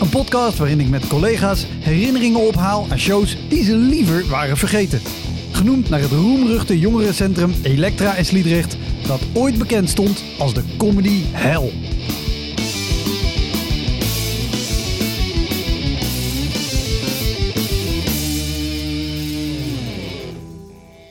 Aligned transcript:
Een 0.00 0.08
podcast 0.08 0.58
waarin 0.58 0.80
ik 0.80 0.88
met 0.88 1.06
collega's 1.06 1.66
herinneringen 1.68 2.46
ophaal 2.46 2.86
aan 2.90 2.98
shows 2.98 3.36
die 3.48 3.64
ze 3.64 3.76
liever 3.76 4.28
waren 4.28 4.56
vergeten. 4.56 5.00
Genoemd 5.52 5.88
naar 5.88 6.00
het 6.00 6.10
roemruchte 6.10 6.78
jongerencentrum 6.78 7.52
Elektra 7.62 8.14
in 8.14 8.24
Sliedrecht, 8.24 8.76
dat 9.06 9.20
ooit 9.34 9.58
bekend 9.58 9.88
stond 9.88 10.24
als 10.38 10.54
de 10.54 10.62
comedy 10.76 11.22
hell. 11.30 11.72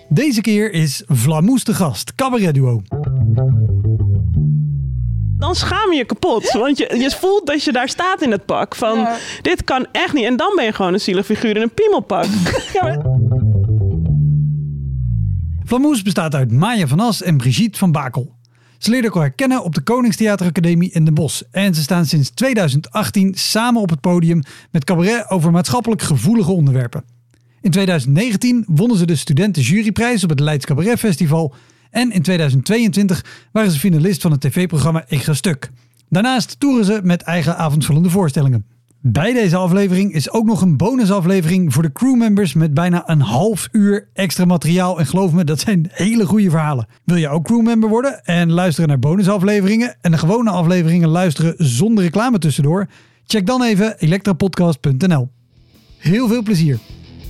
Deze 0.10 0.42
keer 0.42 0.72
is 0.72 1.04
Vlamoes 1.08 1.64
de 1.64 1.74
gast, 1.74 2.16
cabaretduo. 2.16 2.82
Dan 5.48 5.56
schaam 5.56 5.92
je 5.92 5.98
je 5.98 6.06
kapot. 6.06 6.52
Want 6.52 6.78
je, 6.78 6.98
je 7.00 7.12
voelt 7.12 7.48
dat 7.48 7.64
je 7.64 7.72
daar 7.72 7.90
staat 7.90 8.22
in 8.22 8.32
het 8.32 8.46
pak. 8.46 8.76
Van, 8.76 9.08
dit 9.42 9.64
kan 9.64 9.88
echt 9.92 10.14
niet. 10.14 10.26
En 10.26 10.38
dan 10.38 10.54
ben 10.56 10.66
je 10.66 10.74
gewoon 10.74 10.94
een 10.94 11.00
zielig 11.00 11.26
figuur 11.26 11.56
in 11.56 11.62
een 11.62 11.74
piemelpak. 11.74 12.26
ja, 12.74 12.84
maar- 12.84 13.16
bestaat 16.04 16.36
uit 16.36 16.52
Maya 16.52 16.88
van 16.88 17.00
As 17.00 17.22
en 17.22 17.38
Brigitte 17.38 17.78
van 17.78 17.92
Bakel. 17.92 18.36
Ze 18.78 18.90
leerden 18.90 19.12
elkaar 19.12 19.32
kennen 19.32 19.64
op 19.64 19.76
de 19.76 19.82
Koningstheateracademie 19.82 20.92
in 20.92 21.06
Den 21.06 21.14
Bosch. 21.14 21.42
En 21.52 21.76
ze 21.76 21.82
staan 21.82 22.06
sinds 22.06 22.30
2018 22.30 23.34
samen 23.36 23.82
op 23.82 23.90
het 23.90 24.02
podium 24.02 24.42
met 24.72 24.84
cabaret 24.84 25.30
over 25.30 25.52
maatschappelijk 25.52 26.02
gevoelige 26.02 26.52
onderwerpen. 26.52 27.04
In 27.62 27.72
2019 27.72 28.66
wonnen 28.68 28.98
ze 28.98 29.06
de 29.06 29.16
studentenjuryprijs 29.16 30.24
op 30.24 30.30
het 30.30 30.40
Leids 30.40 30.66
Cabaret 30.66 31.00
Festival. 31.00 31.56
En 31.98 32.12
in 32.12 32.22
2022 32.22 33.26
waren 33.52 33.72
ze 33.72 33.80
finalist 33.80 34.22
van 34.22 34.32
het 34.32 34.42
tv-programma 34.42 35.04
Ik 35.08 35.22
Ga 35.22 35.34
Stuk. 35.34 35.70
Daarnaast 36.10 36.60
toeren 36.60 36.86
ze 36.86 37.00
met 37.04 37.22
eigen 37.22 37.58
avondvullende 37.58 38.10
voorstellingen. 38.10 38.66
Bij 39.02 39.34
deze 39.34 39.56
aflevering 39.56 40.14
is 40.14 40.32
ook 40.32 40.46
nog 40.46 40.62
een 40.62 40.78
bonusaflevering 40.78 41.74
voor 41.74 41.84
de 41.84 41.92
crewmembers 41.92 42.54
met 42.54 42.74
bijna 42.74 43.04
een 43.10 43.22
half 43.22 43.68
uur 43.72 44.10
extra 44.14 44.46
materiaal. 44.46 45.00
En 45.00 45.06
geloof 45.06 45.32
me, 45.32 45.44
dat 45.44 45.60
zijn 45.60 45.90
hele 45.92 46.26
goede 46.26 46.50
verhalen. 46.50 46.88
Wil 47.04 47.16
je 47.16 47.30
ook 47.30 47.46
crewmember 47.46 47.90
worden 47.90 48.24
en 48.24 48.52
luisteren 48.52 48.90
naar 48.90 49.00
bonusafleveringen 49.00 49.96
en 50.02 50.12
de 50.12 50.18
gewone 50.18 50.50
afleveringen 50.50 51.10
luisteren 51.10 51.54
zonder 51.58 52.04
reclame 52.04 52.40
tussendoor? 52.40 52.88
Check 53.26 53.46
dan 53.46 53.64
even 53.64 54.00
elektrapodcast.nl. 54.00 55.30
Heel 55.98 56.28
veel 56.28 56.44
plezier. 56.44 56.80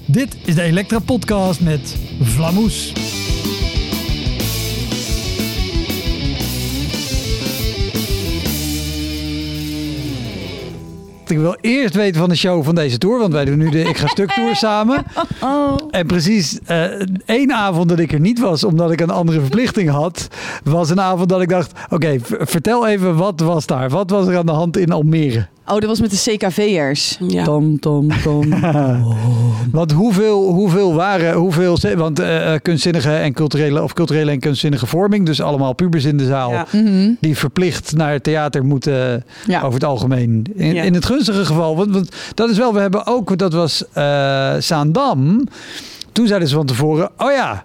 Dit 0.07 0.37
is 0.45 0.55
de 0.55 0.61
Elektra 0.61 0.99
Podcast 0.99 1.61
met 1.61 1.97
Vlamoes. 2.21 2.93
Ik 11.29 11.37
wil 11.37 11.57
eerst 11.61 11.95
weten 11.95 12.19
van 12.19 12.29
de 12.29 12.35
show 12.35 12.63
van 12.63 12.75
deze 12.75 12.97
tour, 12.97 13.19
want 13.19 13.33
wij 13.33 13.45
doen 13.45 13.57
nu 13.57 13.69
de 13.69 13.81
Ik 13.81 13.97
Ga 13.97 14.07
Stuk 14.07 14.31
Tour 14.31 14.55
samen. 14.65 15.05
En 15.91 16.07
precies 16.07 16.59
eh, 16.65 16.83
één 17.25 17.53
avond 17.53 17.89
dat 17.89 17.99
ik 17.99 18.11
er 18.11 18.19
niet 18.19 18.39
was, 18.39 18.63
omdat 18.63 18.91
ik 18.91 19.01
een 19.01 19.09
andere 19.09 19.39
verplichting 19.39 19.89
had, 19.89 20.27
was 20.63 20.89
een 20.89 21.01
avond 21.01 21.29
dat 21.29 21.41
ik 21.41 21.49
dacht, 21.49 21.71
oké, 21.89 22.17
vertel 22.39 22.87
even 22.87 23.15
wat 23.15 23.39
was 23.39 23.65
daar? 23.65 23.89
Wat 23.89 24.09
was 24.09 24.27
er 24.27 24.37
aan 24.37 24.45
de 24.45 24.51
hand 24.51 24.77
in 24.77 24.91
Almere? 24.91 25.47
Oh, 25.69 25.73
dat 25.79 25.85
was 25.85 25.99
met 26.01 26.11
de 26.11 26.17
CKV'ers. 26.37 27.17
Ja. 27.27 27.43
Tom, 27.43 27.79
tom, 27.79 28.07
tom. 28.23 28.49
Want 29.71 29.91
hoeveel, 29.91 30.51
hoeveel 30.51 30.93
waren, 30.93 31.33
hoeveel, 31.33 31.77
want 31.95 32.19
eh, 32.19 32.53
eh, 32.53 32.61
kunstzinnige 32.61 33.11
en 33.11 33.33
culturele, 33.33 33.83
of 33.83 33.93
culturele 33.93 34.31
en 34.31 34.39
kunstzinnige 34.39 34.85
vorming, 34.85 35.25
dus 35.25 35.41
allemaal 35.41 35.73
pubers 35.73 36.03
in 36.05 36.17
de 36.17 36.25
zaal, 36.25 36.51
Ja. 36.51 36.65
Mhm. 36.71 37.11
die 37.19 37.37
verplicht 37.37 37.95
naar 37.95 38.11
het 38.11 38.23
theater 38.23 38.65
moeten 38.65 39.23
Ja. 39.47 39.61
over 39.61 39.73
het 39.73 39.83
algemeen. 39.83 40.45
In, 40.55 40.73
Ja. 40.73 40.83
in 40.83 40.93
het 40.93 41.05
gunstige 41.05 41.45
geval, 41.45 41.75
want, 41.75 41.91
want 41.93 42.11
dat 42.33 42.49
is 42.49 42.57
wel, 42.57 42.73
we 42.73 42.79
hebben 42.79 43.05
ook, 43.05 43.37
dat 43.37 43.53
was 43.53 43.83
eh 43.93 44.55
Zaandam. 44.59 45.43
Toen 46.11 46.27
zeiden 46.27 46.47
ze 46.47 46.55
van 46.55 46.65
tevoren, 46.65 47.09
oh 47.17 47.31
ja, 47.31 47.63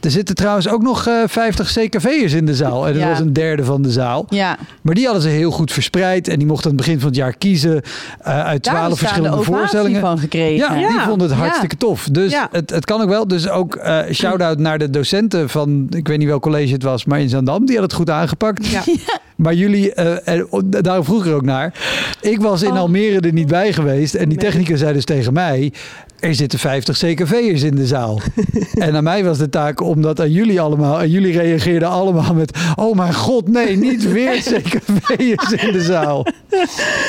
er 0.00 0.10
zitten 0.10 0.34
trouwens 0.34 0.68
ook 0.68 0.82
nog 0.82 1.06
eh 1.06 1.14
50 1.26 1.72
CKV'ers 1.72 2.32
in 2.32 2.46
de 2.46 2.54
zaal. 2.54 2.86
En 2.86 2.92
dat 2.92 3.02
Ja. 3.02 3.08
was 3.08 3.18
een 3.18 3.32
derde 3.32 3.64
van 3.64 3.82
de 3.82 3.90
zaal. 3.90 4.26
Ja, 4.28 4.56
Maar 4.82 4.94
die 4.94 5.04
hadden 5.04 5.22
ze 5.22 5.28
heel 5.28 5.50
goed 5.50 5.72
verspreid. 5.72 6.28
En 6.28 6.38
die 6.38 6.46
mochten 6.46 6.70
aan 6.70 6.76
het 6.76 6.84
begin 6.86 6.98
van 7.00 7.08
het 7.08 7.16
jaar 7.16 7.36
kiezen 7.36 7.82
eh, 8.20 8.44
uit 8.44 8.64
daar 8.64 8.74
twaalf 8.74 8.78
hebben 8.80 8.90
ze 8.96 9.02
de 9.02 9.06
verschillende 9.06 9.36
ovatie 9.36 9.54
voorstellingen. 9.54 10.00
van 10.00 10.18
gekregen. 10.18 10.78
Ja, 10.80 10.88
die 10.88 11.00
vonden 11.00 11.28
het 11.28 11.38
hartstikke 11.38 11.76
tof. 11.76 12.08
Dus 12.12 12.36
het, 12.50 12.70
het 12.70 12.84
kan 12.84 13.00
ook 13.02 13.08
wel. 13.08 13.28
Dus 13.28 13.48
ook 13.48 13.74
eh 13.76 14.00
shout-out 14.12 14.58
naar 14.58 14.78
de 14.78 14.90
docenten 14.90 15.48
van, 15.48 15.86
ik 15.90 16.08
weet 16.08 16.18
niet 16.18 16.28
welk 16.28 16.42
college 16.42 16.72
het 16.72 16.82
was, 16.82 17.04
maar 17.04 17.20
in 17.20 17.28
Zandam. 17.28 17.66
Die 17.66 17.78
hadden 17.78 17.82
het 17.82 17.92
goed 17.92 18.10
aangepakt. 18.10 18.66
Ja. 18.66 18.82
Maar 19.38 19.54
jullie, 19.54 19.92
en 19.94 20.46
daarom 20.68 21.04
vroeg 21.04 21.20
ik 21.24 21.26
er 21.30 21.34
ook 21.34 21.42
naar. 21.44 21.72
Ik 22.20 22.40
was 22.40 22.62
in 22.62 22.70
Oh. 22.70 22.78
Almere 22.78 23.20
er 23.20 23.32
niet 23.32 23.46
bij 23.46 23.72
geweest. 23.72 24.14
En 24.14 24.28
die 24.28 24.38
technicus 24.38 24.78
zei 24.80 24.92
dus 24.92 25.04
tegen 25.04 25.32
mij... 25.32 25.72
Er 26.20 26.34
zitten 26.34 26.58
50 26.58 26.98
CKV'ers 26.98 27.62
in 27.62 27.74
de 27.74 27.86
zaal. 27.86 28.20
en 28.74 28.96
aan 28.96 29.02
mij 29.04 29.24
was 29.24 29.38
de 29.38 29.48
taak 29.48 29.80
om 29.80 30.02
dat 30.02 30.20
aan 30.20 30.30
jullie 30.30 30.60
allemaal... 30.60 31.00
En 31.00 31.10
jullie 31.10 31.32
reageerden 31.40 31.88
allemaal 31.88 32.34
met... 32.34 32.58
Oh 32.76 32.96
mijn 32.96 33.14
god, 33.14 33.48
nee, 33.48 33.76
niet 33.76 34.10
weer 34.12 34.32
CKV'ers 34.52 35.52
in 35.52 35.72
de 35.72 35.82
zaal. 35.82 36.26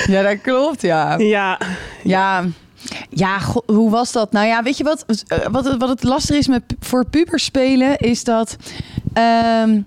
Ja, 0.08 0.22
dat 0.22 0.42
klopt, 0.42 0.82
ja. 0.82 1.18
ja. 1.18 1.60
Ja, 2.04 2.46
ja 3.10 3.40
go- 3.40 3.64
hoe 3.66 3.90
was 3.92 4.12
dat? 4.12 4.32
Nou 4.32 4.48
ja, 4.48 4.64
weet 4.64 4.78
je 4.78 4.84
wat, 4.84 5.06
wat, 5.52 5.66
het- 5.66 5.78
wat 5.78 5.90
het 5.90 6.04
lastig 6.04 6.36
is 6.38 6.48
met, 6.48 6.62
voor 6.80 7.06
pubers 7.06 7.44
spelen, 7.44 7.98
is 7.98 8.24
dat... 8.24 8.56
ehm, 9.14 9.82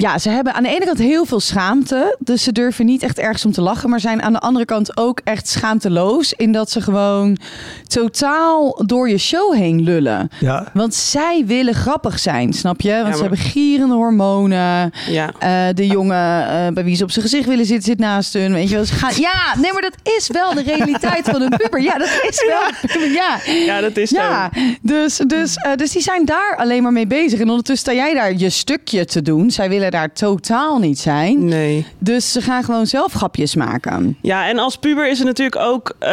ja, 0.00 0.18
ze 0.18 0.28
hebben 0.30 0.54
aan 0.54 0.62
de 0.62 0.68
ene 0.68 0.84
kant 0.84 0.98
heel 0.98 1.24
veel 1.24 1.40
schaamte. 1.40 2.16
Dus 2.18 2.42
ze 2.42 2.52
durven 2.52 2.86
niet 2.86 3.02
echt 3.02 3.18
ergens 3.18 3.44
om 3.44 3.52
te 3.52 3.60
lachen. 3.60 3.90
Maar 3.90 4.00
zijn 4.00 4.22
aan 4.22 4.32
de 4.32 4.38
andere 4.38 4.64
kant 4.64 4.96
ook 4.96 5.20
echt 5.24 5.48
schaamteloos. 5.48 6.32
In 6.32 6.52
dat 6.52 6.70
ze 6.70 6.80
gewoon 6.80 7.38
totaal 7.86 8.82
door 8.86 9.08
je 9.08 9.18
show 9.18 9.54
heen 9.54 9.82
lullen. 9.82 10.28
Ja, 10.40 10.66
Want 10.72 10.94
zij 10.94 11.42
willen 11.46 11.74
grappig 11.74 12.18
zijn, 12.18 12.52
snap 12.52 12.80
je? 12.80 12.90
Want 12.92 13.02
maar- 13.02 13.14
ze 13.14 13.20
hebben 13.20 13.38
gierende 13.38 13.94
hormonen. 13.94 14.92
ja. 15.08 15.30
Eh, 15.38 15.74
de 15.74 15.86
jongen 15.86 16.48
eh, 16.48 16.72
bij 16.72 16.84
wie 16.84 16.96
ze 16.96 17.02
op 17.02 17.10
zijn 17.10 17.24
gezicht 17.24 17.48
willen 17.48 17.66
zitten, 17.66 17.84
zit 17.84 17.98
naast 17.98 18.32
hun. 18.32 18.52
Weet 18.52 18.68
je 18.68 18.74
wel. 18.74 18.84
Ze 18.84 18.94
gaan, 18.94 19.12
ja, 19.16 19.54
nee, 19.56 19.72
maar 19.72 19.82
dat 19.82 20.14
is 20.16 20.28
wel 20.28 20.54
de 20.54 20.62
realiteit 20.62 21.28
van 21.28 21.42
een 21.42 21.48
puber. 21.56 21.82
Ja, 21.82 21.98
dat 21.98 22.08
is 22.28 22.44
wel. 22.46 22.98
Ja, 23.08 23.38
ja, 23.66 23.80
dat 23.80 23.96
is 23.96 24.10
ja. 24.10 24.50
zo. 24.54 24.60
Dus, 24.82 25.16
dus, 25.26 25.56
eh, 25.56 25.72
dus 25.76 25.92
die 25.92 26.02
zijn 26.02 26.24
daar 26.24 26.56
alleen 26.56 26.82
maar 26.82 26.92
mee 26.92 27.06
bezig. 27.06 27.40
En 27.40 27.48
ondertussen 27.48 27.92
sta 27.92 28.02
jij 28.02 28.14
daar 28.14 28.34
je 28.34 28.50
stukje 28.50 29.04
te 29.04 29.22
doen. 29.22 29.50
Zij 29.50 29.68
willen 29.68 29.89
daar 29.90 30.12
totaal 30.12 30.78
niet 30.78 30.98
zijn. 30.98 31.44
Nee. 31.44 31.86
Dus 31.98 32.32
ze 32.32 32.40
gaan 32.40 32.64
gewoon 32.64 32.86
zelf 32.86 33.12
grapjes 33.12 33.54
maken. 33.54 34.16
Ja, 34.22 34.48
en 34.48 34.58
als 34.58 34.76
puber 34.76 35.08
is 35.10 35.18
het 35.18 35.26
natuurlijk 35.26 35.60
ook... 35.62 35.92
eh, 35.98 36.10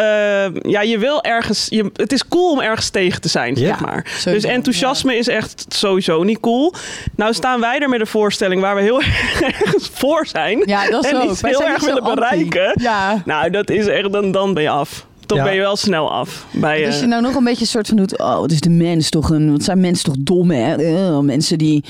ja, 0.62 0.82
je 0.82 0.98
wil 0.98 1.24
ergens... 1.24 1.66
Je, 1.70 1.90
het 1.94 2.12
is 2.12 2.28
cool 2.28 2.52
om 2.52 2.60
ergens 2.60 2.90
tegen 2.90 3.22
te 3.22 3.28
zijn, 3.28 3.56
zeg 3.58 3.80
maar. 3.80 4.02
sowieso, 4.06 4.32
Dus 4.32 4.44
enthousiasme 4.44 5.16
is 5.16 5.28
echt 5.28 5.66
sowieso 5.70 6.24
niet 6.24 6.40
cool. 6.40 6.74
Nou 7.16 7.34
staan 7.34 7.60
wij 7.60 7.80
er 7.80 7.90
met 7.90 8.00
een 8.00 8.08
voorstelling 8.08 8.62
waar 8.62 8.76
we 8.76 8.82
heel 8.82 9.02
ergens 9.62 9.90
voor 9.94 10.26
zijn. 10.28 10.64
Ja, 10.66 10.90
dat 10.90 11.06
is 11.06 11.12
en 11.12 11.18
ook. 11.18 11.38
Wij 11.40 11.50
heel 11.50 11.60
zijn 11.60 11.72
erg 11.74 11.86
willen 11.86 12.02
anti. 12.02 12.16
bereiken. 12.16 12.72
Ja. 12.82 13.22
Nou, 13.26 13.50
dat 13.50 13.70
is 13.70 13.88
echt... 13.88 14.12
Dan, 14.12 14.32
dan 14.32 14.54
ben 14.54 14.64
je 14.64 14.70
af. 14.70 15.07
Dan 15.28 15.38
Ja. 15.38 15.44
ben 15.44 15.54
je 15.54 15.60
wel 15.60 15.76
snel 15.76 16.12
af. 16.12 16.46
Bij, 16.52 16.84
Dus 16.84 16.96
eh, 16.96 17.02
je 17.02 17.08
nou 17.08 17.22
nog 17.22 17.36
een 17.36 17.44
beetje 17.44 17.62
een 17.62 17.68
soort 17.68 17.88
van 17.88 17.98
doet, 17.98 18.20
oh, 18.20 18.40
wat 18.40 18.52
is 18.52 18.60
de 18.62 18.70
mens 18.70 19.10
toch 19.10 19.30
een, 19.30 19.52
wat 19.52 19.64
zijn 19.64 19.80
mensen 19.80 20.06
toch 20.06 20.16
dom, 20.20 20.52
hè? 20.52 20.76
Eh, 20.76 21.20
mensen 21.20 21.58
die 21.58 21.84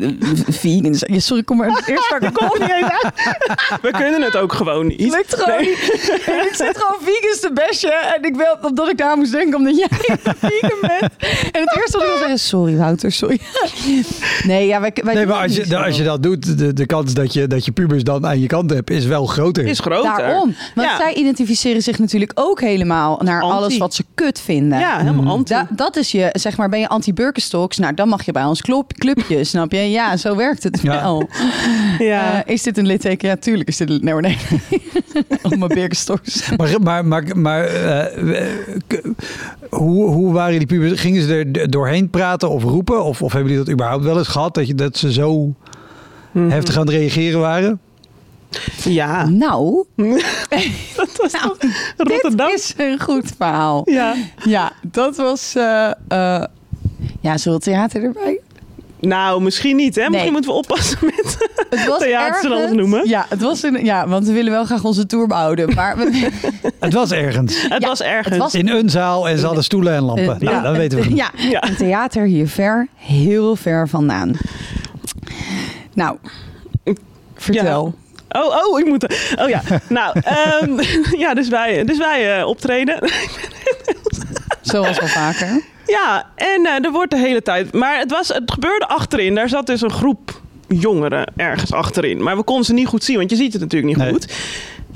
eh, 0.00 0.08
vegan 0.48 0.94
zijn. 0.94 1.12
Ja, 1.14 1.20
sorry, 1.20 1.42
kom 1.42 1.56
maar 1.56 1.84
eerst 1.86 2.10
maar 2.10 2.32
Kom 2.32 2.48
niet 2.60 2.70
eens 2.70 2.90
uit. 3.02 3.12
We 3.82 3.90
kunnen 3.90 4.22
het 4.22 4.36
ook 4.36 4.52
gewoon 4.52 4.86
niet. 4.86 5.00
Lukt 5.00 5.34
gewoon 5.34 5.58
Nee. 5.60 5.68
niet. 5.68 6.20
En 6.26 6.46
ik 6.46 6.54
zit 6.54 6.78
gewoon 6.78 7.00
vegans 7.02 7.40
te 7.40 7.50
bestje. 7.54 7.92
En 8.16 8.22
ik 8.22 8.36
wil 8.36 8.56
omdat 8.70 8.88
ik 8.88 8.98
daar 8.98 9.16
moest 9.16 9.32
denken, 9.32 9.58
omdat 9.58 9.76
jij 9.76 9.88
vegan 10.50 10.78
bent. 10.80 11.12
En 11.52 11.60
het 11.60 11.76
eerste 11.76 11.98
wat 11.98 12.02
ik 12.02 12.08
wil 12.08 12.16
zeggen 12.16 12.34
is, 12.34 12.48
sorry 12.48 12.76
Wouter, 12.76 13.12
sorry. 13.12 13.38
Nee, 14.44 14.66
ja, 14.66 14.80
wij, 14.80 14.92
wij 15.04 15.14
nee, 15.14 15.26
maar 15.26 15.42
als 15.42 15.56
het 15.56 15.68
je, 15.68 15.76
als 15.78 15.96
je 15.96 16.04
dat 16.04 16.22
doet, 16.22 16.58
de, 16.58 16.72
de 16.72 16.86
kans 16.86 17.14
dat 17.14 17.32
je, 17.32 17.46
dat 17.46 17.64
je 17.64 17.72
pubers 17.72 18.02
dan 18.04 18.26
aan 18.26 18.40
je 18.40 18.46
kant 18.46 18.70
hebt, 18.70 18.90
is 18.90 19.04
wel 19.04 19.26
groter. 19.26 19.66
Is 19.66 19.78
groter. 19.80 20.16
Daarom. 20.16 20.54
Want 20.74 20.88
Ja. 20.88 20.96
zij 20.96 21.14
identificeren 21.14 21.82
zich 21.82 21.98
natuurlijk 21.98 22.32
ook 22.34 22.60
helemaal 22.60 22.74
helemaal 22.76 23.20
naar 23.24 23.42
Anti. 23.42 23.56
alles 23.56 23.78
wat 23.78 23.94
ze 23.94 24.04
kut 24.14 24.40
vinden. 24.40 24.78
Ja, 24.78 24.98
helemaal 24.98 25.32
anti. 25.34 25.54
Da- 25.54 25.66
dat 25.70 25.96
is 25.96 26.12
je, 26.12 26.28
zeg 26.32 26.56
maar, 26.56 26.68
ben 26.68 26.78
je 26.80 26.88
anti-Birkenstocks? 26.88 27.78
Nou, 27.78 27.94
dan 27.94 28.08
mag 28.08 28.24
je 28.24 28.32
bij 28.32 28.44
ons 28.44 28.60
klop, 28.60 28.92
clubje, 28.92 29.44
snap 29.44 29.72
je? 29.72 29.90
Ja, 29.90 30.16
zo 30.16 30.36
werkt 30.36 30.62
het 30.62 30.80
Ja. 30.82 31.00
wel. 31.00 31.28
ja. 31.98 32.44
Eh, 32.44 32.52
is 32.54 32.62
dit 32.62 32.78
een 32.78 32.86
litteken? 32.86 33.28
Ja, 33.28 33.36
tuurlijk 33.36 33.68
is 33.68 33.76
dit 33.76 33.90
een... 33.90 34.04
Nee. 34.20 34.36
Om 35.50 35.58
mijn 35.58 35.70
Birkenstocks. 35.74 36.50
Maar, 36.56 36.80
maar, 36.82 37.04
maar, 37.06 37.24
maar 37.38 37.64
eh, 37.64 38.40
eh, 38.42 38.48
hoe, 39.70 40.10
hoe 40.10 40.32
waren 40.32 40.58
die 40.58 40.66
pubers? 40.66 41.00
Gingen 41.00 41.22
ze 41.22 41.48
er 41.52 41.70
doorheen 41.70 42.10
praten 42.10 42.50
of 42.50 42.62
roepen? 42.62 43.04
Of, 43.04 43.22
of 43.22 43.32
hebben 43.32 43.50
jullie 43.50 43.64
dat 43.64 43.74
überhaupt 43.74 44.04
wel 44.04 44.18
eens 44.18 44.28
gehad? 44.28 44.54
Dat, 44.54 44.66
je, 44.66 44.74
dat 44.74 44.96
ze 44.96 45.12
zo 45.12 45.54
Mhm. 46.32 46.50
heftig 46.50 46.74
aan 46.76 46.86
het 46.86 46.94
reageren 46.94 47.40
waren? 47.40 47.80
Ja. 48.84 49.28
Nou, 49.28 49.84
dat 50.96 51.10
was 51.16 51.32
nou 51.32 51.56
toch 51.58 51.70
Rotterdam. 51.96 52.46
dit 52.48 52.58
is 52.58 52.74
een 52.76 53.00
goed 53.00 53.32
verhaal. 53.36 53.82
Ja. 53.90 54.14
Ja, 54.44 54.72
dat 54.82 55.16
was... 55.16 55.54
eh 55.54 55.90
eh 56.08 56.42
ja, 57.20 57.36
zullen 57.38 57.58
we 57.58 57.64
theater 57.64 58.02
erbij? 58.02 58.40
Nou, 59.00 59.42
misschien 59.42 59.76
niet, 59.76 59.94
hè? 59.94 60.08
Misschien 60.10 60.32
moeten 60.32 60.50
we 60.50 60.56
oppassen 60.56 60.98
met... 61.02 61.36
Het 61.70 61.86
was 61.86 62.02
ergens- 62.22 62.72
noemen? 62.72 63.08
Ja, 63.08 63.26
het 63.28 63.42
was 63.42 63.62
een, 63.62 63.84
ja, 63.84 64.08
want 64.08 64.26
we 64.26 64.32
willen 64.32 64.52
wel 64.52 64.64
graag 64.64 64.84
onze 64.84 65.06
tour 65.06 65.26
behouden. 65.26 65.74
Maar 65.74 65.96
we, 65.96 66.28
Het 66.80 66.92
was 66.92 67.12
ergens. 67.12 67.62
Het 67.68 67.82
Ja, 67.82 67.88
was 67.88 68.02
ergens. 68.02 68.28
het 68.28 68.38
was- 68.38 68.54
In 68.54 68.68
een 68.68 68.90
zaal 68.90 69.28
en 69.28 69.38
ze 69.38 69.46
hadden 69.46 69.64
stoelen 69.64 69.94
en 69.94 70.02
lampen. 70.02 70.34
Eh, 70.34 70.40
nou, 70.40 70.54
ja, 70.56 70.60
dat 70.60 70.76
weten 70.76 71.00
we. 71.00 71.14
Ja, 71.14 71.30
Ja. 71.36 71.68
een 71.68 71.76
theater 71.76 72.24
hier 72.24 72.48
ver, 72.48 72.88
heel 72.94 73.56
ver 73.56 73.88
vandaan. 73.88 74.32
Nou, 75.94 76.16
vertel. 77.34 77.94
Oh, 78.28 78.66
oh, 78.66 78.78
ik 78.80 78.86
moet... 78.86 79.34
Oh 79.40 79.48
ja. 79.48 79.62
Nou, 79.88 80.20
ehm, 80.22 80.80
ja, 81.24 81.34
dus 81.34 81.48
wij, 81.48 81.84
dus 81.84 81.98
wij 81.98 82.38
eh, 82.38 82.46
optreden. 82.46 82.98
Zoals 84.62 84.98
wel 84.98 85.08
vaker. 85.08 85.60
Ja, 85.86 86.26
en 86.34 86.66
eh, 86.66 86.84
er 86.84 86.90
wordt 86.92 87.10
de 87.10 87.18
hele 87.18 87.42
tijd... 87.42 87.72
Maar 87.72 87.98
het, 87.98 88.10
was, 88.10 88.28
het 88.28 88.50
gebeurde 88.52 88.86
achterin. 88.88 89.34
Daar 89.34 89.48
zat 89.48 89.66
dus 89.66 89.80
een 89.80 89.90
groep 89.90 90.40
jongeren 90.68 91.32
ergens 91.36 91.72
achterin. 91.72 92.22
Maar 92.22 92.36
we 92.36 92.42
konden 92.42 92.64
ze 92.64 92.72
niet 92.72 92.86
goed 92.86 93.04
zien, 93.04 93.16
want 93.16 93.30
je 93.30 93.36
ziet 93.36 93.52
het 93.52 93.62
natuurlijk 93.62 93.96
niet 93.96 94.04
Nee. 94.04 94.12
goed. 94.12 94.32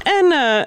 En 0.02 0.32
eh, 0.32 0.62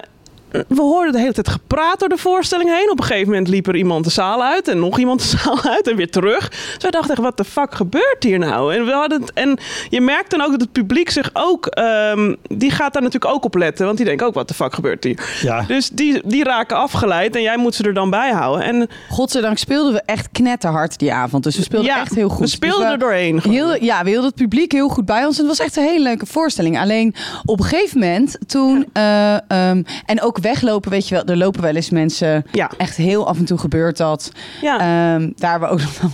we 0.67 0.81
hoorden 0.81 1.11
de 1.11 1.19
hele 1.19 1.33
tijd 1.33 1.49
gepraat 1.49 1.99
door 1.99 2.09
de 2.09 2.17
voorstelling 2.17 2.69
heen. 2.69 2.91
Op 2.91 2.99
een 2.99 3.05
gegeven 3.05 3.29
moment 3.29 3.47
liep 3.47 3.67
er 3.67 3.75
iemand 3.75 4.03
de 4.03 4.09
zaal 4.11 4.43
uit 4.43 4.67
en 4.67 4.79
nog 4.79 4.99
iemand 4.99 5.21
de 5.21 5.27
zaal 5.37 5.61
uit 5.63 5.87
en 5.87 5.95
weer 5.95 6.09
terug. 6.09 6.49
Dus 6.49 6.77
wij 6.79 6.91
dachten 6.91 7.11
echt, 7.11 7.21
wat 7.21 7.37
de 7.37 7.43
fuck 7.43 7.75
gebeurt 7.75 8.23
hier 8.23 8.39
nou? 8.39 8.75
En, 8.75 8.85
we 8.85 8.91
hadden 8.91 9.21
het, 9.21 9.33
en 9.33 9.57
je 9.89 10.01
merkt 10.01 10.31
dan 10.31 10.41
ook 10.41 10.51
dat 10.51 10.61
het 10.61 10.71
publiek 10.71 11.09
zich 11.09 11.29
ook... 11.33 11.65
ehm, 11.65 12.35
die 12.47 12.71
gaat 12.71 12.93
daar 12.93 13.01
natuurlijk 13.01 13.33
ook 13.33 13.43
op 13.43 13.55
letten, 13.55 13.85
want 13.85 13.97
die 13.97 14.05
denkt 14.05 14.23
ook, 14.23 14.33
wat 14.33 14.47
de 14.47 14.53
fuck 14.53 14.73
gebeurt 14.73 15.03
hier? 15.03 15.39
Ja. 15.41 15.61
Dus 15.67 15.89
die, 15.89 16.21
die 16.25 16.43
raken 16.43 16.77
afgeleid 16.77 17.35
en 17.35 17.41
jij 17.41 17.57
moet 17.57 17.75
ze 17.75 17.83
er 17.83 17.93
dan 17.93 18.09
bij 18.09 18.31
houden. 18.31 18.65
En 18.65 18.87
Godzijdank 19.09 19.57
speelden 19.57 19.93
we 19.93 20.01
echt 20.05 20.29
knetterhard 20.31 20.99
die 20.99 21.13
avond. 21.13 21.43
Dus 21.43 21.55
we 21.55 21.63
speelden 21.63 21.89
ja, 21.89 21.99
echt 21.99 22.15
heel 22.15 22.29
goed. 22.29 22.39
we 22.39 22.47
speelden 22.47 22.81
Dus 22.81 22.91
er 22.91 22.99
doorheen. 22.99 23.41
Heel, 23.41 23.83
ja, 23.83 24.03
we 24.03 24.09
hielden 24.09 24.27
het 24.29 24.35
publiek 24.35 24.71
heel 24.71 24.89
goed 24.89 25.05
bij 25.05 25.25
ons. 25.25 25.39
En 25.39 25.47
het 25.47 25.57
was 25.57 25.65
echt 25.65 25.77
een 25.77 25.83
hele 25.83 26.03
leuke 26.03 26.25
voorstelling. 26.25 26.79
Alleen 26.79 27.15
op 27.45 27.59
een 27.59 27.65
gegeven 27.65 27.99
moment 27.99 28.37
toen... 28.47 28.85
eh, 28.93 29.33
ehm, 29.33 29.83
en 30.05 30.21
ook 30.21 30.41
weglopen, 30.43 30.91
weet 30.91 31.07
je 31.07 31.15
wel. 31.15 31.23
Er 31.25 31.37
lopen 31.37 31.61
wel 31.61 31.75
eens 31.75 31.89
mensen... 31.89 32.45
Ja. 32.51 32.71
Echt 32.77 32.95
heel 32.97 33.27
af 33.27 33.37
en 33.37 33.45
toe 33.45 33.57
gebeurt 33.57 33.97
dat. 33.97 34.31
Ja. 34.61 34.73
Ehm, 34.79 35.31
daar 35.35 35.51
hebben 35.51 35.69
we 35.69 35.75
ook 35.75 35.81
nog 35.81 36.01
wel 36.01 36.11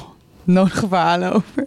nodige 0.55 0.87
verhalen 0.87 1.33
over. 1.33 1.65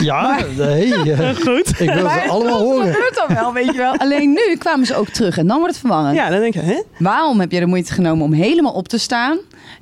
Ja, 0.00 0.38
nee, 0.56 1.12
eh, 1.12 1.36
Goed. 1.46 1.80
ik 1.80 1.90
wil 1.90 2.08
ze 2.08 2.24
allemaal 2.28 2.58
dat 2.58 2.60
horen. 2.60 2.92
gebeurt 2.92 3.14
dan 3.26 3.36
wel, 3.36 3.52
weet 3.52 3.66
je 3.66 3.76
wel. 3.76 3.96
Alleen 3.96 4.30
nu 4.30 4.56
kwamen 4.58 4.86
ze 4.86 4.94
ook 4.96 5.08
terug. 5.08 5.38
En 5.38 5.46
dan 5.46 5.56
wordt 5.58 5.72
het 5.72 5.80
verwarrend. 5.80 6.16
Ja, 6.16 6.28
dan 6.30 6.40
denk 6.40 6.54
je, 6.54 6.60
hè? 6.60 6.82
Waarom 6.98 7.40
heb 7.40 7.52
je 7.52 7.60
de 7.60 7.66
moeite 7.66 7.92
genomen 7.92 8.24
om 8.24 8.32
helemaal 8.32 8.72
op 8.72 8.88
te 8.88 8.98
staan? 8.98 9.38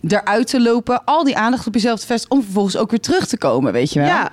Eruit 0.08 0.46
te 0.46 0.60
lopen, 0.62 1.04
al 1.04 1.24
die 1.24 1.36
aandacht 1.36 1.66
op 1.66 1.74
jezelf 1.74 2.00
te 2.00 2.06
vestigen... 2.06 2.36
om 2.36 2.42
vervolgens 2.42 2.76
ook 2.76 2.90
weer 2.90 3.00
terug 3.00 3.26
te 3.26 3.38
komen, 3.38 3.72
weet 3.72 3.92
je 3.92 3.98
wel? 3.98 4.08
Ja. 4.08 4.30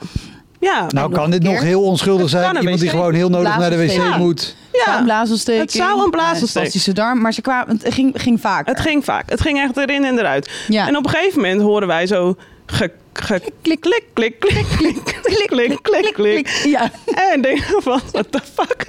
Ja. 0.65 0.85
Nou, 0.87 1.11
kan 1.11 1.31
dit 1.31 1.43
nog 1.43 1.61
heel 1.61 1.83
onschuldig 1.83 2.29
zijn. 2.29 2.57
Iemand 2.57 2.79
die 2.79 2.89
gewoon 2.89 3.13
heel 3.13 3.29
nodig 3.29 3.57
naar 3.57 3.69
de 3.69 3.77
wc 3.77 4.17
moet. 4.17 4.55
Het 4.71 4.81
zou 4.83 4.95
ja. 4.95 4.97
een 4.97 5.05
blaasontsteking. 5.05 5.61
Het 5.63 5.71
zou 5.71 6.03
een 6.03 6.09
blaasontsteking. 6.09 6.49
spastische 6.49 6.93
darm. 6.93 7.21
Maar 7.21 7.33
ze 7.33 7.41
kwamen, 7.41 7.79
het 7.83 7.93
ging, 7.93 8.11
ging 8.15 8.41
vaker. 8.41 8.73
Het 8.73 8.81
ging 8.81 9.05
vaak. 9.05 9.29
Het 9.29 9.41
ging 9.41 9.59
echt 9.59 9.77
erin 9.77 10.03
en 10.05 10.19
eruit. 10.19 10.49
Ja. 10.67 10.87
En 10.87 10.97
op 10.97 11.05
een 11.05 11.09
gegeven 11.09 11.41
moment 11.41 11.61
horen 11.61 11.87
wij 11.87 12.07
zo... 12.07 12.35
Ge, 12.65 12.91
ge, 13.19 13.41
klik, 13.61 13.79
klik, 13.81 14.03
klik, 14.13 14.39
klik, 14.39 14.65
klik, 14.77 14.97
klik, 15.23 15.47
klik, 15.47 15.79
klik, 15.81 16.13
klik. 16.13 16.47
Ja. 16.63 16.91
En 17.31 17.41
denken 17.41 17.81
van, 17.81 18.01
what 18.11 18.31
the 18.31 18.39
fuck? 18.53 18.85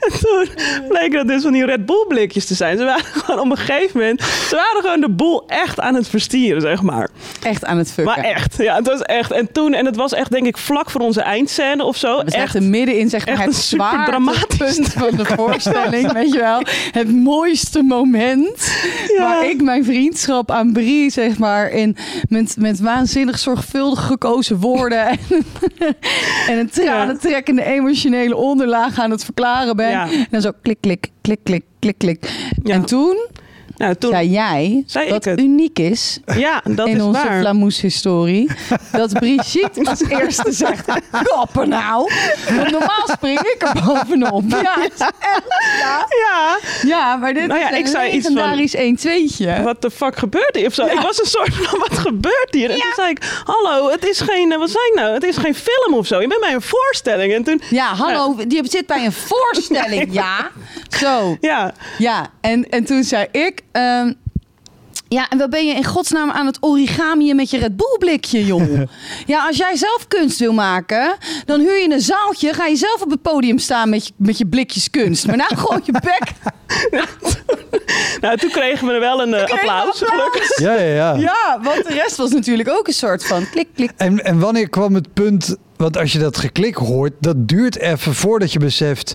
En 0.00 0.18
toen 0.20 0.48
bleek 0.88 1.12
dat 1.12 1.26
dus 1.26 1.42
van 1.42 1.52
die 1.52 1.64
Red 1.64 1.86
Bull 1.86 2.04
blikjes 2.08 2.46
te 2.46 2.54
zijn. 2.54 2.78
Ze 2.78 2.84
waren 2.84 3.04
gewoon 3.04 3.40
op 3.40 3.50
een 3.50 3.56
gegeven 3.56 4.00
moment... 4.00 4.22
Ze 4.22 4.54
waren 4.54 4.82
gewoon 4.82 5.00
de 5.00 5.08
boel 5.10 5.44
echt 5.46 5.80
aan 5.80 5.94
het 5.94 6.08
verstieren, 6.08 6.60
zeg 6.60 6.82
maar. 6.82 7.08
Echt 7.42 7.64
aan 7.64 7.78
het 7.78 7.88
fucken. 7.92 8.04
Maar 8.04 8.24
echt, 8.24 8.56
ja, 8.56 8.74
het 8.76 8.86
was 8.86 9.02
echt. 9.02 9.30
En 9.30 9.52
toen, 9.52 9.74
en 9.74 9.86
het 9.86 9.96
was 9.96 10.12
echt 10.12 10.30
denk 10.30 10.46
ik 10.46 10.56
vlak 10.58 10.90
voor 10.90 11.00
onze 11.00 11.20
eindscène 11.20 11.84
of 11.84 11.96
zo. 11.96 12.24
We 12.24 12.30
Echt, 12.30 12.60
midden 12.60 12.98
in 12.98 13.08
zeg 13.08 13.26
maar, 13.26 13.34
echt 13.34 13.44
het 13.44 13.54
zwaartepunt 13.54 14.06
dramatisch 14.06 14.78
van 14.92 15.16
de 15.16 15.24
voorstelling, 15.24 16.12
weet 16.12 16.32
je 16.32 16.38
wel. 16.38 16.62
Het 16.92 17.12
mooiste 17.14 17.82
moment 17.82 18.70
Ja. 19.16 19.22
waar 19.28 19.48
ik 19.50 19.62
mijn 19.62 19.84
vriendschap 19.84 20.50
aan 20.50 20.72
Brie, 20.72 21.10
zeg 21.10 21.38
maar, 21.38 21.70
in, 21.70 21.96
met, 22.28 22.54
met 22.58 22.80
waanzinnig 22.80 23.38
zorgvuldig 23.50 24.06
gekozen 24.06 24.56
woorden 24.56 25.06
en, 25.06 25.18
en 26.48 26.58
een 26.58 26.70
tranentrekkende 26.70 27.64
emotionele 27.64 28.36
onderlaag 28.36 28.98
aan 28.98 29.10
het 29.10 29.24
verklaren 29.24 29.76
ben. 29.76 29.90
Ja. 29.90 30.10
En 30.10 30.26
dan 30.30 30.40
zo 30.40 30.50
klik, 30.62 30.80
klik, 30.80 31.10
klik, 31.20 31.40
klik, 31.42 31.64
klik, 31.78 31.98
klik. 31.98 32.30
Ja. 32.62 32.74
En 32.74 32.84
toen 32.84 33.26
nou, 33.80 33.94
toen, 33.94 34.10
zei 34.10 34.28
jij 34.30 34.82
Zei 34.86 35.08
dat 35.08 35.24
het. 35.24 35.40
uniek 35.40 35.78
is 35.78 36.18
ja, 36.36 36.62
dat 36.64 36.86
in 36.88 36.96
is 36.96 37.02
onze. 37.02 37.26
Flamoes-historie. 37.38 38.50
dat 38.92 39.12
Brigitte 39.12 39.84
als 39.90 40.00
eerste 40.08 40.52
zegt: 40.52 40.84
Kappen 41.22 41.68
nou. 41.68 42.10
Want 42.56 42.70
normaal 42.70 43.06
spring 43.12 43.40
ik 43.40 43.62
er 43.62 43.82
bovenop. 43.86 44.44
Ja, 44.62 44.76
echt, 44.84 44.98
ja. 45.80 46.06
Ja, 46.08 46.58
ja 46.82 47.16
maar 47.16 47.34
dit 47.34 47.46
Nou 47.46 47.60
ja, 47.60 47.70
is 47.70 47.78
ik 47.78 47.84
een 47.84 47.90
zei 47.90 48.10
iets 48.10 48.26
van- 48.26 48.34
legendarisch 48.56 48.76
1-2'tje. 49.38 49.62
wat 49.62 49.82
de 49.82 49.90
fuck 49.90 50.16
gebeurt 50.16 50.56
hier? 50.56 50.66
Of 50.66 50.74
zo. 50.74 50.86
Ik 50.86 51.00
was 51.00 51.18
een 51.20 51.26
soort 51.26 51.54
van, 51.54 51.78
wat 51.78 51.98
gebeurt 51.98 52.48
hier? 52.50 52.70
En 52.70 52.76
toen 52.76 52.92
zei 52.96 53.10
ik, 53.10 53.42
hallo, 53.44 53.90
het 53.90 54.04
is 54.08 54.20
geen, 54.20 54.52
eh, 54.52 54.58
wat 54.58 54.70
zei 54.70 54.84
ik 54.86 54.92
nou? 54.94 55.14
Het 55.14 55.22
is 55.24 55.36
geen 55.36 55.54
film 55.54 55.94
of 55.94 56.06
zo. 56.06 56.20
Je 56.20 56.28
bent 56.28 56.40
bij 56.40 56.52
een 56.54 56.62
voorstelling. 56.62 57.32
En 57.34 57.42
toen, 57.44 57.62
Ja, 57.70 57.94
hallo, 57.94 58.36
die 58.46 58.60
zit 58.70 58.86
bij 58.86 59.04
een 59.04 59.12
voorstelling. 59.12 60.08
Ja, 60.12 60.50
zo. 60.98 61.36
ja, 61.40 61.74
Ja, 61.98 62.30
en, 62.40 62.68
en 62.68 62.84
toen 62.84 63.04
zei 63.04 63.26
ik... 63.32 63.60
ehm, 63.72 64.12
ja, 65.08 65.28
en 65.28 65.38
wat 65.38 65.50
ben 65.50 65.66
je 65.66 65.74
in 65.74 65.84
godsnaam 65.84 66.30
aan 66.30 66.46
het 66.46 66.58
origamieën 66.60 67.36
met 67.36 67.50
je 67.50 67.58
Red 67.58 67.76
Bull 67.76 67.96
blikje, 67.98 68.46
joh? 68.46 68.80
ja, 69.26 69.46
als 69.46 69.56
jij 69.56 69.76
zelf 69.76 70.08
kunst 70.08 70.38
wil 70.38 70.52
maken, 70.52 71.16
dan 71.44 71.60
huur 71.60 71.78
je 71.78 71.92
een 71.92 72.00
zaaltje. 72.00 72.54
Ga 72.54 72.66
je 72.66 72.76
zelf 72.76 73.02
op 73.02 73.10
het 73.10 73.22
podium 73.22 73.58
staan 73.58 73.88
met 73.90 74.06
je, 74.06 74.12
met 74.16 74.38
je 74.38 74.46
blikjes 74.46 74.90
kunst. 74.90 75.26
Maar 75.26 75.36
nou 75.36 75.56
gooi 75.56 75.80
je 75.84 75.92
bek. 75.92 76.22
nou 78.20 78.36
toen 78.36 78.50
kregen 78.50 78.86
we 78.86 78.92
er 78.92 79.00
wel 79.00 79.22
een 79.22 79.34
eh, 79.34 79.40
applaus, 79.40 80.02
applaus. 80.02 80.02
gelukkig. 80.02 80.58
Ja, 80.58 80.74
ja, 80.74 80.94
ja. 80.94 81.14
Ja, 81.14 81.60
want 81.62 81.86
de 81.86 81.94
rest 81.94 82.16
was 82.16 82.30
natuurlijk 82.30 82.68
ook 82.68 82.86
een 82.86 82.92
soort 82.92 83.26
van 83.26 83.50
klik, 83.50 83.68
klik. 83.74 83.90
En, 83.96 84.24
en 84.24 84.38
wanneer 84.38 84.68
kwam 84.68 84.94
het 84.94 85.12
punt... 85.12 85.56
Want 85.76 85.96
als 85.96 86.12
je 86.12 86.18
dat 86.18 86.36
geklik 86.36 86.74
hoort, 86.74 87.12
dat 87.20 87.48
duurt 87.48 87.78
even 87.78 88.14
voordat 88.14 88.52
je 88.52 88.58
beseft... 88.58 89.14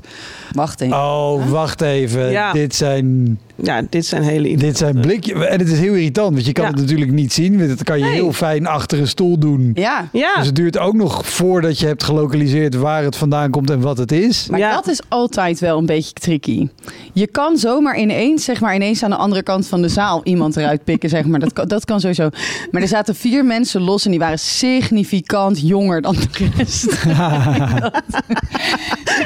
Wacht 0.51 0.82
even. 0.82 0.96
Oh, 0.98 1.50
wacht 1.50 1.82
even. 1.82 2.32
Ja. 2.32 2.51
Dit 2.51 2.75
zijn, 2.75 3.39
Ja, 3.63 3.81
dit 3.89 4.05
zijn 4.05 4.24
hele 4.24 4.57
dit 4.57 4.77
zijn 4.77 5.00
blikjes. 5.01 5.45
En 5.45 5.59
het 5.59 5.69
is 5.71 5.79
heel 5.79 5.93
irritant, 5.93 6.33
want 6.33 6.45
je 6.45 6.51
kan 6.51 6.63
Ja. 6.63 6.69
het 6.71 6.79
natuurlijk 6.79 7.12
niet 7.12 7.33
zien. 7.33 7.57
want 7.57 7.69
Dat 7.69 7.83
kan 7.83 7.97
je 7.97 8.03
Nee. 8.03 8.13
heel 8.13 8.33
fijn 8.33 8.67
achter 8.67 9.00
een 9.00 9.07
stoel 9.07 9.38
doen. 9.39 9.71
Ja, 9.74 10.07
Ja, 10.12 10.35
Dus 10.35 10.45
het 10.45 10.55
duurt 10.55 10.77
ook 10.77 10.93
nog 10.93 11.27
voordat 11.27 11.79
je 11.79 11.85
hebt 11.85 12.03
gelokaliseerd 12.03 12.75
waar 12.75 13.03
het 13.03 13.15
vandaan 13.15 13.51
komt 13.51 13.69
en 13.69 13.79
wat 13.81 13.97
het 13.97 14.12
is. 14.12 14.47
maar 14.50 14.59
Ja. 14.59 14.74
dat 14.74 14.88
is 14.88 15.01
altijd 15.07 15.59
wel 15.59 15.77
een 15.77 15.85
beetje 15.85 16.13
tricky. 16.13 16.67
Je 17.13 17.27
kan 17.27 17.57
zomaar 17.57 17.97
ineens, 18.00 18.43
zeg 18.43 18.59
maar, 18.62 18.75
ineens 18.75 19.03
aan 19.03 19.09
de 19.09 19.15
andere 19.15 19.43
kant 19.43 19.67
van 19.67 19.81
de 19.81 19.89
zaal 19.89 20.21
iemand 20.24 20.57
eruit 20.57 20.83
pikken, 20.83 21.09
zeg 21.09 21.25
maar. 21.25 21.39
Dat 21.39 21.53
kan, 21.53 21.67
dat 21.67 21.85
kan 21.85 22.00
sowieso. 22.00 22.29
Maar 22.71 22.81
er 22.81 22.88
zaten 22.88 23.15
vier 23.15 23.45
mensen 23.45 23.81
los 23.81 24.05
en 24.05 24.12
die 24.12 24.19
waren 24.19 24.39
significant 24.39 25.59
jonger 25.67 26.01
dan 26.01 26.15
de 26.15 26.50
rest. 26.57 27.03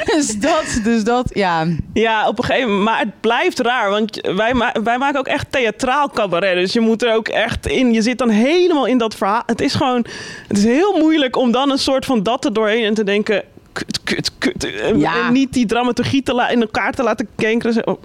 dus 0.16 0.38
dat, 0.38 0.80
dus 0.84 1.04
dat, 1.04 1.30
ja. 1.34 1.66
Ja, 1.92 2.28
op 2.28 2.38
een 2.38 2.44
gegeven 2.44 2.68
moment. 2.68 2.84
Maar 2.84 2.98
het 2.98 3.20
blijft 3.20 3.58
raar. 3.58 3.90
Want 3.90 4.19
wij, 4.22 4.54
wij 4.82 4.98
maken 4.98 5.18
ook 5.18 5.26
echt 5.26 5.52
theatraal 5.52 6.10
cabaret. 6.10 6.54
Dus 6.54 6.72
je 6.72 6.80
moet 6.80 7.02
er 7.02 7.14
ook 7.14 7.28
echt 7.28 7.66
in. 7.66 7.92
Je 7.92 8.02
zit 8.02 8.18
dan 8.18 8.28
helemaal 8.28 8.86
in 8.86 8.98
dat 8.98 9.14
verhaal. 9.14 9.42
Het 9.46 9.60
is 9.60 9.74
gewoon. 9.74 10.04
Het 10.48 10.56
is 10.56 10.64
heel 10.64 10.98
moeilijk 10.98 11.36
om 11.36 11.52
dan 11.52 11.70
een 11.70 11.78
soort 11.78 12.04
van 12.04 12.22
dat 12.22 12.44
er 12.44 12.52
doorheen 12.52 12.84
en 12.84 12.94
te 12.94 13.04
denken. 13.04 13.42
"K- 13.72 13.82
kut, 14.04 14.30
kut. 14.38 14.80
En, 14.80 14.98
Ja. 14.98 15.26
en 15.26 15.32
niet 15.32 15.52
die 15.52 15.66
dramaturgie 15.66 16.22
te 16.22 16.48
in 16.52 16.60
elkaar 16.60 16.92
te 16.92 17.02
laten 17.02 17.28
kankeren. 17.36 17.86
Of, 17.86 17.96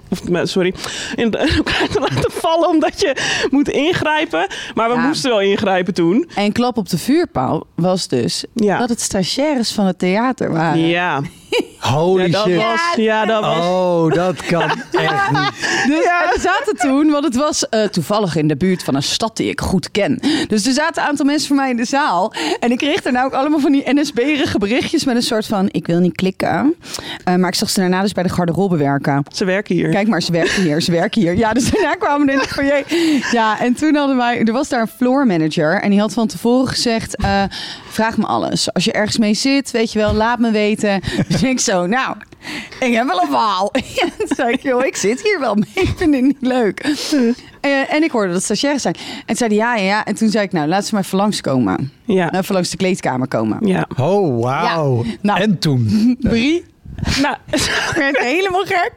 sorry. 0.42 0.74
In, 1.16 1.32
elkaar 1.34 1.88
te 1.92 2.00
laten 2.00 2.30
vallen 2.32 2.68
omdat 2.68 3.00
je 3.00 3.16
moet 3.50 3.68
ingrijpen. 3.68 4.46
Maar 4.74 4.88
we 4.88 4.94
Ja. 4.94 5.06
moesten 5.06 5.30
wel 5.30 5.40
ingrijpen 5.40 5.94
toen. 5.94 6.28
En 6.34 6.52
klap 6.52 6.76
op 6.76 6.88
de 6.88 6.98
vuurpaal 6.98 7.66
was 7.74 8.08
dus 8.08 8.44
Ja. 8.54 8.78
dat 8.78 8.88
het 8.88 9.00
stagiaires 9.00 9.72
van 9.72 9.86
het 9.86 9.98
theater 9.98 10.52
waren. 10.52 10.86
Ja, 10.86 11.20
Holy 11.78 12.22
ja 12.24 12.28
dat 12.30 12.44
shit. 12.46 12.56
was... 12.56 12.80
Ja, 12.96 13.24
dat 13.24 13.40
was... 13.40 13.56
Oh, 13.66 14.12
dat 14.12 14.42
kan 14.46 14.62
echt 14.92 15.30
niet. 15.30 15.50
Dus, 15.86 16.04
En 16.04 16.32
er 16.34 16.40
zaten 16.40 16.76
toen, 16.76 17.10
want 17.10 17.24
het 17.24 17.36
was 17.36 17.68
eh, 17.68 17.82
toevallig 17.84 18.36
in 18.36 18.48
de 18.48 18.56
buurt 18.56 18.82
van 18.84 18.94
een 18.94 19.02
stad 19.02 19.36
die 19.36 19.48
ik 19.50 19.60
goed 19.60 19.90
ken. 19.90 20.20
Dus 20.48 20.66
er 20.66 20.72
zaten 20.72 21.02
een 21.02 21.08
aantal 21.08 21.26
mensen 21.26 21.46
voor 21.48 21.56
mij 21.56 21.70
in 21.70 21.76
de 21.76 21.84
zaal. 21.84 22.32
En 22.60 22.70
ik 22.70 22.78
kreeg 22.78 23.02
daarna 23.02 23.24
ook 23.24 23.32
allemaal 23.32 23.60
van 23.60 23.72
die 23.72 23.82
NSB-erige 23.94 24.58
berichtjes 24.58 25.04
met 25.04 25.16
een 25.16 25.22
soort 25.22 25.46
van... 25.46 25.65
ik 25.70 25.86
wil 25.86 26.00
niet 26.00 26.14
klikken. 26.14 26.74
Eh, 27.24 27.34
maar 27.34 27.48
ik 27.48 27.54
zag 27.54 27.70
ze 27.70 27.80
daarna 27.80 28.02
dus 28.02 28.12
bij 28.12 28.22
de 28.22 28.28
garderobe 28.28 28.76
werken. 28.76 29.22
Ze 29.32 29.44
werken 29.44 29.74
hier. 29.74 29.88
Kijk 29.90 30.08
maar, 30.08 30.22
ze 30.22 30.32
werken 30.32 30.62
hier, 30.62 30.80
ze 30.82 30.90
werken 30.90 31.20
hier. 31.20 31.36
Ja, 31.36 31.52
dus 31.52 31.70
daarna 31.70 31.94
kwamen 31.94 32.26
we 32.26 32.32
in 32.32 32.38
het 32.38 32.48
foyer. 32.48 32.84
Ja, 33.32 33.60
en 33.60 33.74
toen 33.74 33.94
hadden 33.94 34.16
wij... 34.16 34.42
Er 34.44 34.52
was 34.52 34.68
daar 34.68 34.80
een 34.80 34.88
floor 34.88 35.26
manager 35.26 35.80
en 35.80 35.90
die 35.90 36.00
had 36.00 36.12
van 36.12 36.26
tevoren 36.26 36.68
gezegd... 36.68 37.16
eh, 37.16 37.42
vraag 37.88 38.16
me 38.16 38.26
alles. 38.26 38.72
Als 38.72 38.84
je 38.84 38.92
ergens 38.92 39.18
mee 39.18 39.34
zit, 39.34 39.70
weet 39.70 39.92
je 39.92 39.98
wel, 39.98 40.14
laat 40.14 40.38
me 40.38 40.50
weten. 40.50 41.00
Dus 41.28 41.42
ik 41.42 41.60
zo, 41.60 41.86
nou, 41.86 42.16
ik 42.80 42.94
heb 42.94 43.06
wel 43.06 43.20
een 43.20 43.28
verhaal. 43.28 43.70
En 44.02 44.12
toen 44.18 44.36
zei 44.36 44.52
ik, 44.52 44.62
joh, 44.62 44.84
ik 44.84 44.96
zit 44.96 45.22
hier 45.22 45.40
wel 45.40 45.54
mee. 45.54 45.68
Ik 45.74 45.92
vind 45.96 46.14
het 46.14 46.22
niet 46.22 46.36
leuk. 46.40 46.94
Eh, 47.66 47.94
en 47.94 48.02
ik 48.02 48.10
hoorde 48.10 48.32
dat 48.32 48.42
stagiaires 48.42 48.82
zijn. 48.82 48.94
En 48.94 49.26
toen 49.26 49.36
zeiden 49.36 49.58
ja, 49.58 49.76
ja, 49.76 49.82
ja. 49.84 50.04
En 50.04 50.14
toen 50.14 50.28
zei 50.28 50.44
ik, 50.44 50.52
nou, 50.52 50.68
laat 50.68 50.86
ze 50.86 50.94
maar 50.94 51.02
even 51.02 51.18
langskomen. 51.18 51.92
Ja. 52.04 52.32
Even 52.32 52.54
langs 52.54 52.70
de 52.70 52.76
kleedkamer 52.76 53.28
komen. 53.28 53.58
Ja. 53.66 53.86
Oh, 53.96 54.42
wauw. 54.42 55.04
Ja. 55.04 55.10
Nou. 55.22 55.40
En 55.40 55.58
toen? 55.58 55.88
Brie 56.20 56.64
Nou, 57.22 57.36
werd 57.96 58.18
helemaal 58.18 58.64
gek. 58.64 58.92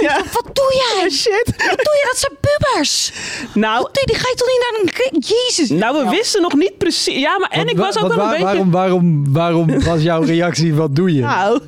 ja. 0.00 0.16
Wat 0.32 0.50
doe 0.52 0.74
jij? 1.00 1.10
Shit. 1.10 1.44
Wat 1.46 1.76
doe 1.84 1.94
je? 2.00 2.06
Dat 2.10 2.18
zijn 2.18 2.32
pubers. 2.40 3.12
Nou, 3.54 3.82
Wat 3.82 3.94
doe 3.94 4.02
je? 4.06 4.12
Die 4.12 4.16
ga 4.16 4.28
je 4.28 4.36
toch 4.36 4.48
niet 4.48 4.66
naar 4.70 5.12
een... 5.12 5.18
Jezus. 5.20 5.70
nou, 5.78 6.04
we 6.04 6.10
wisten 6.10 6.42
nog 6.42 6.54
niet 6.54 6.78
precies... 6.78 7.14
Ja, 7.20 7.38
maar 7.38 7.50
en 7.50 7.68
ik 7.68 7.76
was 7.76 7.96
ook 7.98 8.02
Wat- 8.08 8.14
wel 8.16 8.24
een 8.24 8.30
beetje... 8.30 8.44
waarom, 8.44 8.70
waarom, 8.70 9.32
waarom 9.32 9.82
was 9.82 10.02
jouw 10.02 10.22
reactie, 10.34 10.74
wat 10.74 10.96
doe 10.96 11.14
je? 11.14 11.20
Nou, 11.20 11.60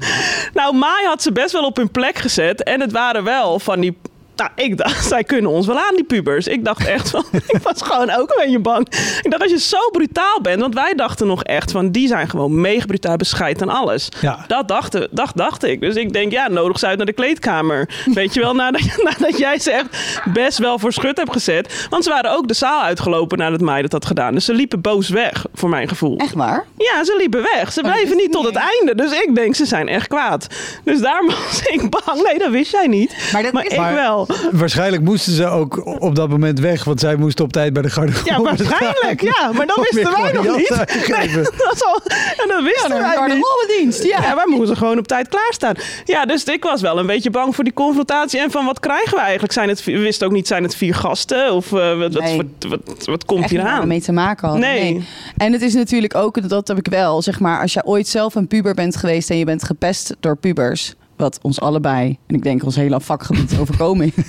nou, 0.54 0.74
Mai 0.76 1.06
had 1.06 1.22
ze 1.22 1.32
best 1.32 1.52
wel 1.52 1.64
op 1.64 1.76
hun 1.76 1.90
plek 1.90 2.18
gezet. 2.18 2.62
En 2.62 2.80
het 2.80 2.92
waren 2.92 3.24
wel 3.24 3.58
van 3.58 3.80
die... 3.80 3.96
Nou, 4.40 4.50
ik 4.54 4.76
dacht, 4.76 5.06
zij 5.14 5.24
kunnen 5.24 5.50
ons 5.50 5.66
wel 5.66 5.78
aan, 5.78 5.94
die 5.94 6.04
pubers. 6.04 6.46
Ik 6.46 6.64
dacht 6.64 6.86
echt 6.86 7.10
van... 7.10 7.24
ik 7.46 7.58
was 7.62 7.82
gewoon 7.82 8.10
ook 8.10 8.30
een 8.30 8.44
beetje 8.44 8.58
bang. 8.58 8.86
Ik 9.22 9.30
dacht, 9.30 9.42
als 9.42 9.50
je 9.50 9.58
zo 9.58 9.78
brutaal 9.92 10.40
bent... 10.42 10.60
Want 10.60 10.74
wij 10.74 10.94
dachten 10.94 11.26
nog 11.26 11.42
echt 11.44 11.70
van... 11.70 11.90
Die 11.90 12.08
zijn 12.08 12.28
gewoon 12.30 12.60
mega 12.60 12.86
brutaal 12.86 13.16
bescheid 13.16 13.62
aan 13.62 13.68
alles. 13.68 14.08
Ja. 14.20 14.44
Dat, 14.46 14.68
dachten, 14.68 15.08
dat 15.10 15.30
dacht 15.34 15.64
ik. 15.64 15.80
Dus 15.80 15.94
ik 15.94 16.12
denk, 16.12 16.32
ja, 16.32 16.48
nodig 16.48 16.78
ze 16.78 16.86
uit 16.86 16.96
naar 16.96 17.06
de 17.06 17.12
kleedkamer. 17.12 17.88
Weet 18.14 18.34
je 18.34 18.40
wel, 18.40 18.54
nadat, 18.54 18.82
nadat 19.02 19.38
jij 19.38 19.58
ze 19.58 19.70
echt 19.72 19.88
best 20.32 20.58
wel 20.58 20.78
voor 20.78 20.92
schut 20.92 21.16
hebt 21.16 21.32
gezet. 21.32 21.86
Want 21.90 22.04
ze 22.04 22.10
waren 22.10 22.30
ook 22.32 22.48
de 22.48 22.54
zaal 22.54 22.82
uitgelopen 22.82 23.38
nadat 23.38 23.60
Mai 23.60 23.82
dat 23.82 23.92
had 23.92 24.06
gedaan. 24.06 24.34
Dus 24.34 24.44
ze 24.44 24.52
liepen 24.54 24.80
boos 24.80 25.08
weg, 25.08 25.46
voor 25.54 25.68
mijn 25.68 25.88
gevoel. 25.88 26.16
Echt 26.16 26.34
waar? 26.34 26.64
Ja, 26.76 27.04
ze 27.04 27.14
liepen 27.18 27.42
weg. 27.42 27.72
Ze 27.72 27.82
Oh, 27.82 27.94
wist 27.94 28.14
niet 28.14 28.32
tot 28.32 28.44
het 28.44 28.54
niet. 28.54 28.62
einde. 28.78 28.94
Dus 29.02 29.12
ik 29.20 29.34
denk, 29.34 29.54
ze 29.54 29.64
zijn 29.66 29.88
echt 29.88 30.06
kwaad. 30.08 30.46
Dus 30.84 31.00
daar 31.00 31.24
was 31.26 31.62
ik 31.62 31.90
bang. 31.90 32.22
Nee, 32.22 32.38
dat 32.38 32.50
wist 32.50 32.70
jij 32.72 32.86
niet. 32.86 33.14
Maar 33.32 33.42
dat 33.42 33.54
is- 33.64 33.70
ik 33.72 33.76
Maar- 33.78 33.94
wel. 33.94 34.28
Waarschijnlijk 34.52 35.02
moesten 35.02 35.32
ze 35.32 35.46
ook 35.46 36.00
op 36.02 36.14
dat 36.14 36.28
moment 36.28 36.58
weg, 36.60 36.84
want 36.84 37.00
zij 37.00 37.16
moesten 37.16 37.44
op 37.44 37.52
tijd 37.52 37.72
bij 37.72 37.82
de 37.82 37.90
garderobe 37.90 38.30
Ja, 38.30 38.40
waarschijnlijk. 38.40 39.20
Ja, 39.22 39.50
maar 39.52 39.66
dat 39.66 39.76
wisten 39.90 40.22
wij 40.22 40.32
nog 40.32 40.56
niet. 40.56 40.68
dat 40.78 41.72
is 41.74 41.84
al, 41.84 42.00
en 42.36 42.48
dat 42.48 42.62
wisten 42.62 42.94
Ja, 42.96 43.00
wij 43.18 43.28
de 43.28 43.34
niet. 43.34 43.44
rollendienst. 43.44 44.02
Ja. 44.04 44.22
Ja, 44.22 44.34
wij 44.34 44.44
moesten 44.46 44.76
gewoon 44.76 44.98
op 44.98 45.06
tijd 45.08 45.28
klaarstaan. 45.28 45.74
Ja, 46.04 46.24
dus 46.26 46.44
ik 46.44 46.62
was 46.62 46.80
wel 46.80 46.98
een 46.98 47.06
beetje 47.06 47.30
bang 47.30 47.54
voor 47.54 47.64
die 47.64 47.72
confrontatie. 47.72 48.40
En 48.40 48.50
van, 48.50 48.64
wat 48.64 48.80
krijgen 48.80 49.14
we 49.14 49.20
eigenlijk? 49.20 49.52
Zijn 49.52 49.68
het, 49.68 49.84
we 49.84 49.98
wisten 49.98 50.26
ook 50.26 50.32
niet, 50.32 50.46
zijn 50.46 50.62
het 50.62 50.74
vier 50.76 50.94
gasten? 50.94 51.52
Of 51.52 51.72
eh, 51.72 51.98
wat, 51.98 52.12
wat, 52.14 52.22
Nee. 52.22 52.36
wat, 52.36 52.70
wat, 52.86 53.06
wat 53.06 53.24
komt 53.24 53.40
Echt 53.40 53.50
hier 53.50 53.58
niet 53.58 53.68
waar 53.68 53.76
we 53.76 53.82
aan? 53.82 53.88
mee 53.88 54.00
te 54.00 54.12
maken 54.12 54.48
hadden. 54.48 54.66
Nee. 54.66 55.06
En 55.36 55.52
het 55.52 55.62
is 55.62 55.74
natuurlijk 55.74 56.14
ook, 56.14 56.48
dat 56.48 56.68
heb 56.68 56.78
ik 56.78 56.86
wel, 56.86 57.22
zeg 57.22 57.40
maar, 57.40 57.60
als 57.60 57.72
je 57.72 57.84
ooit 57.84 58.08
zelf 58.08 58.34
een 58.34 58.46
puber 58.46 58.74
bent 58.74 58.96
geweest 58.96 59.30
en 59.30 59.36
je 59.38 59.44
bent 59.44 59.64
gepest 59.64 60.14
door 60.20 60.36
pubers, 60.36 60.94
wat 61.20 61.38
ons 61.42 61.60
allebei, 61.60 62.18
en 62.26 62.34
ik 62.34 62.42
denk 62.42 62.64
ons 62.64 62.76
hele 62.76 63.00
vakgebied 63.00 63.58
overkomen, 63.60 64.12
is, 64.14 64.24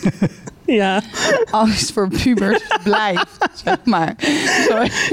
Ja, 0.66 1.02
angst 1.52 1.92
voor 1.92 2.08
pubers 2.08 2.62
blijft, 2.84 3.28
zeg 3.64 3.78
maar. 3.84 4.14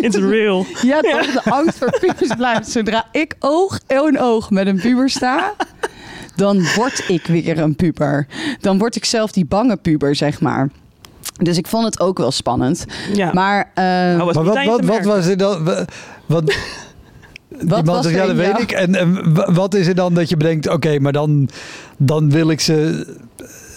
It's 0.00 0.16
real. 0.16 0.66
ja, 0.82 1.00
toch, 1.00 1.32
de 1.42 1.50
angst 1.50 1.78
voor 1.78 1.98
pubers 2.00 2.34
blijft. 2.36 2.70
Zodra 2.70 3.04
ik 3.12 3.34
oog 3.38 3.78
in 3.86 4.18
oog 4.20 4.50
met 4.50 4.66
een 4.66 4.80
puber 4.80 5.10
sta, 5.10 5.54
dan 6.36 6.62
word 6.76 7.04
ik 7.08 7.26
weer 7.26 7.58
een 7.58 7.76
puber. 7.76 8.26
Dan 8.60 8.78
word 8.78 8.96
ik 8.96 9.04
zelf 9.04 9.32
die 9.32 9.44
bange 9.46 9.76
puber, 9.76 10.14
zeg 10.14 10.40
maar. 10.40 10.70
Dus 11.42 11.56
ik 11.58 11.66
vond 11.66 11.84
het 11.84 12.00
ook 12.00 12.18
wel 12.18 12.30
spannend. 12.30 12.84
Ja. 13.14 13.32
Maar, 13.32 13.70
was 13.74 13.84
Maar 14.16 14.24
niet 14.24 14.34
wat, 14.34 14.66
wat, 14.66 14.84
wat 14.84 15.04
was 15.04 15.26
er 15.26 15.36
dan? 15.36 15.64
wa- 15.64 15.84
Wat, 16.26 16.54
wat 17.48 17.84
man 17.84 17.94
was 17.94 18.04
zegt, 18.04 18.16
ja, 18.16 18.26
dat 18.26 18.36
weet 18.36 18.46
jou? 18.46 18.62
ik. 18.62 18.70
En, 18.70 18.94
en 18.94 19.34
wa- 19.34 19.52
wat 19.52 19.74
is 19.74 19.86
er 19.86 19.94
dan 19.94 20.14
dat 20.14 20.28
je 20.28 20.36
bedenkt, 20.36 20.68
oké, 20.68 20.98
maar 20.98 21.12
dan, 21.12 21.48
dan 21.96 22.30
wil 22.30 22.50
ik 22.50 22.60
ze 22.60 23.06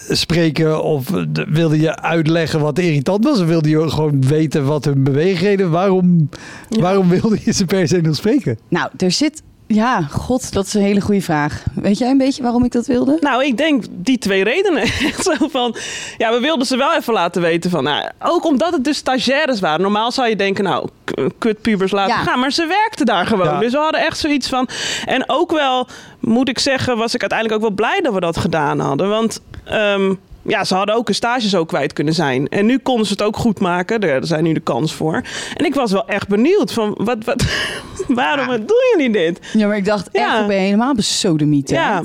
spreken 0.08 0.82
of 0.82 1.04
de- 1.06 1.46
wilde 1.50 1.80
je 1.80 1.96
uitleggen 2.00 2.60
wat 2.60 2.78
irritant 2.78 3.24
was? 3.24 3.40
Of 3.40 3.46
wilde 3.46 3.68
je 3.68 3.90
gewoon 3.90 4.20
weten 4.26 4.64
wat 4.64 4.84
hun 4.84 5.02
beweegreden? 5.04 5.70
Waarom, 5.70 6.28
Ja. 6.68 6.80
waarom 6.80 7.08
wilde 7.08 7.38
je 7.44 7.52
ze 7.52 7.64
per 7.64 7.88
se 7.88 8.00
nog 8.00 8.16
spreken? 8.16 8.58
Nou, 8.68 8.90
er 8.96 9.10
zit. 9.10 9.42
Ja, 9.74 10.02
god, 10.02 10.52
dat 10.52 10.66
is 10.66 10.74
een 10.74 10.82
hele 10.82 11.00
goede 11.00 11.20
vraag. 11.22 11.62
Weet 11.74 11.98
jij 11.98 12.10
een 12.10 12.18
beetje 12.18 12.42
waarom 12.42 12.64
ik 12.64 12.72
dat 12.72 12.86
wilde? 12.86 13.16
Nou, 13.20 13.44
ik 13.44 13.56
denk 13.56 13.84
die 13.90 14.18
twee 14.18 14.44
redenen. 14.44 14.82
Echt 15.08 15.22
zo 15.24 15.48
van, 15.48 15.76
ja, 16.18 16.32
we 16.32 16.40
wilden 16.40 16.66
ze 16.66 16.76
wel 16.76 16.94
even 16.94 17.12
laten 17.12 17.42
weten 17.42 17.70
van, 17.70 17.84
nou, 17.84 18.08
ook 18.18 18.44
omdat 18.46 18.72
het 18.72 18.84
dus 18.84 18.96
stagiaires 18.96 19.60
waren. 19.60 19.80
Normaal 19.80 20.12
zou 20.12 20.28
je 20.28 20.36
denken, 20.36 20.64
nou, 20.64 20.88
kutpubers 21.38 21.90
laten 21.92 22.16
Ja. 22.16 22.22
gaan. 22.22 22.40
Maar 22.40 22.52
ze 22.52 22.66
werkten 22.66 23.06
daar 23.06 23.26
gewoon. 23.26 23.46
Ja. 23.46 23.58
Dus 23.58 23.72
we 23.72 23.78
hadden 23.78 24.00
echt 24.00 24.18
zoiets 24.18 24.48
van. 24.48 24.68
En 25.06 25.24
ook 25.26 25.50
wel, 25.50 25.86
moet 26.20 26.48
ik 26.48 26.58
zeggen, 26.58 26.96
was 26.96 27.14
ik 27.14 27.20
uiteindelijk 27.20 27.60
ook 27.60 27.66
wel 27.68 27.76
blij 27.76 28.00
dat 28.00 28.14
we 28.14 28.20
dat 28.20 28.36
gedaan 28.36 28.78
hadden. 28.78 29.08
Want. 29.08 29.40
ehm, 29.64 30.14
ja, 30.42 30.64
ze 30.64 30.74
hadden 30.74 30.94
ook 30.94 31.08
een 31.08 31.14
stage 31.14 31.48
zo 31.48 31.64
kwijt 31.64 31.92
kunnen 31.92 32.14
zijn. 32.14 32.48
En 32.48 32.66
nu 32.66 32.78
konden 32.78 33.06
ze 33.06 33.12
het 33.12 33.22
ook 33.22 33.36
goed 33.36 33.60
maken. 33.60 34.00
Daar 34.00 34.24
zijn 34.24 34.44
nu 34.44 34.52
de 34.52 34.60
kans 34.60 34.92
voor. 34.94 35.22
En 35.56 35.64
ik 35.64 35.74
was 35.74 35.92
wel 35.92 36.06
echt 36.06 36.28
benieuwd 36.28 36.72
van, 36.72 36.94
wat, 36.98 37.24
wat, 37.24 37.44
waarom 38.08 38.46
doen 38.48 38.76
jullie 38.96 39.10
dit? 39.12 39.38
Ja, 39.52 39.66
maar 39.66 39.76
ik 39.76 39.84
dacht 39.84 40.08
echt, 40.12 40.26
Ja. 40.26 40.40
ik 40.40 40.46
ben 40.46 40.56
helemaal 40.58 40.94
besodemieterd. 40.94 41.78
Ja. 41.80 42.02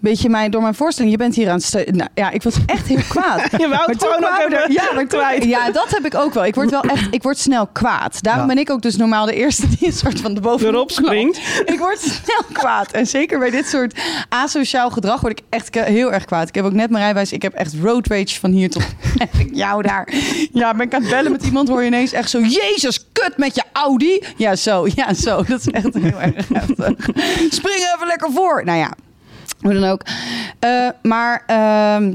Weet 0.00 0.20
je, 0.20 0.28
mij, 0.28 0.48
door 0.48 0.62
mijn 0.62 0.74
voorstelling, 0.74 1.12
je 1.12 1.18
bent 1.18 1.34
hier 1.34 1.50
aan 1.50 1.60
het... 1.70 1.90
Nou, 1.94 2.08
ja, 2.14 2.30
ik 2.30 2.42
was 2.42 2.54
echt 2.66 2.86
heel 2.86 2.98
kwaad. 3.14 3.50
Je 3.50 3.68
wou 3.68 3.92
het 3.92 4.02
gewoon 4.04 4.24
ook 4.24 4.38
even 4.52 4.72
ja, 4.72 4.84
maar 4.94 5.06
kwijt. 5.16 5.44
ja, 5.44 5.70
dat 5.70 5.90
heb 5.90 6.04
ik 6.04 6.14
ook 6.14 6.34
wel. 6.34 6.44
Ik 6.44 6.54
word 6.54 6.70
wel 6.70 6.82
echt, 6.82 7.06
ik 7.10 7.22
word 7.22 7.38
snel 7.38 7.66
kwaad. 7.66 8.22
Daarom 8.22 8.42
Ja. 8.42 8.48
ben 8.54 8.58
ik 8.58 8.70
ook 8.70 8.82
dus 8.82 8.96
normaal 8.96 9.26
de 9.26 9.34
eerste 9.34 9.68
die 9.68 9.86
een 9.86 9.92
soort 9.92 10.20
van 10.20 10.34
de 10.34 10.40
bovenop 10.40 10.74
Erop 10.74 10.90
springt. 10.90 11.40
Ik 11.64 11.78
word 11.78 11.98
snel 12.00 12.42
kwaad. 12.52 12.90
En 12.90 13.06
zeker 13.06 13.38
bij 13.38 13.50
dit 13.50 13.66
soort 13.68 14.00
asociaal 14.28 14.90
gedrag 14.90 15.20
word 15.20 15.38
ik 15.38 15.44
echt 15.50 15.74
heel 15.74 16.12
erg 16.12 16.24
kwaad. 16.24 16.48
Ik 16.48 16.54
heb 16.54 16.64
ook 16.64 16.72
net 16.72 16.88
mijn 16.90 17.02
rijbewijs. 17.02 17.32
Ik 17.32 17.42
heb 17.42 17.52
echt 17.54 17.69
road 17.82 18.06
rage 18.06 18.40
van 18.40 18.50
hier 18.50 18.70
tot 18.70 18.82
jou 19.52 19.82
daar. 19.82 20.08
Ja, 20.52 20.74
ben 20.74 20.86
ik 20.86 20.94
aan 20.94 21.00
het 21.00 21.10
bellen 21.10 21.32
met 21.32 21.44
iemand, 21.44 21.68
hoor 21.68 21.80
je 21.80 21.86
ineens 21.86 22.12
echt 22.12 22.30
zo... 22.30 22.40
Jezus, 22.40 23.04
kut 23.12 23.32
met 23.36 23.54
je 23.54 23.62
Audi. 23.72 24.22
Ja, 24.36 24.56
zo. 24.56 24.86
Ja, 24.94 25.14
zo. 25.14 25.42
Dat 25.48 25.60
is 25.60 25.66
echt 25.68 25.94
heel 25.94 26.20
erg 26.20 26.48
heftig. 26.48 26.94
Spring 27.50 27.92
even 27.94 28.06
lekker 28.06 28.30
voor. 28.32 28.62
Nou 28.64 28.78
ja, 28.78 28.92
hoe 29.60 29.72
dan 29.72 29.84
ook. 29.84 30.02
Eh, 30.58 30.88
maar... 31.02 31.42
ehm, 31.46 32.12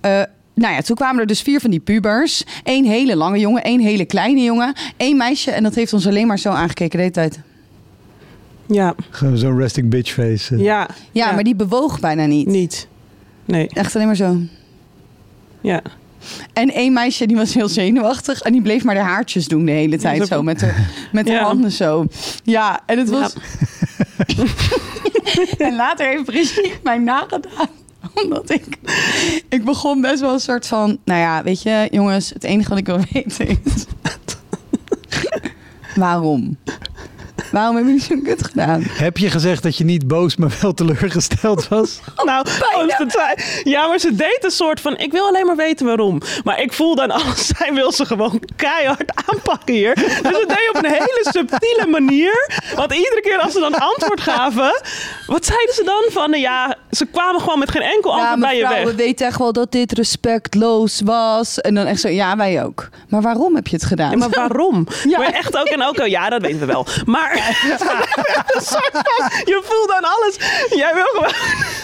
eh, 0.00 0.22
nou 0.54 0.74
ja, 0.74 0.80
toen 0.80 0.96
kwamen 0.96 1.20
er 1.20 1.26
dus 1.26 1.42
vier 1.42 1.60
van 1.60 1.70
die 1.70 1.80
pubers. 1.80 2.44
Eén 2.64 2.84
hele 2.84 3.16
lange 3.16 3.38
jongen, 3.38 3.62
één 3.62 3.80
hele 3.80 4.04
kleine 4.04 4.40
jongen, 4.42 4.74
één 4.96 5.16
meisje. 5.16 5.50
En 5.50 5.62
dat 5.62 5.74
heeft 5.74 5.92
ons 5.92 6.06
alleen 6.06 6.26
maar 6.26 6.38
zo 6.38 6.48
aangekeken 6.50 6.90
de 6.90 6.98
hele 6.98 7.10
tijd. 7.10 7.40
Ja, 8.66 8.94
Gewoon 9.10 9.36
zo'n 9.38 9.58
resting 9.58 9.90
bitch 9.90 10.12
face. 10.12 10.54
eh. 10.54 10.60
ja. 10.62 10.88
Ja, 11.12 11.32
maar 11.32 11.44
die 11.44 11.54
bewoog 11.54 12.00
bijna 12.00 12.26
niet. 12.26 12.46
Niet. 12.46 12.88
Nee, 13.44 13.68
Echt 13.68 13.94
alleen 13.94 14.06
maar 14.06 14.16
zo. 14.16 14.36
Ja. 15.62 15.82
En 16.52 16.70
één 16.70 16.92
meisje 16.92 17.26
die 17.26 17.36
was 17.36 17.54
heel 17.54 17.68
zenuwachtig 17.68 18.40
en 18.40 18.52
die 18.52 18.62
bleef 18.62 18.84
maar 18.84 18.94
de 18.94 19.00
haartjes 19.00 19.48
doen 19.48 19.64
de 19.64 19.70
hele 19.72 19.96
tijd 19.98 20.26
zo 20.26 20.42
met 20.42 20.60
haar, 20.60 20.90
met 21.12 21.28
haar 21.28 21.36
Ja. 21.36 21.42
handen 21.44 21.72
zo. 21.72 22.06
Ja, 22.44 22.80
en 22.86 22.98
het 22.98 23.08
was. 23.10 23.32
en 25.58 25.74
later 25.76 26.06
heeft 26.06 26.24
Brigitte 26.24 26.78
mij 26.82 26.98
nagedaan. 26.98 27.68
Omdat 28.14 28.50
ik. 28.50 28.64
Ik 29.48 29.64
begon 29.64 30.00
best 30.00 30.20
wel 30.20 30.32
een 30.32 30.40
soort 30.40 30.66
van. 30.66 30.98
Nou 31.04 31.20
ja, 31.20 31.42
weet 31.42 31.62
je, 31.62 31.88
jongens, 31.90 32.30
het 32.30 32.44
enige 32.44 32.68
wat 32.68 32.78
ik 32.78 32.86
wil 32.86 32.98
weten 33.12 33.48
is. 33.48 33.84
waarom? 35.94 36.56
Waarom 37.52 37.74
hebben 37.76 37.92
jullie 37.92 38.06
zo'n 38.08 38.22
kut 38.22 38.44
gedaan? 38.46 38.82
Heb 38.88 39.18
je 39.18 39.30
gezegd 39.30 39.62
dat 39.62 39.76
je 39.76 39.84
niet 39.84 40.06
boos, 40.08 40.36
maar 40.36 40.56
wel 40.60 40.74
teleurgesteld 40.74 41.68
was? 41.68 42.00
Nou, 42.24 42.46
oh, 42.74 42.96
ze 42.96 43.04
zei- 43.08 43.62
ja, 43.64 43.86
maar 43.86 43.98
ze 43.98 44.14
deed 44.14 44.38
een 44.40 44.50
soort 44.50 44.80
van, 44.80 44.98
ik 44.98 45.12
wil 45.12 45.26
alleen 45.26 45.46
maar 45.46 45.56
weten 45.56 45.86
waarom. 45.86 46.20
Maar 46.44 46.60
ik 46.60 46.72
voelde 46.72 47.02
aan 47.02 47.10
alles, 47.10 47.46
zij 47.56 47.72
wil 47.72 47.92
ze 47.92 48.06
gewoon 48.06 48.42
keihard 48.56 49.12
aanpakken 49.30 49.74
hier. 49.74 49.94
Dus 49.94 50.04
ze 50.22 50.44
deed 50.48 50.68
op 50.72 50.84
een 50.84 50.90
hele 50.90 51.26
subtiele 51.30 51.86
manier. 51.88 52.50
Want 52.74 52.92
iedere 52.94 53.20
keer 53.20 53.38
als 53.38 53.52
ze 53.52 53.60
dan 53.60 53.74
antwoord 53.78 54.20
gaven, 54.20 54.80
wat 55.26 55.44
zeiden 55.44 55.74
ze 55.74 55.82
dan? 55.84 56.02
Van, 56.10 56.30
nou 56.30 56.42
ja, 56.42 56.74
ze 56.96 57.06
kwamen 57.06 57.40
gewoon 57.40 57.58
met 57.58 57.70
geen 57.70 57.82
enkel 57.82 58.12
antwoord 58.12 58.40
bij 58.40 58.56
je 58.56 58.68
weg. 58.68 58.84
we 58.84 58.94
weten 58.94 59.26
echt 59.26 59.38
wel 59.38 59.52
dat 59.52 59.72
dit 59.72 59.92
respectloos 59.92 61.00
was. 61.04 61.60
En 61.60 61.74
dan 61.74 61.86
echt 61.86 62.00
zo, 62.00 62.08
ja, 62.08 62.36
wij 62.36 62.64
ook. 62.64 62.88
Maar 63.08 63.22
waarom 63.22 63.54
heb 63.54 63.66
je 63.66 63.76
het 63.76 63.84
gedaan? 63.84 64.10
Ja, 64.10 64.16
maar 64.16 64.30
waarom? 64.30 64.86
Ja. 65.08 65.18
Maar 65.18 65.32
echt 65.32 65.56
ook 65.56 65.66
en 65.66 65.82
ook, 65.82 65.98
al, 65.98 66.06
ja, 66.06 66.28
dat 66.28 66.42
weten 66.42 66.58
we 66.58 66.66
wel. 66.66 66.86
Maar 67.04 67.34
je 69.52 69.60
voelt 69.64 69.92
aan 69.92 70.04
alles. 70.04 70.36
Jij 70.70 70.94
wil 70.94 71.04
gewoon 71.04 71.32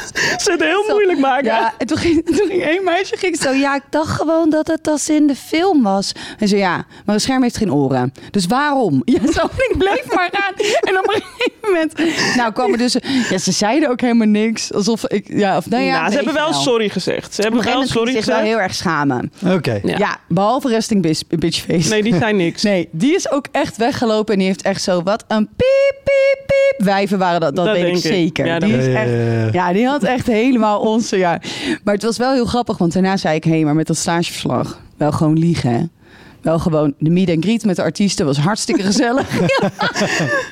ze 0.44 0.50
het 0.50 0.62
heel 0.62 0.84
Zo, 0.84 0.92
moeilijk 0.92 1.18
maken. 1.18 1.44
Ja, 1.44 1.74
en 1.78 1.86
toen 1.86 1.98
ging, 1.98 2.26
toen 2.26 2.48
ging 2.48 2.62
één 2.62 2.84
meisje 2.84 3.16
ging 3.16 3.36
zo, 3.36 3.50
ja, 3.50 3.74
ik 3.74 3.82
dacht 3.90 4.10
gewoon 4.20 4.50
dat 4.50 4.66
het 4.66 4.88
als 4.88 5.08
in 5.08 5.26
de 5.26 5.34
film 5.34 5.82
was. 5.82 6.12
En 6.38 6.48
zo, 6.48 6.56
ja, 6.56 6.84
maar 7.04 7.14
een 7.14 7.20
scherm 7.20 7.42
heeft 7.42 7.56
geen 7.56 7.72
oren. 7.72 8.12
Dus 8.30 8.46
waarom? 8.46 9.02
Ja, 9.04 9.32
zo, 9.32 9.44
ik 9.44 9.74
bleef 9.78 10.14
maar 10.14 10.28
gaan. 10.32 10.52
En 10.80 10.98
op 10.98 11.14
een 11.14 11.22
gegeven 11.22 11.58
moment, 11.62 11.92
nou 12.36 12.52
kwam 12.52 12.72
er 12.72 12.78
dus, 12.78 12.96
ja, 13.30 13.38
ze 13.38 13.52
zeiden 13.52 13.90
ook 13.90 14.00
helemaal 14.00 14.26
niks. 14.26 14.72
Alsof 14.72 14.97
ik, 15.06 15.28
ja, 15.28 15.56
of 15.56 15.70
nou 15.70 15.82
ja. 15.82 15.98
nou, 15.98 16.10
ze 16.10 16.16
hebben 16.16 16.34
wel 16.34 16.52
sorry 16.52 16.88
gezegd. 16.88 17.34
Ze 17.34 17.42
hebben 17.42 17.64
wel 17.64 17.86
sorry 17.86 18.10
ze 18.10 18.16
zich 18.16 18.26
wel 18.26 18.36
gezegd. 18.36 18.54
heel 18.54 18.62
erg 18.62 18.74
schamen. 18.74 19.32
Oké. 19.46 19.80
Ja. 19.82 19.98
Ja, 19.98 20.16
behalve 20.28 20.68
resting 20.68 21.02
bitch 21.28 21.60
face. 21.60 21.88
Nee, 21.88 22.02
die 22.02 22.16
zijn 22.16 22.36
niks. 22.36 22.62
Nee, 22.68 22.88
die 22.92 23.14
is 23.14 23.30
ook 23.30 23.46
echt 23.52 23.76
weggelopen 23.76 24.32
en 24.32 24.38
die 24.38 24.48
heeft 24.48 24.62
echt 24.62 24.82
zo 24.82 25.02
wat 25.02 25.24
een 25.28 25.46
piep, 25.46 25.94
piep, 26.04 26.46
piep. 26.46 26.86
Wijven 26.86 27.18
waren 27.18 27.40
dat, 27.40 27.56
dat, 27.56 27.64
Dat 27.64 27.74
weet 27.74 27.84
ik 27.86 27.92
denk 27.92 28.04
ik. 28.04 28.12
zeker. 28.12 28.46
Ja, 28.46 28.58
die 28.58 28.76
is 28.76 28.86
echt, 28.86 29.10
ja, 29.10 29.16
ja. 29.16 29.48
ja, 29.52 29.72
die 29.72 29.86
had 29.86 30.02
echt 30.02 30.26
helemaal 30.26 30.80
onze, 30.80 31.16
ja. 31.18 31.40
Maar 31.84 31.94
het 31.94 32.02
was 32.02 32.16
wel 32.16 32.32
heel 32.32 32.44
grappig, 32.46 32.78
want 32.78 32.92
daarna 32.92 33.16
zei 33.16 33.36
ik, 33.36 33.44
hé, 33.44 33.62
maar 33.64 33.74
met 33.74 33.86
dat 33.86 33.96
stageverslag, 33.96 34.80
wel 34.96 35.12
gewoon 35.12 35.38
liegen, 35.38 35.72
hè. 35.72 35.82
Wel 36.42 36.58
gewoon, 36.58 36.94
de 36.98 37.10
meet 37.10 37.30
and 37.30 37.44
greet 37.44 37.64
met 37.64 37.76
de 37.76 37.82
artiesten 37.82 38.26
was 38.26 38.36
hartstikke 38.38 38.82
gezellig. 38.82 39.26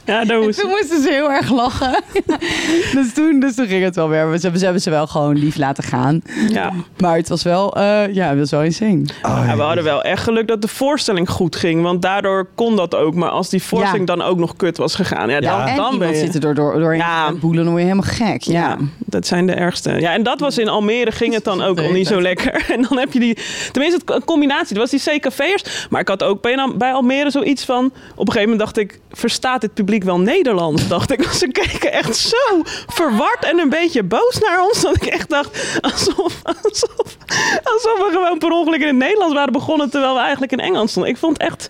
Ja, 0.05 0.25
dat 0.25 0.45
was... 0.45 0.57
toen 0.57 0.69
moesten 0.71 1.03
ze 1.03 1.11
heel 1.11 1.31
erg 1.33 1.51
lachen. 1.51 2.03
dus, 2.95 3.13
toen, 3.15 3.41
dus 3.41 3.55
toen 3.55 3.67
ging 3.67 3.85
het 3.85 3.97
wel 3.97 4.09
weer. 4.09 4.19
Ze 4.35 4.41
hebben, 4.41 4.59
ze 4.59 4.65
hebben 4.65 4.83
ze 4.83 4.91
wel 4.91 5.07
gewoon 5.07 5.37
lief 5.39 5.57
laten 5.57 5.85
gaan. 5.85 6.23
Ja. 6.49 6.73
Maar 6.99 7.17
het 7.17 7.29
was 7.29 7.43
wel, 7.43 7.77
eh, 7.77 8.15
ja, 8.15 8.29
het 8.29 8.39
was 8.39 8.51
wel 8.51 8.63
insane. 8.63 9.03
Oh, 9.23 9.43
Ja, 9.47 9.57
we 9.57 9.63
hadden 9.63 9.85
wel 9.85 10.03
echt 10.03 10.23
geluk 10.23 10.49
dat 10.49 10.63
de 10.63 10.69
voorstelling 10.69 11.31
goed 11.31 11.57
ging. 11.57 11.83
Want 11.83 12.03
daardoor 12.03 12.49
kon 12.55 12.77
dat 12.77 12.95
ook. 12.95 13.15
Maar 13.15 13.29
als 13.29 13.49
die 13.49 13.63
voorstelling 13.63 14.07
dan 14.07 14.23
ook 14.23 14.39
nog 14.39 14.57
kut 14.57 14.77
was 14.77 14.95
gegaan. 14.95 15.29
Ja, 15.31 15.41
dan, 15.41 15.51
Ja. 15.51 15.69
en 15.69 15.77
dan 15.77 15.99
ben 15.99 16.09
je... 16.09 16.17
zit 16.17 16.35
er 16.35 16.41
door, 16.41 16.55
door, 16.55 16.79
doorheen 16.79 16.99
Ja. 16.99 17.33
boelen, 17.33 17.63
dan 17.65 17.73
word 17.73 17.85
je 17.85 17.89
helemaal 17.91 18.11
gek. 18.13 18.43
Ja. 18.43 18.53
Ja, 18.69 18.77
dat 18.99 19.27
zijn 19.27 19.47
de 19.47 19.53
ergste. 19.53 19.91
Ja, 20.01 20.13
en 20.13 20.23
dat 20.23 20.41
was 20.41 20.59
in 20.59 20.69
Almere, 20.69 21.13
ging 21.13 21.35
het 21.35 21.45
dan 21.45 21.63
ook 21.63 21.79
al 21.81 21.91
niet 21.91 22.07
zo 22.07 22.21
lekker. 22.23 22.65
En 22.77 22.87
dan 22.89 22.99
heb 22.99 23.13
je 23.13 23.21
die, 23.21 23.39
tenminste, 23.73 24.01
een 24.15 24.25
combinatie. 24.25 24.77
Dat 24.77 24.91
was 24.91 25.03
die 25.03 25.19
CKV'ers. 25.19 25.76
Maar 25.91 26.01
ik 26.01 26.09
had 26.09 26.23
ook 26.23 26.43
bij, 26.43 26.93
Almere 26.93 27.31
zoiets 27.31 27.65
van. 27.65 27.85
Op 27.87 28.27
een 28.27 28.33
gegeven 28.33 28.41
moment 28.41 28.59
dacht 28.59 28.77
ik, 28.77 29.01
verstaat 29.13 29.61
dit 29.61 29.75
publiek 29.75 30.03
wel 30.03 30.21
Nederlands? 30.21 30.89
Dacht 30.97 31.11
ik. 31.11 31.23
Ze 31.23 31.49
keken 31.49 31.93
echt 31.93 32.17
zo 32.17 32.63
verward 32.87 33.45
en 33.45 33.59
een 33.59 33.69
beetje 33.69 34.03
boos 34.03 34.39
naar 34.39 34.63
ons. 34.63 34.81
Dat 34.83 34.97
ik 34.97 35.07
echt 35.07 35.29
dacht, 35.29 35.79
alsof, 35.81 36.41
alsof, 36.43 37.17
alsof 37.63 37.99
we 37.99 38.09
gewoon 38.13 38.39
per 38.39 38.51
ongeluk 38.51 38.81
in 38.81 38.87
het 38.87 38.97
Nederlands 38.97 39.35
waren 39.35 39.53
begonnen. 39.53 39.91
Terwijl 39.91 40.15
we 40.15 40.21
eigenlijk 40.21 40.53
in 40.53 40.61
Engels 40.61 40.91
stonden. 40.91 41.13
Ik 41.13 41.19
vond 41.19 41.39
echt. 41.39 41.69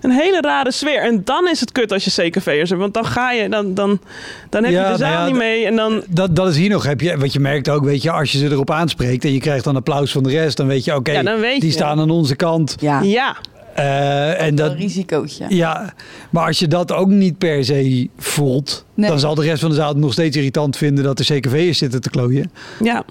Een 0.00 0.10
hele 0.10 0.40
rare 0.40 0.72
sfeer. 0.72 1.02
En 1.02 1.20
dan 1.24 1.48
is 1.48 1.60
het 1.60 1.72
kut 1.72 1.92
als 1.92 2.04
je 2.04 2.10
CKV'ers 2.30 2.68
hebt. 2.68 2.80
Want 2.80 2.94
dan 2.94 3.04
ga 3.06 3.32
je, 3.32 3.48
dan, 3.48 3.74
dan, 3.74 4.00
dan 4.48 4.64
heb 4.64 4.72
Ja, 4.72 4.78
je 4.90 4.92
de 4.96 4.98
nou 5.02 5.12
zaal 5.12 5.24
ja, 5.24 5.26
niet 5.26 5.36
mee. 5.38 5.64
En 5.66 5.76
dan, 5.76 6.02
Dat, 6.08 6.36
dat 6.36 6.48
is 6.48 6.56
hier 6.56 6.70
nog. 6.70 6.84
Heb 6.84 7.00
je, 7.00 7.16
wat 7.18 7.32
je 7.32 7.40
merkt 7.40 7.68
ook, 7.68 7.84
weet 7.84 8.02
je, 8.02 8.10
als 8.10 8.32
je 8.32 8.38
ze 8.38 8.50
erop 8.50 8.70
aanspreekt 8.70 9.24
en 9.24 9.32
je 9.32 9.40
krijgt 9.40 9.64
dan 9.64 9.76
applaus 9.76 10.12
van 10.12 10.22
de 10.22 10.30
rest, 10.30 10.56
dan 10.56 10.66
weet 10.66 10.84
je, 10.84 10.94
oké, 10.94 11.12
Ja, 11.12 11.22
die 11.36 11.64
je. 11.64 11.70
staan 11.70 12.00
aan 12.00 12.10
onze 12.10 12.36
kant. 12.36 12.76
Ja, 12.80 13.00
ja. 13.00 13.36
Eh, 13.74 14.40
en 14.40 14.54
dat 14.54 14.66
dat, 14.66 14.76
een 14.76 14.82
risicootje. 14.82 15.44
ja, 15.48 15.92
maar 16.30 16.46
als 16.46 16.58
je 16.58 16.68
dat 16.68 16.92
ook 16.92 17.08
niet 17.08 17.38
per 17.38 17.64
se 17.64 18.08
voelt, 18.18 18.84
Nee. 18.94 19.08
dan 19.10 19.18
zal 19.18 19.34
de 19.34 19.42
rest 19.42 19.60
van 19.60 19.70
de 19.70 19.76
zaal 19.76 19.88
het 19.88 19.96
nog 19.96 20.12
steeds 20.12 20.36
irritant 20.36 20.76
vinden 20.76 21.04
dat 21.04 21.16
de 21.16 21.24
CKV'ers 21.24 21.78
zitten 21.78 22.00
te 22.00 22.10
klooien. 22.10 22.50
Ja, 22.82 23.04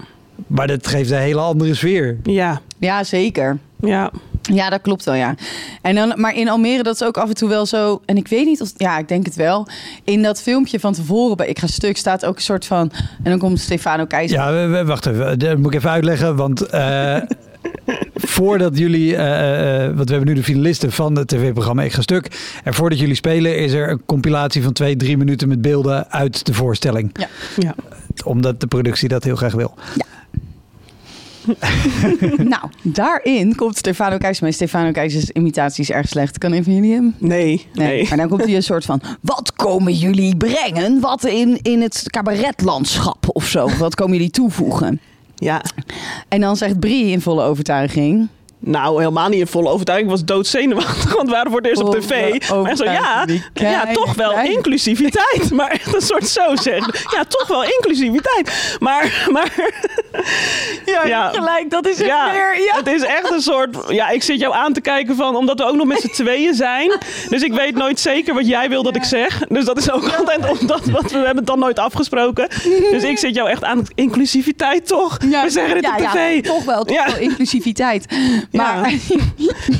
Maar 0.46 0.66
dat 0.66 0.86
geeft 0.86 1.10
een 1.10 1.18
hele 1.18 1.40
andere 1.40 1.74
sfeer. 1.74 2.16
ja, 2.22 2.60
Ja, 2.78 3.04
zeker. 3.04 3.58
ja. 3.80 4.10
Ja, 4.54 4.70
dat 4.70 4.80
klopt 4.80 5.04
wel, 5.04 5.14
ja. 5.14 5.34
En 5.82 5.94
dan, 5.94 6.12
maar 6.16 6.36
in 6.36 6.48
Almere, 6.48 6.82
dat 6.82 6.94
is 6.94 7.02
ook 7.02 7.16
af 7.16 7.28
en 7.28 7.34
toe 7.34 7.48
wel 7.48 7.66
zo... 7.66 8.00
En 8.04 8.16
ik 8.16 8.28
weet 8.28 8.46
niet 8.46 8.60
of... 8.60 8.72
Ja, 8.76 8.98
ik 8.98 9.08
denk 9.08 9.24
het 9.26 9.34
wel. 9.34 9.68
In 10.04 10.22
dat 10.22 10.42
filmpje 10.42 10.80
van 10.80 10.92
tevoren 10.92 11.36
bij 11.36 11.46
Ik 11.46 11.58
Ga 11.58 11.66
Stuk 11.66 11.96
staat 11.96 12.24
ook 12.24 12.36
een 12.36 12.42
soort 12.42 12.66
van... 12.66 12.90
En 13.22 13.30
dan 13.30 13.38
komt 13.38 13.60
Stefano 13.60 14.04
Keizer. 14.06 14.38
Ja, 14.38 14.84
wacht 14.84 15.06
even. 15.06 15.38
Dat 15.38 15.58
moet 15.58 15.66
ik 15.66 15.74
even 15.74 15.90
uitleggen. 15.90 16.36
Want 16.36 16.62
eh, 16.62 17.16
voordat 18.14 18.78
jullie... 18.78 19.16
eh, 19.16 19.84
eh, 19.84 19.96
want 19.96 20.08
we 20.08 20.14
hebben 20.14 20.34
nu 20.34 20.40
de 20.40 20.44
finalisten 20.44 20.92
van 20.92 21.16
het 21.16 21.28
tv-programma 21.28 21.82
Ik 21.82 21.92
Ga 21.92 22.02
Stuk. 22.02 22.58
En 22.64 22.74
voordat 22.74 22.98
jullie 22.98 23.14
spelen 23.14 23.58
is 23.58 23.72
er 23.72 23.90
een 23.90 24.02
compilatie 24.06 24.62
van 24.62 24.72
twee, 24.72 24.96
drie 24.96 25.16
minuten 25.16 25.48
met 25.48 25.62
beelden 25.62 26.10
uit 26.10 26.46
de 26.46 26.54
voorstelling. 26.54 27.16
ja. 27.56 27.74
Omdat 28.24 28.60
de 28.60 28.66
productie 28.66 29.08
dat 29.08 29.24
heel 29.24 29.36
graag 29.36 29.52
wil. 29.54 29.74
Nou, 32.52 32.62
daarin 32.82 33.54
komt 33.54 33.76
Stefano 33.76 34.18
Keizer 34.18 34.44
mee. 34.44 34.52
Stefano 34.52 34.90
Keizers 34.90 35.30
imitatie 35.30 35.82
is 35.82 35.90
erg 35.90 36.08
slecht. 36.08 36.38
Kan 36.38 36.52
een 36.52 36.64
van 36.64 36.74
jullie 36.74 36.92
hem? 36.92 37.14
Nee, 37.18 37.66
nee. 37.72 37.86
Nee. 37.86 38.06
Maar 38.08 38.18
dan 38.18 38.28
komt 38.28 38.44
hij 38.44 38.54
een 38.56 38.62
soort 38.62 38.84
van... 38.84 39.00
Wat 39.20 39.52
komen 39.52 39.92
jullie 39.92 40.36
brengen? 40.36 41.00
Wat 41.00 41.24
in, 41.24 41.58
in 41.62 41.80
het 41.80 42.02
cabaretlandschap 42.10 43.26
of 43.32 43.46
zo? 43.46 43.68
Wat 43.78 43.94
komen 43.94 44.16
jullie 44.16 44.30
toevoegen? 44.30 45.00
Ja. 45.34 45.62
En 46.28 46.40
dan 46.40 46.56
zegt 46.56 46.80
Brie 46.80 47.10
in 47.10 47.20
volle 47.20 47.42
overtuiging... 47.42 48.28
Nou, 48.60 48.98
helemaal 48.98 49.28
niet 49.28 49.40
in 49.40 49.46
volle 49.46 49.68
overtuiging. 49.68 50.10
Ik 50.10 50.16
was 50.16 50.24
doodzenuwachtig, 50.26 51.14
want 51.16 51.28
we 51.28 51.34
waren 51.34 51.50
voor 51.50 51.60
het 51.60 51.68
eerst 51.70 51.82
op 51.82 51.88
Oh, 51.94 52.00
tv. 52.00 52.48
Maar 52.62 52.76
zo, 52.76 52.84
ja, 52.84 53.26
ja, 53.54 53.92
toch 53.92 54.14
wel 54.14 54.38
inclusiviteit. 54.40 55.50
Maar 55.58 55.70
echt 55.70 55.94
een 55.94 56.00
soort 56.00 56.28
zo 56.28 56.56
zeggen. 56.56 56.94
Ja, 57.10 57.24
toch 57.28 57.46
wel 57.48 57.64
inclusiviteit. 57.64 58.76
Maar, 58.80 59.28
maar 59.32 59.52
Ja, 60.84 61.06
Ja. 61.06 61.28
gelijk. 61.28 61.70
Dat 61.70 61.86
is 61.86 61.98
het 61.98 62.06
ja, 62.06 62.32
weer. 62.32 62.60
Ja. 62.64 62.76
het 62.76 62.86
is 62.86 63.02
echt 63.02 63.30
een 63.30 63.40
soort... 63.40 63.76
Ja, 63.88 64.08
ik 64.08 64.22
zit 64.22 64.40
jou 64.40 64.54
aan 64.54 64.72
te 64.72 64.80
kijken 64.80 65.16
van... 65.16 65.36
Omdat 65.36 65.58
we 65.58 65.64
ook 65.64 65.76
nog 65.76 65.86
met 65.86 66.00
z'n 66.00 66.08
tweeën 66.22 66.54
zijn. 66.54 66.92
Dus 67.28 67.42
ik 67.42 67.52
weet 67.52 67.74
nooit 67.74 68.00
zeker 68.00 68.34
wat 68.34 68.46
jij 68.46 68.68
wil 68.68 68.82
dat 68.82 68.96
ik 68.96 69.04
zeg. 69.04 69.42
Dus 69.48 69.64
dat 69.64 69.78
is 69.78 69.90
ook 69.90 70.12
altijd 70.18 70.60
omdat 70.60 70.84
we 70.84 71.16
hebben 71.16 71.36
het 71.36 71.46
dan 71.46 71.58
nooit 71.58 71.78
afgesproken. 71.78 72.48
Dus 72.90 73.02
ik 73.02 73.18
zit 73.18 73.34
jou 73.34 73.48
echt 73.48 73.64
aan. 73.64 73.82
Inclusiviteit 73.94 74.86
toch? 74.86 75.16
we 75.18 75.44
zeggen 75.46 75.76
het 75.76 75.84
ja, 75.84 75.92
op 75.94 75.98
ja, 76.00 76.10
tv. 76.10 76.42
toch 76.42 76.64
wel, 76.64 76.84
toch 76.84 76.96
Ja. 76.96 77.06
wel 77.06 77.16
inclusiviteit. 77.18 78.06
Maar 78.52 78.90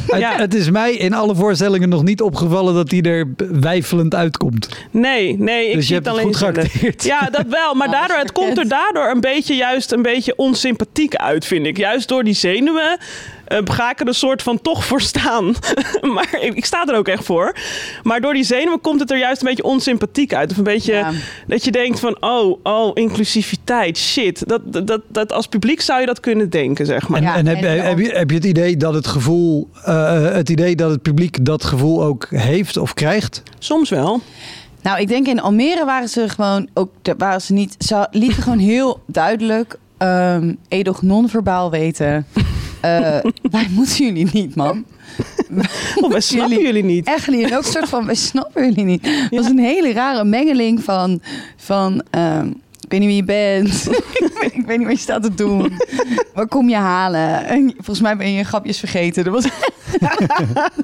Het, 0.06 0.20
Ja. 0.20 0.36
het 0.36 0.54
is 0.54 0.70
mij 0.70 0.92
in 0.92 1.12
alle 1.14 1.34
voorstellingen 1.34 1.88
nog 1.88 2.02
niet 2.02 2.22
opgevallen 2.22 2.74
dat 2.74 2.90
hij 2.90 3.00
er 3.02 3.26
wijfelend 3.60 4.14
uitkomt. 4.14 4.68
Nee, 4.90 5.38
nee, 5.38 5.68
ik 5.68 5.74
Dus 5.74 5.88
je 5.88 5.94
zie 5.94 5.94
hebt 5.94 6.06
het 6.06 6.16
het 6.16 6.24
alleen 6.24 6.34
goed 6.34 6.36
geacteerd. 6.36 7.04
Ja, 7.04 7.20
dat 7.30 7.46
wel. 7.48 7.74
Maar 7.74 7.90
daardoor, 7.98 8.16
het 8.18 8.32
komt 8.32 8.58
er 8.58 8.68
daardoor 8.68 9.10
een 9.10 9.20
beetje 9.20 9.54
juist 9.54 9.92
een 9.92 10.02
beetje 10.02 10.36
onsympathiek 10.36 11.14
uit, 11.14 11.44
vind 11.44 11.66
ik. 11.66 11.76
Juist 11.76 12.08
door 12.08 12.24
die 12.24 12.34
zenuwen 12.34 12.98
eh, 13.48 13.58
ga 13.64 13.90
ik 13.90 14.00
er 14.00 14.06
een 14.06 14.14
soort 14.14 14.42
van 14.42 14.60
toch 14.62 14.84
voor 14.84 15.00
staan. 15.00 15.54
maar 16.14 16.38
ik, 16.40 16.54
ik 16.54 16.64
sta 16.64 16.86
er 16.86 16.96
ook 16.96 17.08
echt 17.08 17.24
voor. 17.24 17.56
Maar 18.02 18.20
door 18.20 18.34
die 18.34 18.44
zenuwen 18.44 18.80
komt 18.80 19.00
het 19.00 19.10
er 19.10 19.18
juist 19.18 19.42
een 19.42 19.48
beetje 19.48 19.62
onsympathiek 19.64 20.34
uit. 20.34 20.50
Of 20.50 20.56
een 20.56 20.64
beetje 20.64 20.92
Ja. 20.92 21.10
dat 21.46 21.64
je 21.64 21.70
denkt 21.70 22.00
van, 22.00 22.16
oh, 22.20 22.58
oh, 22.62 22.90
inclusiviteit, 22.94 23.98
shit. 23.98 24.48
Dat, 24.48 24.60
dat, 24.72 24.86
dat, 24.86 25.00
dat 25.08 25.32
als 25.32 25.46
publiek 25.46 25.80
zou 25.80 26.00
je 26.00 26.06
dat 26.06 26.20
kunnen 26.20 26.50
denken, 26.50 26.86
zeg 26.86 27.08
maar. 27.08 27.18
En, 27.18 27.24
Ja, 27.24 27.36
en 27.36 27.46
heb, 27.46 27.62
en- 27.62 27.84
heb, 27.86 27.98
je, 27.98 28.08
heb 28.12 28.30
je 28.30 28.36
het 28.36 28.44
idee 28.44 28.76
dat 28.76 28.94
het 28.94 29.06
gevoel, 29.06 29.68
eh, 29.84 30.24
het 30.32 30.48
idee 30.50 30.76
dat 30.76 30.90
het 30.90 31.02
publiek 31.02 31.44
dat 31.44 31.64
gevoel 31.64 32.02
ook 32.04 32.26
heeft 32.30 32.76
of 32.76 32.94
krijgt? 32.94 33.42
Soms 33.58 33.90
wel. 33.90 34.20
Nou, 34.82 35.00
ik 35.00 35.08
denk 35.08 35.26
in 35.26 35.40
Almere 35.40 35.84
waren 35.84 36.08
ze 36.08 36.28
gewoon 36.28 36.68
ook 36.74 36.90
daar 37.02 37.16
waren 37.16 37.42
ze 37.42 37.52
niet. 37.52 37.74
Ze 37.78 38.06
lieten 38.10 38.42
gewoon 38.42 38.58
heel 38.58 39.00
duidelijk 39.06 39.78
ehm 39.98 40.54
edoch 40.68 41.02
non-verbaal 41.02 41.70
weten. 41.70 42.26
Eh, 42.80 43.18
wij 43.50 43.66
moeten 43.70 44.04
jullie 44.06 44.28
niet, 44.32 44.54
man. 44.54 44.84
Of 46.00 46.10
wij 46.12 46.20
snappen 46.20 46.50
Jullie- 46.50 46.66
jullie 46.66 46.84
niet. 46.84 47.06
Echt 47.06 47.28
niet. 47.28 47.44
En 47.50 47.56
ook 47.56 47.64
een 47.64 47.72
soort 47.72 47.88
van, 47.88 48.06
wij 48.06 48.14
snappen 48.14 48.64
jullie 48.64 48.84
niet. 48.84 49.06
Het 49.06 49.34
was 49.34 49.46
een 49.46 49.58
hele 49.58 49.92
rare 49.92 50.24
mengeling 50.24 50.84
van, 50.84 51.20
van 51.56 52.02
ehm, 52.10 52.46
ik 52.80 52.88
weet 52.88 53.00
niet 53.00 53.08
wie 53.08 53.16
je 53.16 53.24
bent. 53.24 53.86
ik, 54.52 54.62
weet, 54.66 54.78
niet 54.78 54.86
wat 54.86 54.96
je 54.96 55.02
staat 55.02 55.22
te 55.22 55.34
doen. 55.34 55.72
Waar 56.34 56.46
kom 56.48 56.68
je 56.68 56.76
halen? 56.76 57.44
En 57.46 57.72
volgens 57.76 58.00
mij 58.00 58.16
ben 58.16 58.30
je 58.30 58.36
je 58.36 58.44
grapjes 58.44 58.78
vergeten. 58.78 59.24
Er 59.24 59.30
was, 59.30 59.44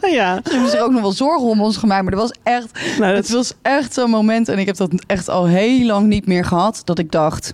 ja. 0.00 0.40
ze 0.44 0.50
hebben 0.50 0.70
zich 0.70 0.80
ook 0.80 0.92
nog 0.92 1.00
wel 1.00 1.12
zorgen 1.12 1.48
om 1.48 1.60
ons 1.60 1.76
gemaakt. 1.76 2.02
Maar 2.04 2.12
er 2.12 2.18
was 2.18 2.34
echt 2.42 2.68
Nou, 2.98 3.14
dat 3.14 3.24
Het 3.26 3.34
was 3.34 3.54
echt 3.62 3.94
zo'n 3.94 4.10
moment, 4.10 4.48
en 4.48 4.58
ik 4.58 4.66
heb 4.66 4.76
dat 4.76 4.90
echt 5.06 5.28
al 5.28 5.46
heel 5.46 5.86
lang 5.86 6.06
niet 6.06 6.26
meer 6.26 6.44
gehad, 6.44 6.82
dat 6.84 6.98
ik 6.98 7.10
dacht, 7.10 7.52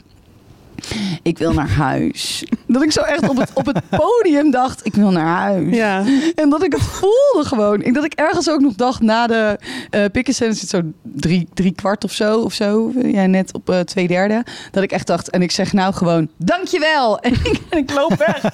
ik 1.23 1.39
wil 1.39 1.53
naar 1.53 1.69
huis. 1.71 2.45
Dat 2.67 2.83
ik 2.83 2.93
zo 2.93 3.01
echt 3.01 3.29
op 3.29 3.37
het, 3.37 3.51
op 3.55 3.67
het 3.67 3.81
podium 3.89 4.51
dacht, 4.51 4.87
ik 4.87 4.95
wil 4.95 5.11
naar 5.11 5.27
huis. 5.27 5.77
Ja. 5.77 6.05
En 6.35 6.51
dat 6.51 6.65
ik 6.65 6.73
het 6.73 6.83
voelde 6.83 7.45
gewoon. 7.49 7.83
Ik, 7.83 7.95
dat 7.95 8.05
ik 8.05 8.13
ergens 8.13 8.51
ook 8.51 8.61
nog 8.61 8.75
dacht 8.75 9.01
na 9.01 9.27
de 9.27 9.59
uh, 9.91 10.05
pikkenscène 10.13 10.53
zit 10.53 10.69
zo 10.69 10.81
drie, 11.03 11.49
drie 11.55 11.73
kwart 11.73 12.05
of 12.05 12.13
zo. 12.13 12.41
Of 12.41 12.53
zo. 12.53 12.93
Ja, 13.03 13.27
net 13.27 13.55
op 13.55 13.71
uh, 13.71 13.81
twee 13.81 14.07
derde. 14.07 14.45
Dat 14.71 14.83
ik 14.83 14.93
echt 14.93 15.07
dacht, 15.07 15.31
en 15.31 15.43
ik 15.43 15.51
zeg 15.51 15.73
nou 15.73 15.95
gewoon, 15.95 16.29
dankjewel. 16.37 17.19
En 17.21 17.33
ik, 17.33 17.61
en 17.69 17.79
ik 17.79 17.95
loop 17.95 18.15
weg. 18.15 18.45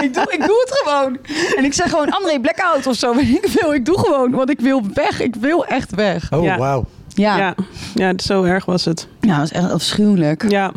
ik, 0.00 0.14
doe, 0.14 0.26
ik 0.32 0.38
doe 0.46 0.64
het 0.66 0.80
gewoon. 0.82 1.18
En 1.56 1.64
ik 1.64 1.74
zeg 1.74 1.90
gewoon, 1.90 2.10
André, 2.10 2.40
blackout 2.40 2.86
of 2.86 2.96
zo. 2.96 3.12
Ik 3.12 3.46
wil, 3.60 3.72
ik 3.72 3.84
doe 3.84 3.98
gewoon, 3.98 4.30
want 4.30 4.50
ik 4.50 4.60
wil 4.60 4.82
weg. 4.94 5.20
Ik 5.20 5.34
wil 5.36 5.66
echt 5.66 5.94
weg. 5.94 6.32
Oh, 6.32 6.42
Ja. 6.44 6.58
wauw. 6.58 6.84
Ja. 7.14 7.36
Ja. 7.38 7.54
ja, 7.94 8.12
zo 8.16 8.42
erg 8.42 8.64
was 8.64 8.84
het. 8.84 9.06
Ja, 9.20 9.36
dat 9.36 9.44
is 9.44 9.52
echt 9.52 9.70
afschuwelijk. 9.70 10.50
Ja. 10.50 10.72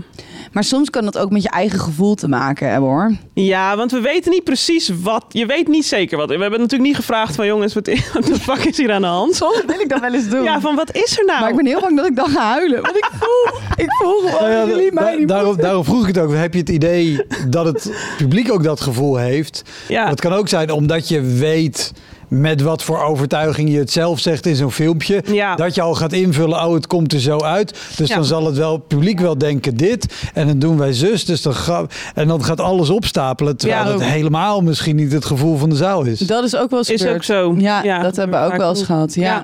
Maar 0.52 0.64
soms 0.64 0.90
kan 0.90 1.06
dat 1.06 1.18
ook 1.18 1.32
met 1.32 1.44
je 1.44 1.50
eigen 1.50 1.80
gevoel 1.80 2.16
te 2.16 2.28
maken 2.28 2.72
hebben 2.72 2.90
hoor. 2.90 3.12
Ja, 3.34 3.78
want 3.78 3.92
we 3.92 4.00
weten 4.00 4.32
niet 4.32 4.44
precies 4.44 4.92
wat. 5.02 5.26
Je 5.30 5.46
weet 5.46 5.68
niet 5.68 5.86
zeker 5.86 6.18
wat. 6.18 6.30
We 6.30 6.38
hebben 6.38 6.60
natuurlijk 6.60 6.90
niet 6.90 6.96
gevraagd 6.96 7.36
van 7.36 7.46
jongens, 7.46 7.74
wat 7.74 7.86
de 7.86 8.36
fuck 8.42 8.64
is 8.64 8.78
hier 8.78 8.92
aan 8.92 9.02
de 9.02 9.08
hand? 9.08 9.36
Soms 9.36 9.64
wil 9.68 9.80
ik 9.80 9.90
dat 9.90 10.00
wel 10.00 10.14
eens 10.14 10.30
doen. 10.30 10.44
Ja, 10.44 10.62
van 10.62 10.76
wat 10.76 10.96
is 10.96 11.20
er 11.20 11.26
nou? 11.26 11.40
Maar 11.40 11.50
ik 11.50 11.56
ben 11.56 11.66
heel 11.66 11.80
bang 11.80 11.98
dat 11.98 12.06
ik 12.06 12.16
dan 12.16 12.30
ga 12.30 12.52
huilen. 12.52 12.82
Want 12.82 12.98
ik 12.98 13.10
voel, 13.14 13.60
ik 13.76 13.92
voel 13.92 14.18
gewoon 14.20 14.32
Nou 14.32 14.52
ja, 14.52 14.66
jullie 14.66 14.94
mij 14.94 15.16
niet 15.16 15.28
daarom, 15.28 15.58
daarom 15.58 15.84
vroeg 15.84 16.02
ik 16.08 16.16
het 16.16 16.24
ook. 16.24 16.34
Heb 16.34 16.54
je 16.54 16.60
het 16.60 16.70
idee 16.70 17.26
dat 17.48 17.66
het 17.66 17.92
publiek 18.18 18.52
ook 18.52 18.64
dat 18.64 18.82
gevoel 18.82 19.16
heeft? 19.16 19.62
Ja. 19.88 20.10
Dat 20.10 20.22
kan 20.22 20.34
ook 20.34 20.48
zijn 20.48 20.72
omdat 20.72 21.08
je 21.08 21.22
weet 21.22 21.94
met 22.28 22.62
wat 22.62 22.84
voor 22.84 23.04
overtuiging 23.04 23.70
je 23.70 23.78
het 23.78 23.92
zelf 23.92 24.20
zegt 24.20 24.46
in 24.46 24.56
zo'n 24.56 24.72
filmpje. 24.72 25.24
Ja. 25.32 25.56
Dat 25.56 25.76
je 25.76 25.82
al 25.82 25.94
gaat 25.96 26.14
invullen, 26.14 26.66
oh 26.66 26.74
het 26.74 26.88
komt 26.88 27.14
er 27.14 27.20
zo 27.20 27.42
uit. 27.42 27.80
Dus 27.98 28.08
Ja. 28.08 28.16
dan 28.16 28.26
zal 28.26 28.46
het 28.46 28.58
wel, 28.58 28.74
het 28.74 28.88
publiek 28.88 29.20
wel 29.20 29.38
denken 29.38 29.78
dit. 29.78 30.30
En 30.34 30.48
dan 30.48 30.60
doen 30.60 30.78
wij 30.78 30.94
zus. 30.94 31.26
Dus 31.26 31.42
dan 31.42 31.54
ga, 31.54 31.86
en 32.14 32.28
dan 32.28 32.44
gaat 32.44 32.60
alles 32.60 32.90
opstapelen. 32.90 33.58
Terwijl 33.58 33.86
Ja. 33.86 33.92
het 33.92 34.04
helemaal 34.04 34.62
misschien 34.62 34.96
niet 34.96 35.12
het 35.12 35.26
gevoel 35.26 35.58
van 35.58 35.70
de 35.70 35.76
zaal 35.76 36.04
is. 36.04 36.20
Dat 36.20 36.44
is 36.44 36.56
ook 36.56 36.70
wel 36.70 36.80
eens 36.80 36.90
Is 36.90 37.06
ook 37.06 37.24
zo. 37.24 37.56
Ja, 37.58 37.84
Ja, 37.84 38.02
dat 38.02 38.16
hebben 38.16 38.40
we 38.42 38.46
ook 38.46 38.58
wel 38.58 38.70
eens 38.70 38.84
gehad. 38.84 39.14
Ja. 39.14 39.44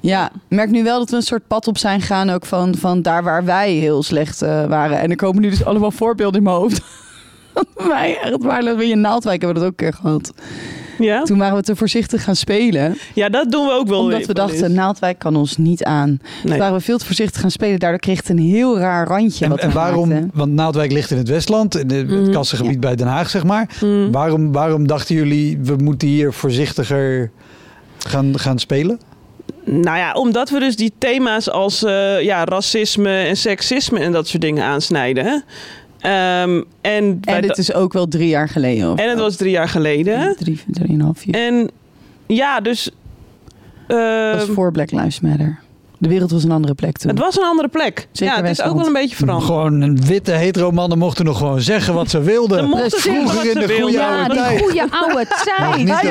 Ja. 0.00 0.30
merk 0.48 0.70
nu 0.70 0.82
wel 0.82 0.98
dat 0.98 1.10
we 1.10 1.16
een 1.16 1.22
soort 1.22 1.46
pad 1.46 1.66
op 1.68 1.78
zijn 1.78 2.00
gegaan. 2.00 2.30
Ook 2.30 2.46
van, 2.46 2.74
van 2.78 3.02
daar 3.02 3.22
waar 3.22 3.44
wij 3.44 3.72
heel 3.72 4.02
slecht 4.02 4.42
eh, 4.42 4.64
waren. 4.66 4.98
En 4.98 5.10
er 5.10 5.16
komen 5.16 5.42
nu 5.42 5.50
dus 5.50 5.64
allemaal 5.64 5.90
voorbeelden 5.90 6.36
in 6.38 6.42
mijn 6.42 6.56
hoofd. 6.56 6.80
wij 7.88 8.18
echt 8.22 8.42
waar. 8.42 8.82
In 8.82 9.00
Naaldwijk 9.00 9.42
hebben 9.42 9.62
we 9.62 9.68
dat 9.68 9.72
ook 9.74 9.80
een 9.80 9.90
keer 9.90 10.00
gehad. 10.00 10.32
Ja? 10.98 11.22
Toen 11.22 11.38
waren 11.38 11.56
we 11.56 11.62
te 11.62 11.76
voorzichtig 11.76 12.24
gaan 12.24 12.36
spelen. 12.36 12.96
ja, 13.14 13.28
dat 13.28 13.50
doen 13.50 13.66
we 13.66 13.72
ook 13.72 13.88
wel. 13.88 14.00
Omdat 14.00 14.26
we 14.26 14.34
dachten, 14.34 14.64
eens. 14.64 14.74
Naaldwijk 14.74 15.18
kan 15.18 15.36
ons 15.36 15.56
niet 15.56 15.84
aan. 15.84 16.18
Toen 16.40 16.50
Nee. 16.50 16.58
waren 16.58 16.74
we 16.74 16.80
veel 16.80 16.98
te 16.98 17.04
voorzichtig 17.06 17.40
gaan 17.40 17.50
spelen. 17.50 17.78
Daardoor 17.78 18.00
kreeg 18.00 18.16
het 18.16 18.28
een 18.28 18.38
heel 18.38 18.78
raar 18.78 19.06
randje. 19.06 19.44
En, 19.44 19.50
wat 19.50 19.60
en 19.60 19.72
waarom, 19.72 20.08
maakten. 20.08 20.30
want 20.34 20.52
Naaldwijk 20.52 20.92
ligt 20.92 21.10
in 21.10 21.16
het 21.16 21.28
Westland, 21.28 21.76
in 21.78 21.90
het 21.90 22.10
Mhm. 22.10 22.30
kassengebied 22.32 22.80
bij 22.80 22.94
Den 22.94 23.06
Haag, 23.06 23.30
zeg 23.30 23.44
maar. 23.44 23.68
Mm. 23.80 24.10
Waarom, 24.12 24.52
waarom 24.52 24.86
dachten 24.86 25.14
jullie, 25.14 25.58
we 25.62 25.76
moeten 25.76 26.08
hier 26.08 26.32
voorzichtiger 26.32 27.30
gaan, 27.98 28.38
gaan 28.38 28.58
spelen? 28.58 29.00
Nou 29.64 29.96
ja, 29.98 30.12
omdat 30.12 30.50
we 30.50 30.58
dus 30.58 30.76
die 30.76 30.92
thema's 30.98 31.50
als 31.50 31.84
eh, 31.84 32.20
ja, 32.22 32.44
racisme 32.44 33.16
en 33.16 33.36
seksisme 33.36 33.98
en 33.98 34.12
dat 34.12 34.28
soort 34.28 34.42
dingen 34.42 34.64
aansnijden. 34.64 35.24
hè. 35.24 35.38
Ehm, 36.04 36.62
en, 36.80 37.18
En 37.20 37.48
is 37.50 37.72
ook 37.72 37.92
wel 37.92 38.08
drie 38.08 38.28
jaar 38.28 38.48
geleden. 38.48 38.92
Of 38.92 38.98
en 38.98 39.08
het 39.08 39.18
was 39.18 39.36
drie 39.36 39.50
jaar 39.50 39.68
geleden. 39.68 40.36
Drie, 40.36 40.60
drieënhalf 40.70 41.24
jaar. 41.24 41.34
En 41.42 41.70
ja, 42.26 42.60
dus. 42.60 42.90
Dat 43.86 44.32
was 44.34 44.44
ehm, 44.44 44.52
voor 44.52 44.72
Black 44.72 44.90
Lives 44.90 45.20
Matter. 45.20 45.60
De 45.98 46.08
wereld 46.08 46.30
was 46.30 46.44
een 46.44 46.50
andere 46.50 46.74
plek 46.74 46.98
toen. 46.98 47.10
het 47.10 47.18
was 47.18 47.36
een 47.36 47.44
andere 47.44 47.68
plek. 47.68 48.08
Zeker 48.12 48.34
ja, 48.36 48.42
het 48.42 48.50
is 48.50 48.62
ook 48.62 48.76
wel 48.76 48.86
een 48.86 48.92
beetje 48.92 49.16
veranderd. 49.16 49.46
Gewoon 49.46 49.80
een 49.80 49.98
witte 50.06 50.30
hetero 50.32 50.70
mannen 50.70 50.98
mochten 50.98 51.24
nog 51.24 51.38
gewoon 51.38 51.60
zeggen 51.60 51.94
wat 51.94 52.10
ze 52.10 52.20
wilden. 52.20 52.64
Mochten 52.68 52.90
wat 52.90 53.00
Vroeger 53.00 53.46
in 53.50 53.54
de 53.54 53.60
goede 53.60 53.66
wilden. 53.76 54.00
oude 54.00 54.18
ja, 54.18 54.28
die 54.28 54.36
tijd. 54.36 54.60
goede 54.62 54.86
oude 54.90 55.18
niet 55.76 55.86
tijd. 55.86 55.92
dat 55.92 56.02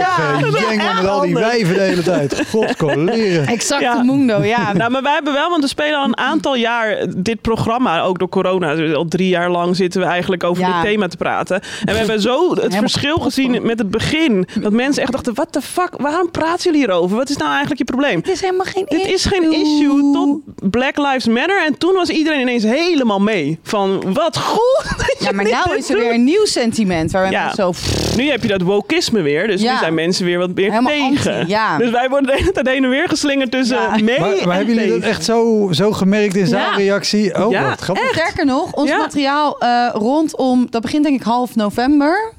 Ja. 0.72 1.02
met 1.02 1.08
al 1.10 1.22
die 1.22 1.34
wijven 1.34 1.74
de 1.74 1.82
hele 1.82 2.04
tijd. 2.04 2.42
God, 2.52 2.76
coleren. 2.76 3.48
Exact 3.48 3.82
Ja. 3.82 3.98
de 3.98 4.04
mundo, 4.04 4.44
ja. 4.44 4.74
Nou, 4.84 4.92
maar 4.92 5.02
wij 5.02 5.14
hebben 5.14 5.34
wel, 5.34 5.50
want 5.50 5.62
we 5.62 5.68
spelen 5.70 5.98
al 6.00 6.06
een 6.06 6.18
aantal 6.18 6.56
jaar 6.56 7.06
dit 7.18 7.42
programma, 7.42 8.02
ook 8.02 8.20
door 8.20 8.30
corona. 8.30 8.76
Dus 8.76 8.94
al 8.96 9.06
drie 9.06 9.28
jaar 9.30 9.50
lang 9.52 9.76
zitten 9.76 10.02
we 10.02 10.08
eigenlijk 10.08 10.44
over 10.44 10.64
Ja. 10.64 10.82
dit 10.82 10.90
thema 10.92 11.08
te 11.08 11.18
praten. 11.18 11.62
En 11.62 11.92
we 11.92 11.98
hebben 11.98 12.22
zo 12.22 12.50
het 12.50 12.60
Helemaal 12.62 12.80
verschil 12.80 13.14
kapot 13.16 13.24
gezien 13.34 13.66
met 13.66 13.80
het 13.80 13.90
begin. 13.92 14.48
Dat 14.62 14.72
mensen 14.72 15.02
echt 15.04 15.12
dachten, 15.12 15.34
what 15.34 15.52
the 15.52 15.62
fuck, 15.62 15.90
waarom 15.98 16.32
praten 16.32 16.64
jullie 16.64 16.80
hierover? 16.80 17.18
Wat 17.18 17.30
is 17.30 17.38
nou 17.38 17.50
eigenlijk 17.50 17.80
je 17.80 17.86
probleem? 17.86 18.22
Dit 18.22 18.34
is 18.34 18.42
helemaal 18.42 18.66
geen 18.66 18.86
Dit 18.88 19.06
is 19.06 19.26
geen 19.26 19.52
issue 19.52 19.72
tot 20.14 20.40
Black 20.72 20.98
Lives 20.98 21.28
Matter. 21.28 21.64
En 21.66 21.78
toen 21.78 21.94
was 21.94 22.10
iedereen 22.10 22.40
ineens 22.42 22.64
helemaal 22.64 23.20
mee. 23.20 23.60
Van, 23.64 24.14
wat 24.14 24.38
goed 24.38 24.82
Ja, 25.20 25.32
maar 25.32 25.46
nou 25.50 25.70
dit 25.70 25.78
is 25.78 25.90
er 25.90 25.98
weer 26.00 26.14
een 26.14 26.24
nieuw 26.24 26.46
sentiment. 26.46 27.12
Waar 27.12 27.32
Ja. 27.32 27.40
mensen 27.44 27.64
zo... 27.64 27.70
pff, 27.72 28.16
Nu 28.16 28.30
heb 28.30 28.42
je 28.42 28.48
dat 28.48 28.62
wokisme 28.62 29.22
weer. 29.22 29.48
Dus 29.48 29.62
Ja. 29.62 29.72
nu 29.74 29.78
zijn 29.80 29.94
mensen 29.94 30.26
weer 30.26 30.38
wat 30.38 30.54
meer 30.56 30.70
Helemaal 30.72 30.92
tegen. 30.92 31.34
anti, 31.38 31.52
ja. 31.52 31.78
Dus 31.78 31.90
wij 31.90 32.10
worden 32.10 32.28
de 32.32 32.38
hele 32.38 32.52
tijd 32.52 32.68
heen 32.68 32.84
en 32.84 32.90
weer 32.90 33.08
geslingerd 33.10 33.52
tussen 33.52 33.78
Ja. 33.78 33.98
mee 34.02 34.20
Maar, 34.20 34.30
maar 34.30 34.40
en 34.40 34.50
hebben 34.52 34.76
jullie 34.76 34.90
dat 34.92 35.02
echt 35.02 35.24
zo, 35.24 35.68
zo 35.72 35.92
gemerkt 35.92 36.36
in 36.36 36.48
zaalreactie? 36.48 37.44
Oh, 37.46 37.52
Ja, 37.52 37.70
wat 37.70 37.82
grappig. 37.82 38.10
Sterker 38.12 38.46
nog, 38.46 38.72
ons 38.74 38.90
Ja. 38.90 38.98
materiaal 38.98 39.60
eh, 39.60 39.90
rondom... 39.94 40.68
Dat 40.70 40.82
begint 40.82 41.04
denk 41.04 41.16
ik 41.20 41.24
half 41.26 41.56
november. 41.56 42.34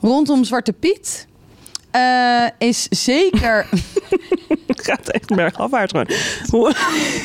Rondom 0.00 0.44
Zwarte 0.44 0.72
Piet. 0.72 1.26
Eh, 1.98 2.68
is 2.68 2.86
zeker... 2.90 3.66
Het 4.66 4.84
gaat 4.86 5.08
echt 5.08 5.34
bergafwaarts 5.34 5.92
gewoon. 5.92 6.74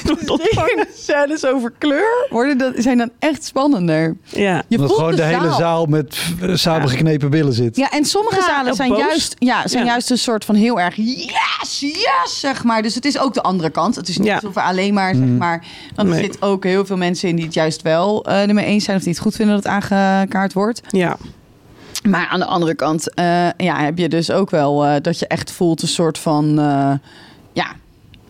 Scènes 0.96 1.46
over 1.46 1.74
kleur 1.78 2.28
worden 2.30 2.58
dat, 2.58 2.74
zijn 2.78 2.98
dan 2.98 3.10
echt 3.20 3.44
spannender. 3.44 4.18
Ja. 4.30 4.64
Je 4.68 4.78
Omdat 4.78 4.88
voelt 4.88 5.00
gewoon 5.00 5.16
de, 5.16 5.24
hele 5.24 5.54
zaal 5.54 5.86
met 5.86 6.18
samengeknepen 6.54 7.30
billen 7.30 7.54
zit. 7.54 7.76
Ja, 7.76 7.90
en 7.92 8.06
sommige 8.06 8.36
Ja, 8.36 8.42
zalen 8.46 8.74
zijn, 8.74 8.90
boos. 8.90 9.00
juist, 9.00 9.36
ja, 9.40 9.68
zijn 9.68 9.84
Ja. 9.86 9.90
juist 9.92 10.10
een 10.12 10.18
soort 10.18 10.46
van 10.46 10.56
heel 10.56 10.80
erg 10.80 10.96
yes, 10.96 11.80
yes, 11.80 12.40
zeg 12.40 12.64
maar. 12.64 12.82
Dus 12.82 12.96
het 12.96 13.06
is 13.06 13.18
ook 13.18 13.34
de 13.34 13.42
andere 13.42 13.70
kant. 13.70 13.96
Het 13.96 14.08
is 14.08 14.18
niet 14.18 14.28
Ja. 14.28 14.34
alsof 14.36 14.54
we 14.54 14.62
alleen 14.62 14.94
maar, 14.94 15.16
zeg 15.16 15.28
maar... 15.28 15.66
Want 15.96 16.08
er 16.08 16.14
Nee. 16.14 16.24
zitten 16.24 16.42
ook 16.42 16.64
heel 16.64 16.86
veel 16.86 16.98
mensen 16.98 17.30
in 17.30 17.36
die 17.36 17.46
het 17.46 17.54
juist 17.54 17.82
wel 17.82 18.26
eh 18.26 18.42
ermee 18.48 18.66
eens 18.66 18.84
zijn... 18.84 18.98
of 18.98 19.04
die 19.04 19.12
het 19.14 19.22
goed 19.22 19.36
vinden 19.36 19.56
dat 19.56 19.64
het 19.64 19.74
aangekaart 19.74 20.54
wordt. 20.54 20.82
ja. 20.90 21.18
Maar 22.04 22.28
aan 22.28 22.40
de 22.40 22.46
andere 22.46 22.76
kant 22.76 23.14
eh, 23.14 23.50
ja, 23.58 23.78
heb 23.84 23.98
je 23.98 24.10
dus 24.10 24.32
ook 24.32 24.50
wel 24.50 24.86
eh, 24.86 24.96
dat 25.02 25.20
je 25.20 25.28
echt 25.28 25.52
voelt 25.52 25.82
een 25.82 25.88
soort 25.88 26.18
van... 26.18 26.60
eh, 26.60 26.94
ja, 27.54 27.68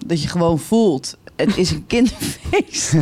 dat 0.05 0.21
je 0.21 0.27
gewoon 0.27 0.59
voelt... 0.59 1.17
Het 1.35 1.57
is 1.57 1.71
een 1.71 1.85
kinderfeest. 1.93 2.91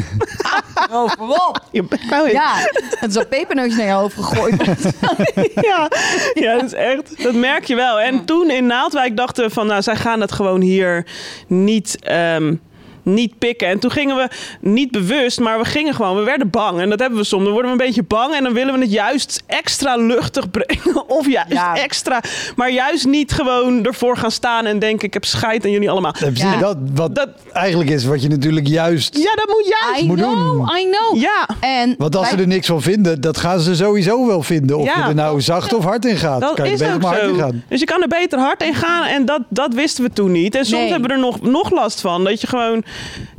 Je 1.72 1.84
bent 1.84 2.10
nou. 2.10 2.30
Ja, 2.32 2.54
het 3.00 3.10
is 3.10 3.18
al 3.18 3.26
pepernootjes 3.26 3.76
naar 3.76 3.86
je 3.86 3.92
hoofd 3.92 4.16
gegooid. 4.16 4.64
ja. 5.68 5.90
ja, 6.34 6.54
dat 6.56 6.64
is 6.64 6.74
echt. 6.74 7.24
Dat 7.24 7.34
merk 7.34 7.66
je 7.66 7.76
wel. 7.76 8.00
En 8.00 8.26
toen 8.26 8.50
in 8.52 8.66
Naaldwijk 8.66 9.18
dachten 9.18 9.44
we 9.46 9.50
van, 9.50 9.68
nou, 9.68 9.82
zij 9.82 9.96
gaan 9.96 10.22
het 10.22 10.32
gewoon 10.32 10.62
hier 10.62 11.06
niet. 11.48 11.98
ehm, 12.00 12.56
niet 13.04 13.38
pikken. 13.38 13.68
En 13.68 13.80
toen 13.80 13.92
gingen 13.92 14.16
we 14.16 14.28
niet 14.60 14.92
bewust, 14.92 15.40
maar 15.40 15.58
we 15.60 15.66
gingen 15.66 15.94
gewoon. 15.94 16.16
We 16.18 16.24
werden 16.24 16.50
bang. 16.50 16.80
En 16.80 16.90
dat 16.90 17.00
hebben 17.00 17.20
we 17.20 17.26
soms. 17.26 17.44
Dan 17.44 17.54
worden 17.54 17.72
we 17.72 17.78
een 17.80 17.86
beetje 17.86 18.04
bang. 18.04 18.34
En 18.36 18.44
dan 18.44 18.54
willen 18.54 18.74
we 18.74 18.80
het 18.80 18.92
juist 18.92 19.44
extra 19.46 19.96
luchtig 19.96 20.52
brengen. 20.52 21.10
Of 21.18 21.28
juist 21.30 21.52
Ja. 21.52 21.76
extra. 21.76 22.22
Maar 22.56 22.72
juist 22.72 23.06
niet 23.08 23.32
gewoon 23.32 23.86
ervoor 23.86 24.18
gaan 24.18 24.32
staan 24.32 24.66
en 24.66 24.80
denken: 24.80 25.08
ik 25.08 25.14
heb 25.14 25.26
scheid 25.26 25.66
aan 25.66 25.72
jullie 25.72 25.90
allemaal. 25.90 26.14
Ja. 26.34 26.58
Dat, 26.60 26.78
wat 26.94 27.16
Dat- 27.16 27.30
eigenlijk 27.54 27.90
is 27.90 28.06
wat 28.06 28.22
je 28.22 28.28
natuurlijk 28.30 28.68
juist... 28.68 29.18
Ja, 29.18 29.36
dat 29.36 29.48
moet 29.48 29.76
juist. 29.82 30.02
I 30.02 30.06
Moet 30.08 30.18
know, 30.18 30.36
doen. 30.36 30.78
I 30.78 30.88
know. 30.92 31.22
Ja. 31.22 31.48
En 31.60 31.96
Want 31.98 32.16
als 32.16 32.26
wij- 32.28 32.36
ze 32.38 32.42
er 32.42 32.48
niks 32.48 32.68
van 32.68 32.82
vinden, 32.82 33.22
dat 33.22 33.38
gaan 33.38 33.60
ze 33.60 33.76
sowieso 33.76 34.28
wel 34.28 34.44
vinden. 34.44 34.78
Of 34.78 34.86
Ja, 34.86 34.96
je 34.98 35.04
er 35.04 35.16
nou 35.16 35.42
zacht 35.42 35.74
of 35.74 35.84
hard 35.84 36.06
in 36.06 36.18
gaat. 36.18 36.42
Dat 36.42 36.54
kan 36.54 36.66
je 36.66 36.72
er 36.72 36.76
is 36.76 36.80
beter 36.82 36.96
ook 36.96 37.02
maar 37.02 37.14
hard 37.20 37.30
in 37.34 37.36
gaan. 37.40 37.64
Dus 37.70 37.80
je 37.80 37.86
kan 37.86 38.02
er 38.02 38.08
beter 38.08 38.40
hard 38.40 38.64
in 38.64 38.74
gaan. 38.76 39.04
En 39.06 39.26
dat, 39.26 39.42
dat 39.50 39.74
wisten 39.74 40.04
we 40.04 40.10
toen 40.14 40.32
niet. 40.32 40.56
En 40.56 40.66
soms 40.66 40.82
Nee. 40.82 40.92
hebben 40.92 41.10
we 41.10 41.16
er 41.16 41.22
nog, 41.22 41.42
nog 41.42 41.72
last 41.72 42.02
van. 42.02 42.24
Dat 42.24 42.42
je 42.42 42.48
gewoon, 42.48 42.84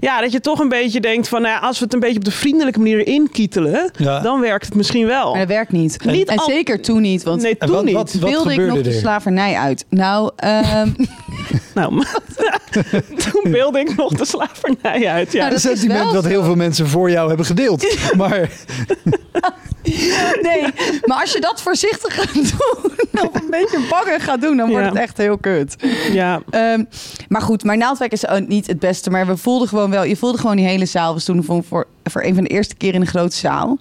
ja, 0.01 0.21
dat 0.21 0.33
je 0.33 0.41
toch 0.41 0.59
een 0.59 0.69
beetje 0.69 1.01
denkt 1.01 1.29
van, 1.29 1.43
nou 1.43 1.55
ja, 1.55 1.61
als 1.61 1.79
we 1.79 1.85
het 1.85 1.95
een 1.95 2.01
beetje 2.01 2.19
op 2.19 2.25
de 2.25 2.31
vriendelijke 2.31 2.79
manier 2.79 3.07
inkietelen, 3.07 3.91
Ja. 3.97 4.21
dan 4.21 4.41
werkt 4.41 4.65
het 4.65 4.75
misschien 4.75 5.07
wel. 5.07 5.31
Maar 5.31 5.39
dat 5.39 5.49
werkt 5.49 5.73
niet. 5.73 6.05
Niet 6.05 6.29
en 6.29 6.37
al- 6.37 6.45
zeker 6.49 6.81
toen 6.83 7.01
niet, 7.03 7.23
want 7.23 7.43
Nee, 7.43 7.57
En 7.59 7.67
toen 7.67 7.75
wat- 7.77 7.85
niet. 7.85 7.95
wat- 7.95 8.13
wilde 8.13 8.53
ik 8.53 8.59
nog 8.67 8.83
de 8.83 8.91
er? 8.91 8.95
slavernij 8.97 9.55
uit. 9.55 9.85
Nou, 9.89 10.31
ehm, 10.37 10.89
Nou, 11.75 11.93
maar- 11.93 12.19
toen 13.31 13.51
beelde 13.53 13.79
ik 13.81 13.97
nog 13.97 14.13
de 14.13 14.25
slavernij 14.25 15.09
uit. 15.09 15.33
Ja. 15.33 15.39
Nou, 15.39 15.51
dat 15.51 15.59
is 15.59 15.63
sentiment 15.79 16.13
wat 16.13 16.25
heel 16.25 16.45
veel 16.45 16.55
mensen 16.55 16.89
voor 16.89 17.11
jou 17.11 17.29
hebben 17.29 17.47
gedeeld. 17.47 17.87
Maar 18.17 18.51
nee, 20.43 20.63
maar 21.05 21.21
als 21.21 21.33
je 21.33 21.41
dat 21.41 21.63
voorzichtig 21.63 22.15
gaat 22.15 22.35
doen, 22.35 22.91
of 23.29 23.35
een 23.43 23.51
beetje 23.51 23.87
bakken 23.91 24.21
gaat 24.21 24.41
doen, 24.41 24.57
dan 24.57 24.69
wordt 24.71 24.85
Ja. 24.85 24.91
het 24.93 25.01
echt 25.01 25.17
heel 25.17 25.39
kut. 25.39 25.77
ja. 26.13 26.41
Ehm, 26.51 26.85
maar 27.29 27.43
goed, 27.43 27.65
maar 27.65 27.77
Naaldwijk 27.77 28.13
is 28.13 28.25
niet 28.47 28.67
het 28.67 28.79
beste. 28.79 29.11
Maar 29.11 29.27
we 29.27 29.37
voelden 29.37 29.69
gewoon 29.69 29.91
wel, 29.91 30.05
je 30.05 30.17
voelde 30.17 30.39
gewoon 30.39 30.57
die 30.57 30.67
hele 30.67 30.87
zaal. 30.87 31.15
We 31.15 31.21
stonden 31.21 31.45
voor, 31.45 31.65
voor, 31.65 31.87
voor 32.05 32.23
een 32.23 32.35
van 32.35 32.45
de 32.45 32.51
eerste 32.51 32.75
keer 32.75 32.95
in 32.95 33.01
een 33.01 33.07
grote 33.07 33.37
zaal. 33.37 33.79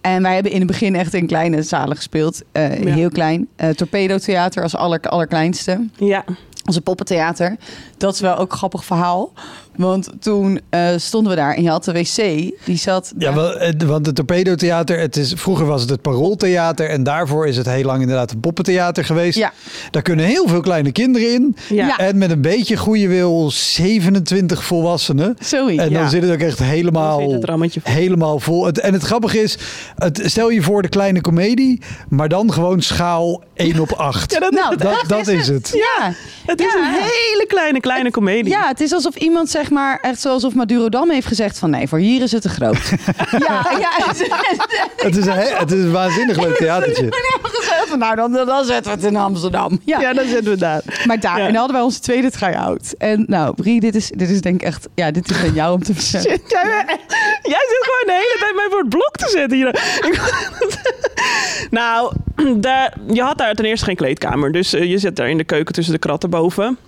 En 0.00 0.22
wij 0.22 0.34
hebben 0.34 0.52
in 0.52 0.58
het 0.58 0.66
begin 0.66 0.94
echt 0.94 1.14
in 1.14 1.26
kleine 1.26 1.62
zalen 1.62 1.96
gespeeld. 1.96 2.42
Eh, 2.52 2.82
Ja. 2.82 2.92
Heel 2.94 3.10
klein. 3.10 3.48
Eh, 3.56 3.68
Torpedo 3.68 4.18
Theater 4.18 4.62
als 4.62 4.76
aller, 4.76 5.00
allerkleinste. 5.00 5.86
ja. 5.96 6.24
Onze 6.66 6.80
poppentheater. 6.80 7.56
Dat 7.96 8.14
is 8.14 8.20
wel 8.20 8.36
ook 8.36 8.52
een 8.52 8.58
grappig 8.58 8.84
verhaal. 8.84 9.32
Want 9.76 10.08
toen 10.20 10.60
eh, 10.70 10.88
stonden 10.96 11.30
we 11.32 11.38
daar 11.38 11.54
en 11.54 11.62
je 11.62 11.68
had 11.70 11.84
de 11.84 11.92
wc. 11.92 12.16
Die 12.64 12.76
zat... 12.76 13.12
Ja, 13.18 13.32
daar- 13.32 13.54
eh, 13.54 13.86
want 13.86 14.06
het 14.06 14.14
Torpedo-theater, 14.14 14.98
het 14.98 15.16
is, 15.16 15.32
vroeger 15.36 15.66
was 15.66 15.80
het 15.80 15.90
het 15.90 16.02
Parooltheater 16.02 16.88
en 16.88 17.02
daarvoor 17.02 17.46
is 17.46 17.56
het 17.56 17.66
heel 17.66 17.84
lang 17.84 18.00
inderdaad 18.00 18.30
het 18.30 18.40
Poppentheater 18.40 19.04
geweest. 19.04 19.38
Ja. 19.38 19.52
Daar 19.90 20.02
kunnen 20.02 20.24
heel 20.24 20.48
veel 20.48 20.60
kleine 20.60 20.92
kinderen 20.92 21.32
in. 21.32 21.56
Ja. 21.68 21.98
En 21.98 22.18
met 22.18 22.30
een 22.30 22.40
beetje 22.40 22.76
goede 22.76 23.08
wil 23.08 23.50
27 23.50 24.64
volwassenen. 24.64 25.36
Zoiets. 25.40 25.82
En 25.82 25.92
dan 25.92 26.02
Ja. 26.02 26.08
zit 26.08 26.22
het 26.22 26.32
ook 26.32 26.38
echt 26.40 26.58
helemaal, 26.58 27.30
het 27.32 27.74
helemaal 27.82 28.38
vol. 28.38 28.66
Het, 28.66 28.78
en 28.80 28.92
het 28.92 29.02
grappige 29.02 29.42
is, 29.42 29.58
het, 29.96 30.20
stel 30.24 30.50
je 30.50 30.62
voor 30.62 30.82
de 30.82 30.88
kleine 30.88 31.20
komedie, 31.20 31.80
maar 32.08 32.28
dan 32.28 32.52
gewoon 32.52 32.82
schaal 32.82 33.42
1 33.54 33.80
op 33.80 33.92
8. 33.92 34.32
Ja, 34.32 34.38
dat, 34.40 34.50
Nou, 34.52 34.76
dat, 34.76 35.04
dat 35.06 35.26
is 35.26 35.48
het. 35.48 35.70
Ja. 35.74 36.12
het 36.46 36.60
is 36.60 36.72
Ja. 36.72 36.78
een 36.78 36.92
hele 37.02 37.44
kleine, 37.48 37.80
kleine 37.80 38.10
komedie. 38.10 38.48
Ja, 38.52 38.68
het 38.68 38.80
is 38.80 38.92
alsof 38.92 39.14
iemand 39.16 39.50
zeg 39.62 39.70
maar, 39.70 39.98
echt 40.00 40.20
zoals 40.20 40.44
of 40.44 40.54
Maduro 40.54 40.88
Dam 40.88 41.10
heeft 41.10 41.26
gezegd 41.26 41.58
van 41.58 41.70
nee, 41.70 41.88
voor 41.88 41.98
hier 41.98 42.22
is 42.22 42.32
het 42.32 42.42
te 42.42 42.48
groot. 42.48 42.76
ja, 43.46 43.66
ja. 43.78 43.90
Het 44.96 45.16
is 45.16 45.26
een, 45.26 45.32
he- 45.32 45.56
het 45.56 45.72
is 45.72 45.78
een 45.84 45.92
waanzinnig 45.92 46.40
leuk 46.40 46.56
theatertje. 46.56 47.08
nou, 47.98 48.16
dan, 48.16 48.32
dan 48.32 48.64
zetten 48.64 48.92
we 48.92 48.98
het 48.98 49.06
in 49.06 49.16
Amsterdam. 49.16 49.80
Ja. 49.84 50.00
Ja, 50.00 50.12
dan 50.12 50.26
zitten 50.28 50.52
we 50.52 50.58
daar. 50.58 50.82
Maar 51.06 51.20
daar, 51.20 51.36
Ja. 51.38 51.40
en 51.40 51.46
dan 51.46 51.56
hadden 51.56 51.76
wij 51.76 51.84
onze 51.84 52.00
tweede 52.00 52.30
try-out. 52.30 52.94
En 52.98 53.24
nou, 53.28 53.54
Brie, 53.54 53.80
dit 53.80 53.94
is, 53.94 54.10
dit 54.16 54.30
is 54.30 54.40
denk 54.40 54.54
ik 54.60 54.66
echt, 54.66 54.88
ja, 54.94 55.10
dit 55.10 55.30
is 55.30 55.36
aan 55.36 55.52
jou 55.54 55.74
om 55.74 55.82
te 55.82 55.94
vertellen. 55.98 56.30
Shit, 56.30 56.42
jij, 56.50 56.84
jij 57.42 57.64
zit 57.68 57.82
gewoon 57.84 58.06
de 58.06 58.12
hele 58.12 58.36
tijd 58.38 58.54
mij 58.54 58.66
voor 58.70 58.78
het 58.80 58.88
blok 58.88 59.16
te 59.16 59.28
zetten 59.28 59.56
hier. 59.58 59.68
Ik- 59.68 60.20
nou, 61.70 62.12
daar, 62.56 62.94
je 63.12 63.22
had 63.22 63.38
daar 63.38 63.54
ten 63.54 63.64
eerste 63.64 63.84
geen 63.84 63.96
kleedkamer. 63.96 64.52
Dus 64.52 64.72
eh, 64.72 64.84
je 64.90 64.98
zit 64.98 65.16
daar 65.16 65.30
in 65.30 65.36
de 65.38 65.44
keuken 65.44 65.74
tussen 65.74 65.92
de 65.94 65.98
kratten 66.00 66.30
boven. 66.30 66.78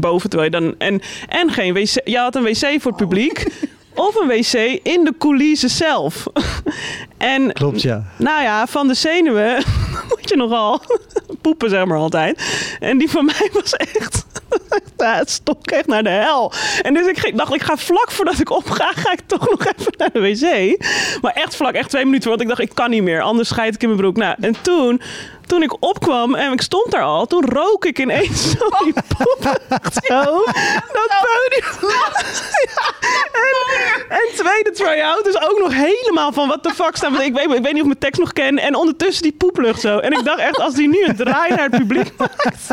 Boven 0.00 0.30
terwijl 0.30 0.50
je 0.50 0.60
dan, 0.60 0.74
en, 0.78 1.00
en 1.28 1.50
geen 1.50 1.74
wc. 1.74 2.00
Je 2.04 2.18
had 2.18 2.34
een 2.34 2.42
wc 2.42 2.80
voor 2.80 2.92
het 2.92 2.96
publiek. 2.96 3.46
Of 3.94 4.14
een 4.14 4.28
wc 4.28 4.80
in 4.82 5.04
de 5.04 5.14
coulissen 5.18 5.70
zelf. 5.70 6.26
En 7.18 7.52
Klopt, 7.52 7.82
ja. 7.82 8.04
nou 8.18 8.42
ja, 8.42 8.66
van 8.66 8.88
de 8.88 8.94
zenuwen 8.94 9.54
moet 10.08 10.28
je 10.28 10.36
nogal 10.36 10.82
poepen, 11.42 11.70
zeg 11.70 11.84
maar 11.84 11.98
altijd. 11.98 12.44
En 12.80 12.98
die 12.98 13.10
van 13.10 13.24
mij 13.24 13.50
was 13.52 13.72
echt. 13.72 14.24
Ja, 14.96 15.14
het 15.16 15.30
stonk 15.30 15.70
echt 15.70 15.86
naar 15.86 16.02
de 16.02 16.08
hel. 16.08 16.52
En 16.82 16.94
dus 16.94 17.06
ik 17.06 17.18
ging- 17.18 17.36
dacht, 17.36 17.54
ik 17.54 17.62
ga 17.62 17.76
vlak 17.76 18.10
voordat 18.10 18.38
ik 18.38 18.50
opga, 18.50 18.92
ga 18.94 19.12
ik 19.12 19.20
toch 19.26 19.50
nog 19.50 19.64
even 19.66 19.92
naar 19.96 20.10
de 20.12 20.20
wc. 20.20 20.76
Maar 21.22 21.32
echt 21.32 21.56
vlak, 21.56 21.74
echt 21.74 21.90
twee 21.90 22.04
minuten, 22.04 22.28
want 22.28 22.40
ik 22.40 22.48
dacht, 22.48 22.60
ik 22.60 22.74
kan 22.74 22.90
niet 22.90 23.02
meer. 23.02 23.20
Anders 23.22 23.48
scheid 23.48 23.74
ik 23.74 23.82
in 23.82 23.88
mijn 23.88 24.00
broek. 24.00 24.16
Nou, 24.16 24.34
en 24.40 24.54
toen, 24.62 25.00
toen 25.46 25.62
ik 25.62 25.82
opkwam 25.82 26.34
en 26.34 26.52
ik 26.52 26.60
stond 26.62 26.90
daar 26.90 27.02
al, 27.02 27.26
toen 27.26 27.44
rook 27.48 27.84
ik 27.84 27.98
ineens 27.98 28.50
zo 28.50 28.68
die 28.84 28.92
poep. 29.16 29.60
Zo, 30.04 30.44
dat 30.92 31.10
podium. 31.24 31.92
En, 33.34 34.16
en 34.16 34.28
tweede 34.36 34.70
try-out 34.70 35.24
dus 35.24 35.36
ook 35.42 35.58
nog 35.58 35.72
helemaal 35.74 36.32
van 36.32 36.48
wat 36.48 36.62
de 36.62 36.70
fuck 36.74 36.96
staan. 36.96 37.20
Ik 37.20 37.34
weet, 37.34 37.44
ik 37.44 37.48
weet 37.50 37.62
niet 37.62 37.72
of 37.72 37.78
ik 37.78 37.84
mijn 37.84 37.98
tekst 37.98 38.20
nog 38.20 38.32
ken. 38.32 38.58
En 38.58 38.74
ondertussen 38.74 39.22
die 39.22 39.32
poeplucht 39.32 39.80
zo. 39.80 39.98
En 39.98 40.12
ik 40.12 40.24
dacht 40.24 40.38
echt, 40.38 40.58
als 40.58 40.74
die 40.74 40.88
nu 40.88 41.04
een 41.04 41.16
draai 41.16 41.50
naar 41.54 41.68
het 41.70 41.78
publiek 41.78 42.12
maakt. 42.16 42.66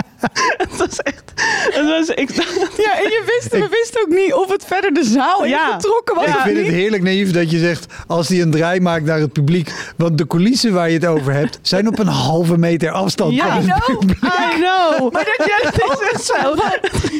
Het 0.57 0.77
was 0.77 0.97
echt... 0.97 1.23
Het 1.69 1.85
was, 1.85 2.07
ik 2.15 2.29
Ja, 2.77 2.97
en 2.97 3.03
je 3.03 3.23
wist, 3.25 3.51
we 3.51 3.67
wisten 3.69 4.01
ook 4.01 4.07
niet 4.07 4.33
of 4.33 4.49
het 4.51 4.65
verder 4.65 4.93
de 4.93 5.03
zaal 5.03 5.43
in 5.43 5.49
Ja. 5.49 5.71
getrokken 5.73 6.15
was. 6.15 6.25
Ja. 6.25 6.35
Ik 6.35 6.41
vind 6.41 6.57
het 6.57 6.67
heerlijk 6.67 7.03
naïef 7.03 7.31
dat 7.31 7.51
je 7.51 7.59
zegt, 7.59 7.85
als 8.07 8.27
hij 8.27 8.41
een 8.41 8.51
draai 8.51 8.79
maakt 8.79 9.05
naar 9.05 9.19
het 9.19 9.33
publiek. 9.33 9.71
Want 9.97 10.17
de 10.17 10.27
coulissen 10.27 10.73
waar 10.73 10.87
je 10.89 10.93
het 10.93 11.05
over 11.05 11.33
hebt, 11.33 11.59
zijn 11.61 11.87
op 11.87 11.99
een 11.99 12.07
halve 12.07 12.57
meter 12.57 12.91
afstand 12.91 13.33
Ja, 13.33 13.47
van 13.53 13.63
I 13.63 13.67
het 13.71 13.83
know. 13.83 13.99
publiek. 13.99 14.17
I 14.23 14.55
know. 14.55 15.11
Maar 15.13 15.25
dat 15.37 15.47
jij 15.47 15.85
ook 15.85 16.01
echt 16.01 16.23
zo 16.23 16.55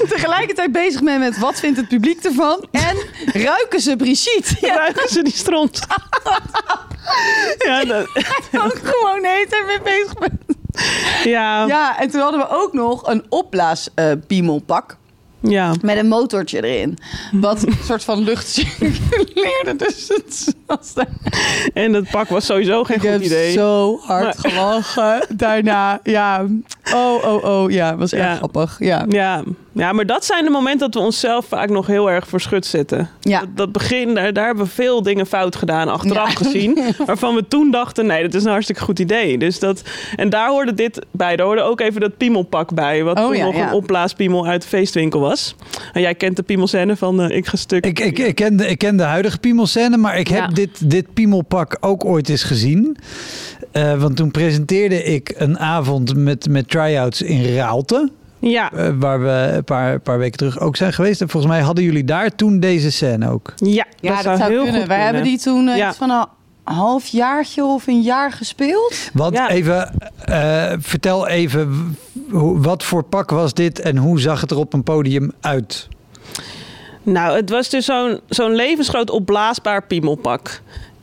tegelijkertijd 0.09 0.71
bezig 0.71 1.03
bent 1.03 1.19
met 1.19 1.39
wat 1.39 1.59
vindt 1.59 1.77
het 1.77 1.87
publiek 1.87 2.23
ervan 2.23 2.67
en 2.71 2.97
ruiken 3.41 3.79
ze 3.79 3.95
Brigitte. 3.95 4.55
Ja, 4.61 4.75
Ruiken 4.75 5.09
ze 5.09 5.21
die 5.23 5.33
stront. 5.35 5.79
Ja, 7.57 7.85
dat, 7.85 8.07
ook 8.53 8.79
gewoon 8.83 9.21
de 9.21 9.27
hele 9.27 9.47
tijd 9.49 9.65
mee 9.67 9.81
bezig 9.81 10.13
bent. 10.13 10.50
Ja, 11.23 11.29
ja. 11.29 11.65
Ja, 11.67 11.99
en 11.99 12.09
toen 12.09 12.21
hadden 12.21 12.39
we 12.39 12.47
ook 12.49 12.73
nog 12.73 13.07
een 13.07 13.23
opblaas 13.29 13.89
eh 13.95 14.11
piemelpak 14.27 14.97
met 15.81 15.97
een 15.97 16.07
motortje 16.07 16.63
erin. 16.65 16.97
Wat 17.31 17.63
een 17.67 17.75
soort 17.83 18.03
van 18.03 18.23
lucht 18.23 18.47
circuleerde. 18.47 19.75
Dus 19.77 20.07
het 20.07 20.55
was 20.65 20.93
daar. 20.93 21.07
En 21.73 21.91
dat 21.91 22.09
pak 22.09 22.27
was 22.29 22.45
sowieso 22.45 22.83
geen 22.83 22.95
Ik 22.95 23.01
goed 23.01 23.11
heb 23.11 23.21
idee. 23.21 23.51
zo 23.51 23.99
hard 24.01 24.37
gelachen 24.47 25.25
daarna. 25.29 25.99
Ja, 26.03 26.45
oh, 26.93 27.23
oh, 27.25 27.43
oh. 27.43 27.71
Ja, 27.71 27.95
was 27.97 28.13
erg 28.13 28.23
Ja. 28.23 28.35
grappig. 28.35 28.75
Ja. 28.79 29.05
Ja. 29.09 29.43
Ja, 29.71 29.91
maar 29.93 30.05
dat 30.05 30.25
zijn 30.25 30.43
de 30.43 30.49
momenten 30.49 30.91
dat 30.91 31.01
we 31.01 31.07
onszelf 31.07 31.45
vaak 31.45 31.69
nog 31.69 31.87
heel 31.87 32.11
erg 32.11 32.27
voor 32.27 32.41
schut 32.41 32.65
zetten. 32.65 33.09
Ja. 33.19 33.39
Dat, 33.39 33.49
dat 33.55 33.71
begin, 33.71 34.13
daar, 34.13 34.33
daar 34.33 34.45
hebben 34.45 34.63
we 34.65 34.71
veel 34.71 35.01
dingen 35.01 35.25
fout 35.25 35.55
gedaan, 35.55 35.89
achteraf 35.89 36.29
Ja. 36.29 36.35
gezien. 36.35 36.79
Waarvan 37.05 37.35
we 37.35 37.47
toen 37.47 37.71
dachten, 37.71 38.05
nee, 38.05 38.21
dat 38.23 38.33
is 38.33 38.43
een 38.43 38.49
hartstikke 38.51 38.81
goed 38.81 38.99
idee. 38.99 39.37
Dus 39.37 39.59
dat, 39.59 39.81
en 40.15 40.29
daar 40.29 40.49
hoorde 40.49 40.73
dit 40.73 41.05
bij. 41.11 41.35
Daar 41.35 41.45
hoorde 41.45 41.61
ook 41.61 41.79
even 41.79 42.01
dat 42.01 42.17
piemelpak 42.17 42.73
bij. 42.73 43.03
Wat 43.03 43.17
Oh, 43.19 43.25
toen 43.25 43.35
ja, 43.37 43.45
nog 43.45 43.55
ja. 43.55 43.67
een 43.67 43.73
opblaaspiemel 43.73 44.45
uit 44.47 44.61
de 44.61 44.67
feestwinkel 44.67 45.19
was. 45.19 45.55
En 45.93 46.01
jij 46.01 46.15
kent 46.15 46.35
de 46.35 46.43
piemelscène 46.43 46.95
van 46.95 47.21
eh, 47.21 47.35
Ik 47.37 47.47
ga 47.47 47.57
stuk. 47.57 47.85
Ik, 47.85 47.99
ik, 47.99 48.19
ik, 48.19 48.35
ken 48.35 48.57
de, 48.57 48.67
ik 48.67 48.77
ken 48.77 48.97
de 48.97 49.03
huidige 49.03 49.39
piemelscène, 49.39 49.97
maar 49.97 50.17
ik 50.19 50.27
heb 50.27 50.39
Ja. 50.39 50.47
dit, 50.47 50.89
dit 50.89 51.13
piemelpak 51.13 51.77
ook 51.79 52.05
ooit 52.05 52.29
eens 52.29 52.43
gezien. 52.43 52.97
Eh, 53.71 54.01
want 54.01 54.15
toen 54.15 54.31
presenteerde 54.31 55.03
ik 55.03 55.33
een 55.37 55.59
avond 55.59 56.15
met, 56.15 56.49
met 56.49 56.69
try-outs 56.69 57.21
in 57.21 57.55
Raalte. 57.55 58.09
Ja, 58.41 58.71
eh, 58.71 58.89
waar 58.99 59.21
we 59.21 59.51
een 59.55 59.63
paar, 59.63 59.99
paar 59.99 60.17
weken 60.17 60.37
terug 60.37 60.59
ook 60.59 60.75
zijn 60.75 60.93
geweest. 60.93 61.21
En 61.21 61.29
volgens 61.29 61.51
mij 61.51 61.61
hadden 61.61 61.83
jullie 61.83 62.03
daar 62.03 62.35
toen 62.35 62.59
deze 62.59 62.91
scène 62.91 63.29
ook. 63.29 63.53
ja, 63.55 63.85
Ja, 63.99 64.21
dat, 64.21 64.37
zou, 64.37 64.51
heel 64.51 64.63
kunnen. 64.63 64.87
Wij 64.87 64.99
hebben 65.01 65.23
die 65.23 65.39
toen 65.39 65.67
eh, 65.67 65.77
Ja. 65.77 65.89
iets 65.89 65.97
van 65.97 66.09
een 66.09 66.25
halfjaartje 66.63 67.63
of 67.63 67.87
een 67.87 68.01
jaar 68.01 68.31
gespeeld. 68.31 69.09
Want 69.13 69.35
Ja. 69.35 69.49
even, 69.49 69.93
eh, 70.25 70.73
vertel 70.79 71.27
even, 71.27 71.97
wat 72.61 72.83
voor 72.83 73.03
pak 73.03 73.29
was 73.29 73.53
dit 73.53 73.79
en 73.79 73.97
hoe 73.97 74.19
zag 74.19 74.41
het 74.41 74.51
er 74.51 74.57
op 74.57 74.73
een 74.73 74.83
podium 74.83 75.31
uit? 75.41 75.87
Nou, 77.03 77.35
het 77.35 77.49
was 77.49 77.69
dus 77.69 77.85
zo'n 77.85 78.19
zo'n 78.29 78.55
levensgroot 78.55 79.09
opblaasbaar 79.09 79.83
piemelpak. 79.83 80.61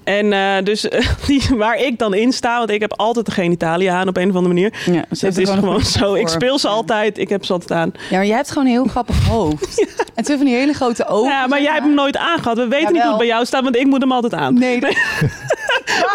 En 0.08 0.32
eh, 0.32 0.64
dus 0.64 0.88
eh, 0.88 1.06
die, 1.26 1.42
waar 1.56 1.76
ik 1.76 1.98
dan 1.98 2.14
in 2.14 2.32
sta, 2.32 2.58
want 2.58 2.70
ik 2.70 2.80
heb 2.80 2.92
altijd 2.96 3.26
de 3.26 3.32
genitalia 3.32 3.94
aan 3.96 4.08
op 4.08 4.16
een 4.16 4.28
of 4.28 4.34
andere 4.36 4.54
manier. 4.54 4.72
Ja, 4.86 5.04
Het 5.08 5.38
is 5.38 5.50
gewoon 5.50 5.84
zo. 5.84 6.14
Ik 6.14 6.28
speel 6.28 6.58
ze 6.58 6.68
altijd. 6.68 7.18
Ik 7.18 7.28
heb 7.28 7.44
ze 7.44 7.52
altijd 7.52 7.72
aan. 7.72 7.92
Ja, 8.10 8.16
maar 8.16 8.26
jij 8.26 8.36
hebt 8.36 8.48
gewoon 8.48 8.64
een 8.66 8.72
heel 8.72 8.84
grappig 8.84 9.26
hoofd. 9.34 9.86
En 10.14 10.24
twee 10.24 10.36
van 10.36 10.46
die 10.46 10.54
hele 10.54 10.72
grote 10.72 11.06
ogen. 11.06 11.30
Ja, 11.30 11.46
maar 11.46 11.62
jij 11.62 11.72
hebt 11.72 11.84
hem 11.84 11.94
nooit 11.94 12.16
aangehad. 12.16 12.56
We 12.56 12.68
weten 12.68 12.92
niet 12.92 13.02
hoe 13.02 13.10
het 13.10 13.18
bij 13.18 13.26
jou 13.26 13.44
staat, 13.44 13.62
want 13.62 13.76
ik 13.76 13.86
moet 13.86 14.00
hem 14.00 14.12
altijd 14.12 14.34
aan. 14.34 14.54
Nee, 14.54 14.80
nee. 14.80 14.96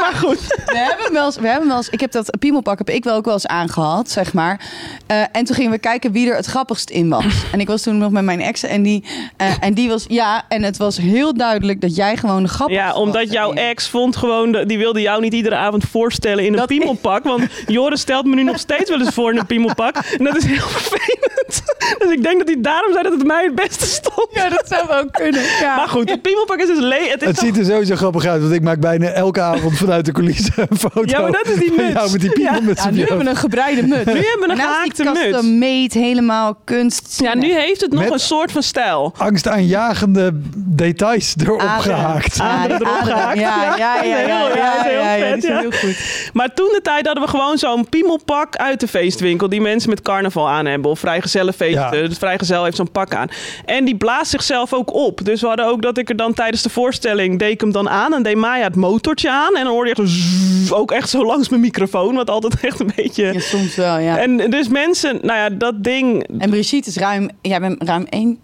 Maar 0.01 0.13
goed. 0.15 0.39
We 0.65 0.77
hebben 0.77 1.13
wel 1.13 1.25
eens, 1.25 1.35
we 1.37 1.47
hebben 1.47 1.67
wel 1.67 1.77
eens, 1.77 1.89
ik 1.89 1.99
heb 1.99 2.11
dat 2.11 2.37
piemelpak 2.39 2.77
heb 2.77 2.89
ik 2.89 3.03
wel 3.03 3.15
ook 3.15 3.25
wel 3.25 3.33
eens 3.33 3.47
aangehad, 3.47 4.09
zeg 4.09 4.33
maar. 4.33 4.59
Eh, 5.07 5.21
en 5.31 5.43
toen 5.43 5.55
gingen 5.55 5.71
we 5.71 5.77
kijken 5.77 6.11
wie 6.11 6.29
er 6.29 6.35
het 6.35 6.45
grappigst 6.45 6.89
in 6.89 7.09
was. 7.09 7.25
En 7.51 7.59
ik 7.59 7.67
was 7.67 7.81
toen 7.81 7.97
nog 7.97 8.11
met 8.11 8.23
mijn 8.23 8.41
ex 8.41 8.63
en 8.63 8.81
die, 8.83 9.03
eh, 9.37 9.47
en 9.59 9.73
die 9.73 9.89
was, 9.89 10.05
ja, 10.07 10.43
en 10.47 10.63
het 10.63 10.77
was 10.77 10.97
heel 10.97 11.33
duidelijk 11.33 11.81
dat 11.81 11.95
jij 11.95 12.17
gewoon 12.17 12.43
de 12.43 12.49
grappigste 12.49 12.85
Ja, 12.85 12.93
omdat 12.93 13.21
was 13.23 13.31
jouw 13.31 13.51
erin. 13.53 13.63
ex 13.69 13.87
vond 13.89 14.15
gewoon, 14.15 14.51
de- 14.51 14.65
die 14.65 14.77
wilde 14.77 15.01
jou 15.01 15.21
niet 15.21 15.33
iedere 15.33 15.55
avond 15.55 15.83
voorstellen 15.91 16.43
in 16.45 16.51
een 16.51 16.57
Dat- 16.59 16.67
piemelpak. 16.67 17.23
Want 17.23 17.43
Joris 17.67 18.01
stelt 18.01 18.25
me 18.25 18.35
nu 18.35 18.43
nog 18.43 18.59
steeds 18.59 18.89
wel 18.89 18.99
eens 18.99 19.13
voor 19.13 19.31
in 19.31 19.37
een 19.37 19.45
piemelpak. 19.45 19.95
En 20.17 20.23
dat 20.23 20.35
is 20.35 20.45
heel 20.45 20.67
vervelend. 20.67 21.61
Dus 21.97 22.11
ik 22.11 22.23
denk 22.23 22.37
dat 22.37 22.47
hij 22.47 22.57
daarom 22.61 22.91
zei 22.91 23.03
dat 23.03 23.13
het 23.13 23.23
mij 23.25 23.43
het 23.43 23.55
beste 23.55 23.85
stond. 23.85 24.27
Ja, 24.31 24.49
dat 24.49 24.63
zou 24.67 24.87
wel 24.87 25.05
kunnen. 25.11 25.41
Ja. 25.59 25.75
Maar 25.75 25.87
goed, 25.87 26.09
het 26.09 26.21
piemelpak 26.21 26.57
is 26.59 26.67
dus 26.67 26.79
le 26.79 27.07
Het 27.09 27.21
is 27.21 27.27
Het 27.27 27.37
ziet 27.37 27.57
er 27.57 27.65
sowieso 27.65 27.95
grappig 27.95 28.25
uit, 28.25 28.41
want 28.41 28.53
ik 28.53 28.61
maak 28.61 28.79
bijna 28.79 29.07
elke 29.07 29.41
avond 29.41 29.72
vanuit 29.75 30.05
de 30.05 30.11
coulissen 30.11 30.53
een 30.69 30.77
foto. 30.77 31.01
Ja, 31.05 31.21
maar 31.21 31.31
dat 31.31 31.47
is 31.47 31.59
die 31.59 31.71
muts. 31.77 32.11
met 32.11 32.21
die 32.21 32.31
piemel 32.31 32.51
Ja, 32.75 32.89
nu 32.89 32.99
hebben 32.99 33.17
we 33.17 33.29
een 33.29 33.35
gebreide 33.35 33.81
muts. 33.87 34.05
Nu 34.05 34.13
hebben 34.13 34.39
we 34.39 34.49
een 34.49 34.57
gehaakte 34.57 35.03
muts. 35.03 35.19
Custom 35.19 35.57
made, 35.57 35.99
helemaal 35.99 36.57
kunst. 36.63 37.19
Ja, 37.21 37.35
nu 37.35 37.53
heeft 37.53 37.81
het 37.81 37.91
nog 37.91 38.03
Met- 38.03 38.11
een 38.13 38.19
soort 38.19 38.51
van 38.51 38.63
stijl. 38.63 39.13
angstaanjagende 39.17 40.31
details 40.55 41.35
erop 41.43 41.59
Adem. 41.59 41.81
gehaakt. 41.81 42.35
Ja, 42.35 42.43
Adem 42.49 42.75
erop 42.81 42.87
adem. 43.01 43.05
gehaakt. 43.13 43.39
Ja, 43.39 43.63
ja, 43.63 43.75
ja, 43.77 44.01
ja, 44.03 44.15
Heel- 44.17 44.27
ja, 44.27 44.55
ja, 44.55 44.83
heel 44.83 44.99
ja, 44.99 45.13
ja, 45.13 45.33
vet, 45.33 45.43
ja. 45.43 45.59
heel 45.59 45.71
goed. 45.71 46.29
Maar 46.33 46.53
toen 46.53 46.69
de 46.73 46.79
tijd 46.83 47.05
hadden 47.05 47.23
we 47.23 47.29
gewoon 47.29 47.57
zo'n 47.57 47.89
piemelpak 47.89 48.55
uit 48.55 48.79
de 48.79 48.87
feestwinkel. 48.87 49.49
Die 49.49 49.61
mensen 49.61 49.89
met 49.89 50.01
carnaval 50.01 50.49
aan 50.49 50.65
hebben. 50.65 50.91
Of 50.91 50.99
vrijgezellenfeesten. 50.99 52.01
Ja. 52.01 52.07
De 52.07 52.15
vrijgezel 52.15 52.63
heeft 52.63 52.75
zo'n 52.75 52.91
pak 52.91 53.13
aan. 53.15 53.27
En 53.65 53.85
die 53.85 53.95
blaast 53.95 54.31
zichzelf 54.31 54.73
ook 54.73 54.93
op. 54.93 55.25
Dus 55.25 55.41
we 55.41 55.47
hadden 55.47 55.65
ook 55.65 55.81
dat 55.81 55.97
ik 55.97 56.09
er 56.09 56.15
dan 56.15 56.33
tijdens 56.33 56.61
de 56.61 56.69
voorstelling... 56.69 57.39
deed 57.39 57.51
ik 57.51 57.61
hem 57.61 57.71
dan 57.71 57.89
aan. 57.89 58.13
En 58.13 58.23
deed 58.23 58.35
Maya 58.35 58.63
het 58.63 58.75
motortje 58.75 59.31
aan. 59.31 59.55
En 59.63 59.69
En 59.69 59.75
dan 59.75 59.83
hoorde 59.83 59.89
je 59.89 59.95
echt 59.95 60.09
zo 60.11 60.15
zzz, 60.17 60.71
ook 60.71 60.91
echt 60.91 61.09
zo 61.09 61.25
langs 61.25 61.49
mijn 61.49 61.61
microfoon. 61.61 62.15
Wat 62.15 62.29
altijd 62.29 62.59
echt 62.61 62.79
een 62.79 62.91
beetje... 62.95 63.33
Ja, 63.33 63.39
soms 63.39 63.75
wel, 63.75 63.97
ja. 63.97 64.17
En, 64.17 64.39
En 64.39 64.49
dus 64.49 64.67
mensen, 64.67 65.19
nou 65.21 65.39
ja, 65.39 65.49
dat 65.49 65.83
ding 65.83 66.25
Brigitte 66.49 66.89
is 66.89 66.95
ruim... 66.97 67.29
Jij 67.41 67.59
bent 67.59 67.83
ruim 67.83 68.05
1... 68.09 68.35
1,83. 68.35 68.39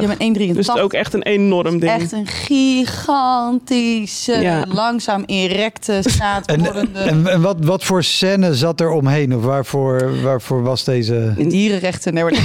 Jij 0.00 0.16
bent 0.18 0.38
1,83. 0.38 0.50
Dus 0.56 0.76
ook 0.76 0.92
echt 0.92 1.14
een 1.14 1.22
enorm 1.22 1.78
ding. 1.78 1.92
Echt 1.92 2.12
een 2.12 2.26
gigantische, 2.26 4.32
Ja. 4.40 4.64
langzaam 4.68 5.22
erecte, 5.26 6.00
staat 6.06 6.46
En, 6.46 6.64
en, 6.94 7.26
en 7.26 7.40
wat, 7.40 7.56
wat 7.60 7.84
voor 7.84 8.04
scène 8.04 8.54
zat 8.54 8.80
er 8.80 8.90
omheen? 8.90 9.36
Of 9.36 9.42
waarvoor, 9.44 10.22
waarvoor 10.22 10.62
was 10.62 10.84
deze... 10.84 11.34
dierenrechten. 11.48 12.14
Nee, 12.14 12.22
maar- 12.24 12.32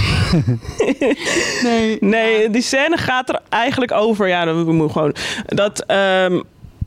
nee. 1.64 1.98
Nee, 2.00 2.50
die 2.50 2.62
scène 2.62 2.98
gaat 2.98 3.30
er 3.30 3.40
eigenlijk 3.50 3.92
over. 3.92 4.28
Ja, 4.28 4.46
dat 4.46 4.56
we 4.56 4.64
moeten 4.74 4.92
gewoon. 4.92 5.16
Dat, 5.46 5.84
ehm, 5.88 6.40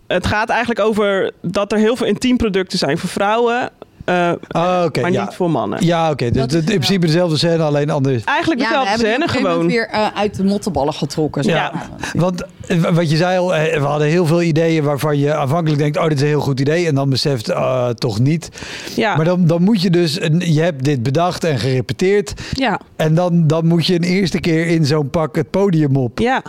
het 0.07 0.27
gaat 0.27 0.49
eigenlijk 0.49 0.81
over 0.81 1.31
dat 1.43 1.73
er 1.73 1.79
heel 1.79 1.97
veel 1.97 2.07
intiemproducten 2.07 2.79
zijn 2.79 2.99
voor 2.99 3.09
vrouwen. 3.11 3.71
eh, 4.05 4.33
Ah, 4.49 4.85
maar 5.01 5.12
ja. 5.12 5.25
niet 5.25 5.35
voor 5.35 5.51
mannen. 5.51 5.85
Ja, 5.87 6.11
oké. 6.11 6.31
Dus 6.31 6.43
in 6.43 6.51
wel. 6.53 6.62
principe 6.64 7.07
dezelfde 7.07 7.37
scène, 7.37 7.62
alleen 7.62 7.90
anders. 7.90 8.25
Eigenlijk 8.25 8.61
Ja, 8.61 8.67
we 8.69 8.75
dezelfde 8.75 9.07
hebben 9.07 9.21
die 9.27 9.29
scène 9.31 9.49
gewoon. 9.49 9.67
weer 9.67 9.88
eh, 9.88 10.07
uit 10.14 10.37
de 10.37 10.45
mottenballen 10.45 10.95
getrokken. 10.95 11.43
Ja. 11.43 11.73
Want 12.12 12.43
eh, 12.67 12.79
wat 12.83 13.11
je 13.11 13.17
zei 13.17 13.38
al, 13.38 13.55
eh, 13.55 13.79
we 13.81 13.87
hadden 13.87 14.09
heel 14.09 14.27
veel 14.27 14.43
ideeën 14.43 14.85
waarvan 14.85 15.19
je 15.19 15.35
aanvankelijk 15.35 15.79
denkt, 15.83 15.97
oh, 15.99 16.03
dit 16.05 16.12
is 16.12 16.21
een 16.21 16.27
heel 16.27 16.40
goed 16.40 16.61
idee. 16.61 16.87
En 16.87 16.95
dan 16.95 17.11
beseft, 17.11 17.51
uh, 17.51 17.88
toch 17.88 18.19
niet. 18.19 18.49
Ja, 18.97 19.17
Maar 19.17 19.25
dan, 19.25 19.47
dan 19.47 19.62
moet 19.62 19.83
je 19.83 19.90
dus, 19.90 20.21
een, 20.21 20.53
je 20.53 20.61
hebt 20.61 20.85
dit 20.85 21.03
bedacht 21.03 21.45
en 21.45 21.59
gerepeteerd. 21.59 22.33
ja, 22.53 22.81
En 22.97 23.14
dan, 23.14 23.47
dan 23.47 23.67
moet 23.67 23.87
je 23.87 23.95
een 23.95 24.03
eerste 24.03 24.40
keer 24.40 24.67
in 24.67 24.85
zo'n 24.87 25.11
pak 25.11 25.37
het 25.37 25.51
podium 25.51 25.97
op. 25.97 26.19
ja. 26.19 26.43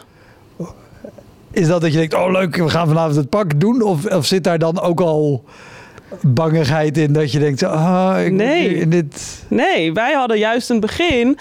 Is 1.56 1.68
dat 1.68 1.82
dat 1.82 1.91
je 1.91 1.98
denkt, 1.98 2.13
oh 2.13 2.32
leuk, 2.32 2.56
we 2.56 2.70
gaan 2.70 2.88
vanavond 2.88 3.15
het 3.15 3.30
pak 3.30 3.60
doen? 3.60 3.82
Of, 3.82 4.06
of 4.06 4.26
zit 4.26 4.44
daar 4.44 4.60
dan 4.60 4.82
ook 4.82 5.00
al 5.00 5.44
bangigheid 6.22 6.98
in 6.98 7.13
dat 7.13 7.32
je 7.32 7.39
denkt, 7.39 7.63
ah, 7.63 8.26
ik 8.26 8.32
Nee. 8.32 8.76
in 8.76 8.89
dit... 8.89 9.44
Nee, 9.48 9.94
wij 9.94 10.13
hadden 10.13 10.38
juist 10.38 10.70
een 10.70 10.80
begin. 10.80 11.38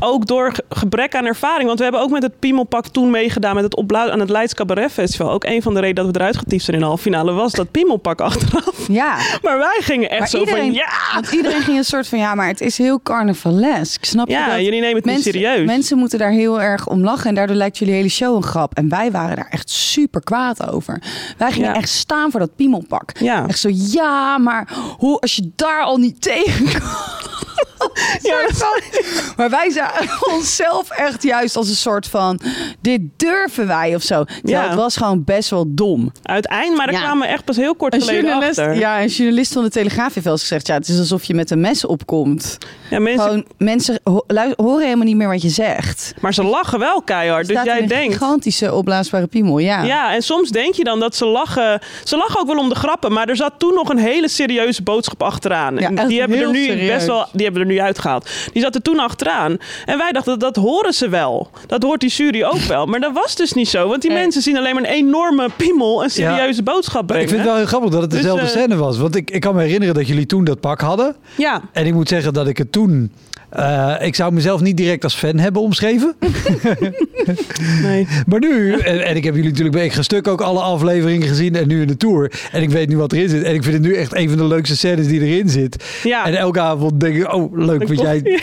Ook 0.00 0.26
door 0.26 0.52
ge- 0.54 0.64
gebrek 0.68 1.14
aan 1.14 1.26
ervaring. 1.26 1.66
Want 1.66 1.76
we 1.78 1.84
hebben 1.84 2.02
ook 2.02 2.10
met 2.10 2.22
het 2.22 2.38
Piemelpak 2.38 2.86
toen 2.86 3.10
meegedaan 3.10 3.54
met 3.54 3.64
het 3.64 3.76
opbouwen 3.76 4.12
aan 4.12 4.20
het 4.20 4.30
Leids 4.30 4.54
Cabaret 4.54 4.92
Festival. 4.92 5.30
Ook 5.30 5.44
een 5.44 5.62
van 5.62 5.74
de 5.74 5.80
redenen 5.80 6.04
dat 6.04 6.14
we 6.14 6.20
eruit 6.20 6.36
getiefd 6.36 6.64
zijn 6.64 6.76
in 6.76 6.82
de 6.82 6.88
halve 6.88 7.02
finale 7.02 7.32
was 7.32 7.52
dat 7.52 7.70
Piemelpak 7.70 8.20
achteraf. 8.30 8.88
Ja. 8.88 9.16
Maar 9.42 9.58
wij 9.58 9.78
gingen 9.80 10.10
echt 10.10 10.18
Maar 10.18 10.28
zo 10.28 10.38
iedereen, 10.38 10.64
van 10.64 10.72
ja. 10.72 10.88
want 11.14 11.32
iedereen 11.32 11.62
ging 11.62 11.76
een 11.76 11.84
soort 11.84 12.08
van 12.08 12.18
ja, 12.18 12.34
maar 12.34 12.46
het 12.46 12.60
is 12.60 12.78
heel 12.78 13.02
carnavalesk. 13.02 14.04
Snap 14.04 14.26
je 14.28 14.32
Ja, 14.32 14.60
jullie 14.60 14.80
nemen 14.80 14.96
het 14.96 15.04
niet 15.04 15.22
serieus. 15.22 15.66
Mensen 15.66 15.98
moeten 15.98 16.18
daar 16.18 16.30
heel 16.30 16.60
erg 16.60 16.86
om 16.88 17.02
lachen 17.04 17.28
en 17.28 17.34
daardoor 17.34 17.56
lijkt 17.56 17.78
jullie 17.78 17.94
hele 17.94 18.08
show 18.08 18.36
een 18.36 18.42
grap. 18.42 18.74
En 18.74 18.88
wij 18.88 19.10
waren 19.10 19.36
daar 19.36 19.48
echt 19.50 19.70
super 19.70 20.20
kwaad 20.22 20.70
over. 20.70 21.02
Wij 21.38 21.52
gingen 21.52 21.68
Ja. 21.68 21.74
echt 21.76 21.88
staan 21.88 22.30
voor 22.30 22.40
dat 22.40 22.56
piemelpak. 22.56 23.12
Ja. 23.18 23.44
Echt 23.48 23.58
zo, 23.58 23.68
ja, 23.72 24.38
maar 24.38 24.68
hoe 24.98 25.20
als 25.20 25.36
je 25.36 25.50
daar 25.56 25.82
al 25.82 25.96
niet 25.96 26.22
tegen 26.22 26.66
Ja, 28.22 28.38
Maar 29.36 29.50
wij 29.50 29.70
zagen 29.70 30.32
onszelf 30.34 30.90
echt 30.90 31.22
juist 31.22 31.56
als 31.56 31.68
een 31.68 31.74
soort 31.74 32.06
van... 32.06 32.40
dit 32.80 33.00
durven 33.16 33.66
wij 33.66 33.94
of 33.94 34.02
zo. 34.02 34.24
Terwijl 34.24 34.62
Ja. 34.62 34.66
het 34.68 34.74
was 34.78 34.96
gewoon 34.96 35.24
best 35.24 35.50
wel 35.50 35.64
dom. 35.68 36.12
Uiteindelijk, 36.22 36.76
maar 36.76 36.86
daar 36.86 36.94
Ja. 36.94 37.02
kwamen 37.02 37.26
we 37.26 37.32
echt 37.32 37.44
pas 37.44 37.56
heel 37.56 37.74
kort 37.74 37.94
Een 37.94 38.00
geleden 38.00 38.24
journalist, 38.24 38.58
achter. 38.58 38.74
ja, 38.76 39.00
een 39.02 39.06
journalist 39.08 39.52
van 39.52 39.62
de 39.62 39.70
Telegraaf 39.70 40.12
heeft 40.14 40.24
wel 40.24 40.32
eens 40.34 40.42
gezegd... 40.42 40.66
ja, 40.66 40.74
het 40.74 40.88
is 40.88 40.98
alsof 40.98 41.24
je 41.24 41.34
met 41.34 41.50
een 41.50 41.60
mes 41.60 41.84
opkomt. 41.86 42.58
Ja, 42.90 42.98
mensen, 42.98 43.22
Gewoon, 43.24 43.44
mensen 43.58 44.00
ho- 44.04 44.24
horen 44.56 44.84
helemaal 44.84 45.04
niet 45.06 45.16
meer 45.16 45.28
wat 45.28 45.42
je 45.42 45.48
zegt. 45.48 46.14
maar 46.20 46.34
ze 46.34 46.42
lachen 46.44 46.78
wel 46.78 47.02
keihard. 47.02 47.46
Dus 47.46 47.62
jij 47.64 47.80
een 47.82 47.88
denkt... 47.88 48.12
gigantische 48.12 48.74
opblaasbare 48.74 49.26
piemel, 49.26 49.58
ja. 49.58 49.82
Ja, 49.82 50.14
en 50.14 50.22
soms 50.22 50.50
denk 50.50 50.74
je 50.74 50.84
dan 50.84 51.00
dat 51.00 51.16
ze 51.16 51.26
lachen. 51.26 51.80
Ze 52.04 52.16
lachen 52.16 52.40
ook 52.40 52.46
wel 52.46 52.58
om 52.58 52.68
de 52.68 52.74
grappen, 52.74 53.12
maar 53.12 53.28
er 53.28 53.36
zat 53.36 53.52
toen 53.58 53.74
nog 53.74 53.88
een 53.88 53.98
hele 53.98 54.28
serieuze 54.28 54.82
boodschap 54.82 55.22
achteraan. 55.22 55.78
En 55.78 56.08
die 56.08 56.20
hebben 56.20 56.38
er 56.38 56.50
nu 56.50 56.64
serieus. 56.64 56.94
best 56.94 57.06
wel, 57.06 57.26
die 57.32 57.44
hebben 57.50 57.68
er 57.68 57.74
nu 57.74 57.80
uitgehaald. 57.80 58.30
Die 58.52 58.62
zat 58.62 58.74
er 58.74 58.82
toen 58.82 58.98
achteraan. 58.98 59.56
En 59.84 59.98
wij 59.98 60.12
dachten 60.12 60.38
dat 60.38 60.56
horen 60.56 60.92
ze 60.92 61.08
wel. 61.08 61.50
Dat 61.66 61.82
hoort 61.82 62.00
die 62.00 62.10
jury 62.10 62.42
ook 62.42 62.60
wel. 62.60 62.86
Maar 62.86 63.00
dat 63.00 63.12
was 63.12 63.36
dus 63.36 63.52
niet 63.52 63.68
zo, 63.68 63.88
want 63.88 64.02
die 64.02 64.12
mensen 64.12 64.42
zien 64.42 64.56
alleen 64.56 64.74
maar 64.74 64.82
een 64.82 64.90
enorme 64.90 65.48
piemel 65.56 66.02
een 66.02 66.10
serieuze 66.10 66.62
boodschap 66.62 67.12
Ik 67.12 67.16
vind 67.16 67.30
het 67.30 67.42
wel 67.42 67.56
heel 67.56 67.66
grappig 67.66 67.90
dat 67.90 68.00
het 68.02 68.10
Dus, 68.10 68.20
dezelfde 68.20 68.44
eh, 68.44 68.50
scène 68.50 68.76
was. 68.76 68.98
Want 68.98 69.16
ik, 69.16 69.30
ik 69.30 69.40
kan 69.40 69.54
me 69.54 69.62
herinneren 69.62 69.94
dat 69.94 70.08
jullie 70.08 70.26
toen 70.26 70.44
dat 70.44 70.60
pak 70.60 70.80
hadden. 70.80 71.16
Ja, 71.36 71.60
En 71.72 71.86
ik 71.86 71.94
moet 71.94 72.08
zeggen 72.08 72.32
dat 72.32 72.46
ik 72.48 72.58
het 72.58 72.72
toen... 72.72 73.12
eh, 73.50 73.94
ik 74.00 74.14
zou 74.14 74.32
mezelf 74.32 74.60
niet 74.60 74.76
direct 74.76 75.04
als 75.04 75.14
fan 75.14 75.38
hebben 75.38 75.62
omschreven. 75.62 76.14
nee. 77.82 78.06
Maar 78.26 78.40
nu, 78.40 78.72
en, 78.72 79.04
en 79.04 79.16
ik 79.16 79.24
heb 79.24 79.34
jullie 79.34 79.48
natuurlijk 79.50 79.76
bij 79.76 79.84
Extra 79.84 80.02
Stuk 80.02 80.28
ook 80.28 80.40
alle 80.40 80.60
afleveringen 80.60 81.28
gezien 81.28 81.54
en 81.56 81.68
nu 81.68 81.80
in 81.80 81.86
de 81.86 81.96
Tour. 81.96 82.32
En 82.52 82.62
ik 82.62 82.70
weet 82.70 82.88
nu 82.88 82.96
wat 82.96 83.12
erin 83.12 83.28
zit. 83.28 83.42
En 83.42 83.54
ik 83.54 83.62
vind 83.62 83.74
het 83.74 83.82
nu 83.82 83.94
echt 83.94 84.16
een 84.16 84.28
van 84.28 84.38
de 84.38 84.44
leukste 84.44 84.76
scènes 84.76 85.06
die 85.06 85.20
erin 85.20 85.48
zit. 85.48 85.84
Ja. 86.02 86.24
En 86.26 86.34
elke 86.34 86.60
avond 86.60 87.00
denk 87.00 87.16
ik, 87.16 87.34
oh 87.34 87.56
leuk, 87.58 87.86
want 87.88 88.00
jij 88.00 88.22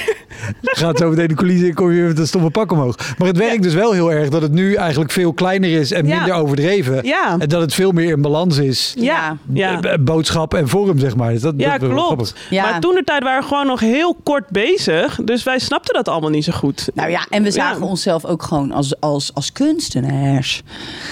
gaat 0.62 0.98
zo 0.98 1.10
meteen 1.10 1.28
de 1.28 1.34
coulissen 1.34 1.68
in, 1.68 1.74
kom 1.74 1.90
je 1.92 1.96
weer 1.98 2.08
met 2.08 2.20
een 2.20 2.28
stomme 2.28 2.50
pak 2.50 2.72
omhoog. 2.72 2.96
Maar 3.18 3.28
het 3.28 3.38
werkt 3.38 3.64
dus 3.64 3.74
wel 3.74 3.92
heel 3.92 4.12
erg 4.12 4.30
dat 4.30 4.42
het 4.42 4.52
nu 4.52 4.74
eigenlijk 4.74 5.12
veel 5.12 5.34
kleiner 5.34 5.70
is 5.70 5.92
en 5.92 6.08
Ja. 6.08 6.16
minder 6.18 6.34
overdreven. 6.36 7.00
Ja. 7.06 7.36
En 7.40 7.50
dat 7.50 7.62
het 7.62 7.74
veel 7.74 7.92
meer 7.92 8.10
in 8.12 8.22
balans 8.22 8.58
is. 8.58 8.94
Ja, 9.00 9.38
ja. 9.54 9.80
Boodschap 10.00 10.54
en 10.54 10.68
vorm, 10.68 11.00
zeg 11.00 11.16
maar. 11.16 11.32
Dus 11.32 11.42
dat, 11.42 11.54
Ja, 11.58 11.78
dat 11.78 11.90
klopt. 11.90 12.34
Maar 12.52 12.80
toen 12.80 12.96
de 12.96 13.04
tijd 13.04 13.24
waren 13.24 13.42
we 13.42 13.48
gewoon 13.48 13.68
nog 13.68 13.80
heel 13.80 14.18
kort 14.24 14.50
bezig. 14.50 14.97
Dus 15.24 15.44
wij 15.44 15.60
snapten 15.60 15.94
dat 15.94 16.08
allemaal 16.08 16.30
niet 16.30 16.44
zo 16.44 16.52
goed. 16.52 16.90
Nou 16.94 17.10
ja, 17.10 17.26
en 17.30 17.44
we 17.44 17.52
zagen 17.52 17.80
Ja. 17.82 17.86
onszelf 17.86 18.26
ook 18.26 18.44
gewoon 18.44 18.72
als, 18.72 19.00
als, 19.00 19.34
als 19.34 19.52
kunstenaars. 19.52 20.62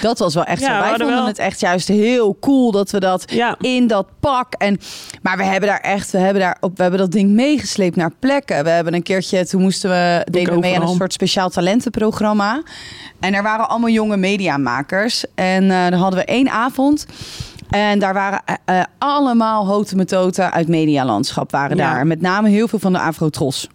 Dat 0.01 0.19
was 0.19 0.33
wel 0.33 0.43
echt 0.43 0.61
Ja, 0.61 0.67
zo. 0.67 0.73
we 0.73 0.79
Wij 0.79 0.89
vonden 0.89 1.15
wel- 1.15 1.25
het 1.25 1.37
echt 1.37 1.59
juist 1.59 1.87
heel 1.87 2.37
cool 2.39 2.71
dat 2.71 2.91
we 2.91 2.99
dat 2.99 3.31
Ja. 3.31 3.55
in 3.59 3.87
dat 3.87 4.07
pak. 4.19 4.53
En, 4.53 4.79
maar 5.21 5.37
we 5.37 5.43
hebben 5.43 5.69
daar 5.69 5.79
echt, 5.79 6.11
we 6.11 6.17
hebben, 6.17 6.41
daar 6.41 6.57
op, 6.59 6.75
we 6.77 6.81
hebben 6.81 6.99
dat 6.99 7.11
ding 7.11 7.29
meegesleept 7.29 7.95
naar 7.95 8.11
plekken. 8.19 8.63
We 8.63 8.69
hebben 8.69 8.93
een 8.93 9.03
keertje, 9.03 9.45
toen 9.47 9.61
moesten 9.61 9.89
we, 9.89 10.27
deden 10.31 10.53
we 10.53 10.59
mee 10.59 10.75
aan 10.75 10.81
een 10.81 10.95
soort 10.95 11.13
speciaal 11.13 11.49
talentenprogramma. 11.49 12.61
En 13.19 13.33
er 13.33 13.43
waren 13.43 13.69
allemaal 13.69 13.89
jonge 13.89 14.17
mediamakers. 14.17 15.23
En 15.35 15.71
eh 15.71 15.83
dan 15.89 15.99
hadden 15.99 16.19
we 16.19 16.25
één 16.25 16.49
avond. 16.49 17.05
En 17.69 17.99
daar 17.99 18.13
waren 18.13 18.41
eh, 18.45 18.79
eh, 18.79 18.83
allemaal 18.97 19.67
hote 19.67 19.95
metoten 19.95 20.51
uit 20.51 20.67
medialandschap 20.67 21.51
waren 21.51 21.77
Ja. 21.77 21.93
daar. 21.93 22.07
Met 22.07 22.21
name 22.21 22.49
heel 22.49 22.67
veel 22.67 22.79
van 22.79 22.93
de 22.93 22.99
Afrotros. 22.99 23.67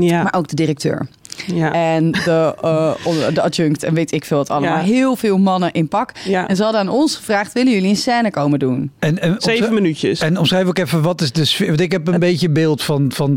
Ja, 0.00 0.22
Maar 0.22 0.34
ook 0.34 0.48
de 0.48 0.56
directeur. 0.56 1.06
Ja. 1.54 1.72
En 1.72 2.10
de, 2.10 2.54
eh, 2.62 2.92
de 3.34 3.42
adjunct 3.42 3.82
en 3.82 3.94
weet 3.94 4.12
ik 4.12 4.24
veel 4.24 4.36
wat 4.36 4.50
allemaal. 4.50 4.76
Ja. 4.76 4.82
Heel 4.84 5.16
veel 5.16 5.38
mannen 5.38 5.72
in 5.72 5.88
pak. 5.88 6.12
Ja. 6.24 6.48
En 6.48 6.56
ze 6.56 6.62
hadden 6.62 6.80
aan 6.80 6.88
ons 6.88 7.16
gevraagd, 7.16 7.52
willen 7.52 7.72
jullie 7.72 7.88
een 7.88 7.96
scène 7.96 8.30
komen 8.30 8.58
doen? 8.58 8.90
En, 8.98 9.20
en 9.22 9.34
Zeven 9.38 9.74
minuutjes. 9.74 10.20
En 10.20 10.38
omschrijf 10.38 10.66
ook 10.66 10.78
even, 10.78 11.02
wat 11.02 11.20
is 11.20 11.32
de 11.32 11.44
sfeer? 11.44 11.66
Want 11.66 11.80
ik 11.80 11.92
heb 11.92 12.08
een 12.08 12.18
beetje 12.20 12.50
beeld 12.50 12.82
van, 12.82 13.12
van 13.14 13.36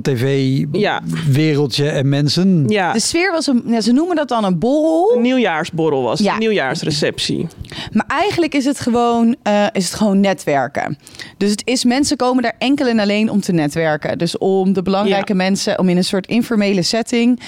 Ja. 0.71 1.01
tv-wereldje 1.03 1.89
en 1.89 2.09
mensen. 2.09 2.63
ja. 2.67 2.93
De 2.93 2.99
sfeer 2.99 3.31
was 3.31 3.47
een, 3.47 3.63
ja, 3.65 3.81
ze 3.81 3.91
noemen 3.91 4.15
dat 4.15 4.27
dan 4.27 4.43
een 4.43 4.59
borrel. 4.59 5.13
Een 5.15 5.21
nieuwjaarsborrel 5.21 6.03
was 6.03 6.19
een 6.19 6.38
nieuwjaarsreceptie. 6.39 7.47
Maar 7.91 8.05
eigenlijk 8.07 8.53
is 8.55 8.65
het, 8.65 8.79
gewoon, 8.79 9.35
eh, 9.43 9.65
is 9.71 9.85
het 9.85 9.93
gewoon 9.93 10.19
netwerken. 10.19 10.97
Dus 11.38 11.51
het 11.51 11.62
is, 11.65 11.83
mensen 11.83 12.17
komen 12.17 12.43
daar 12.43 12.55
enkel 12.57 12.88
en 12.88 12.99
alleen 12.99 13.29
om 13.29 13.41
te 13.41 13.51
netwerken. 13.51 14.17
Dus 14.17 14.38
om 14.38 14.73
de 14.73 14.81
belangrijke 14.81 15.31
Ja. 15.31 15.38
mensen, 15.38 15.79
om 15.79 15.89
in 15.89 15.97
een 15.97 16.03
soort 16.03 16.27
informele 16.27 16.81
setting... 16.81 17.39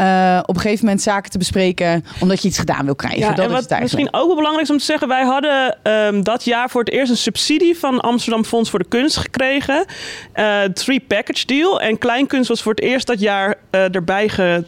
eh, 0.00 0.38
op 0.46 0.54
een 0.54 0.60
gegeven 0.60 0.84
moment 0.84 1.02
zaken 1.02 1.30
te 1.30 1.38
bespreken... 1.38 2.04
omdat 2.20 2.42
je 2.42 2.48
iets 2.48 2.58
gedaan 2.58 2.84
wil 2.84 2.94
krijgen. 2.94 3.20
Ja, 3.20 3.28
dat 3.28 3.38
en 3.38 3.44
is 3.44 3.60
wat 3.60 3.70
het 3.70 3.80
misschien 3.80 4.08
ook 4.12 4.26
wel 4.26 4.34
belangrijk 4.34 4.64
is 4.64 4.70
om 4.70 4.78
te 4.78 4.84
zeggen, 4.84 5.08
wij 5.08 5.24
hadden 5.24 5.76
ehm, 5.82 6.22
dat 6.22 6.44
jaar 6.44 6.70
voor 6.70 6.80
het 6.80 6.90
eerst 6.90 7.10
een 7.10 7.16
subsidie 7.16 7.78
van 7.78 8.00
Amsterdam 8.00 8.44
Fonds 8.44 8.70
voor 8.70 8.78
de 8.78 8.88
Kunst 8.88 9.16
gekregen. 9.16 9.84
Eh 10.32 10.62
three 10.62 11.00
package 11.00 11.46
deal. 11.46 11.80
En 11.80 11.98
Kleinkunst 11.98 12.48
was 12.48 12.62
voor 12.62 12.72
het 12.74 12.82
eerst 12.82 13.06
dat 13.06 13.20
jaar 13.20 13.54
eh, 13.70 13.94
erbij, 13.94 14.28
ge, 14.28 14.64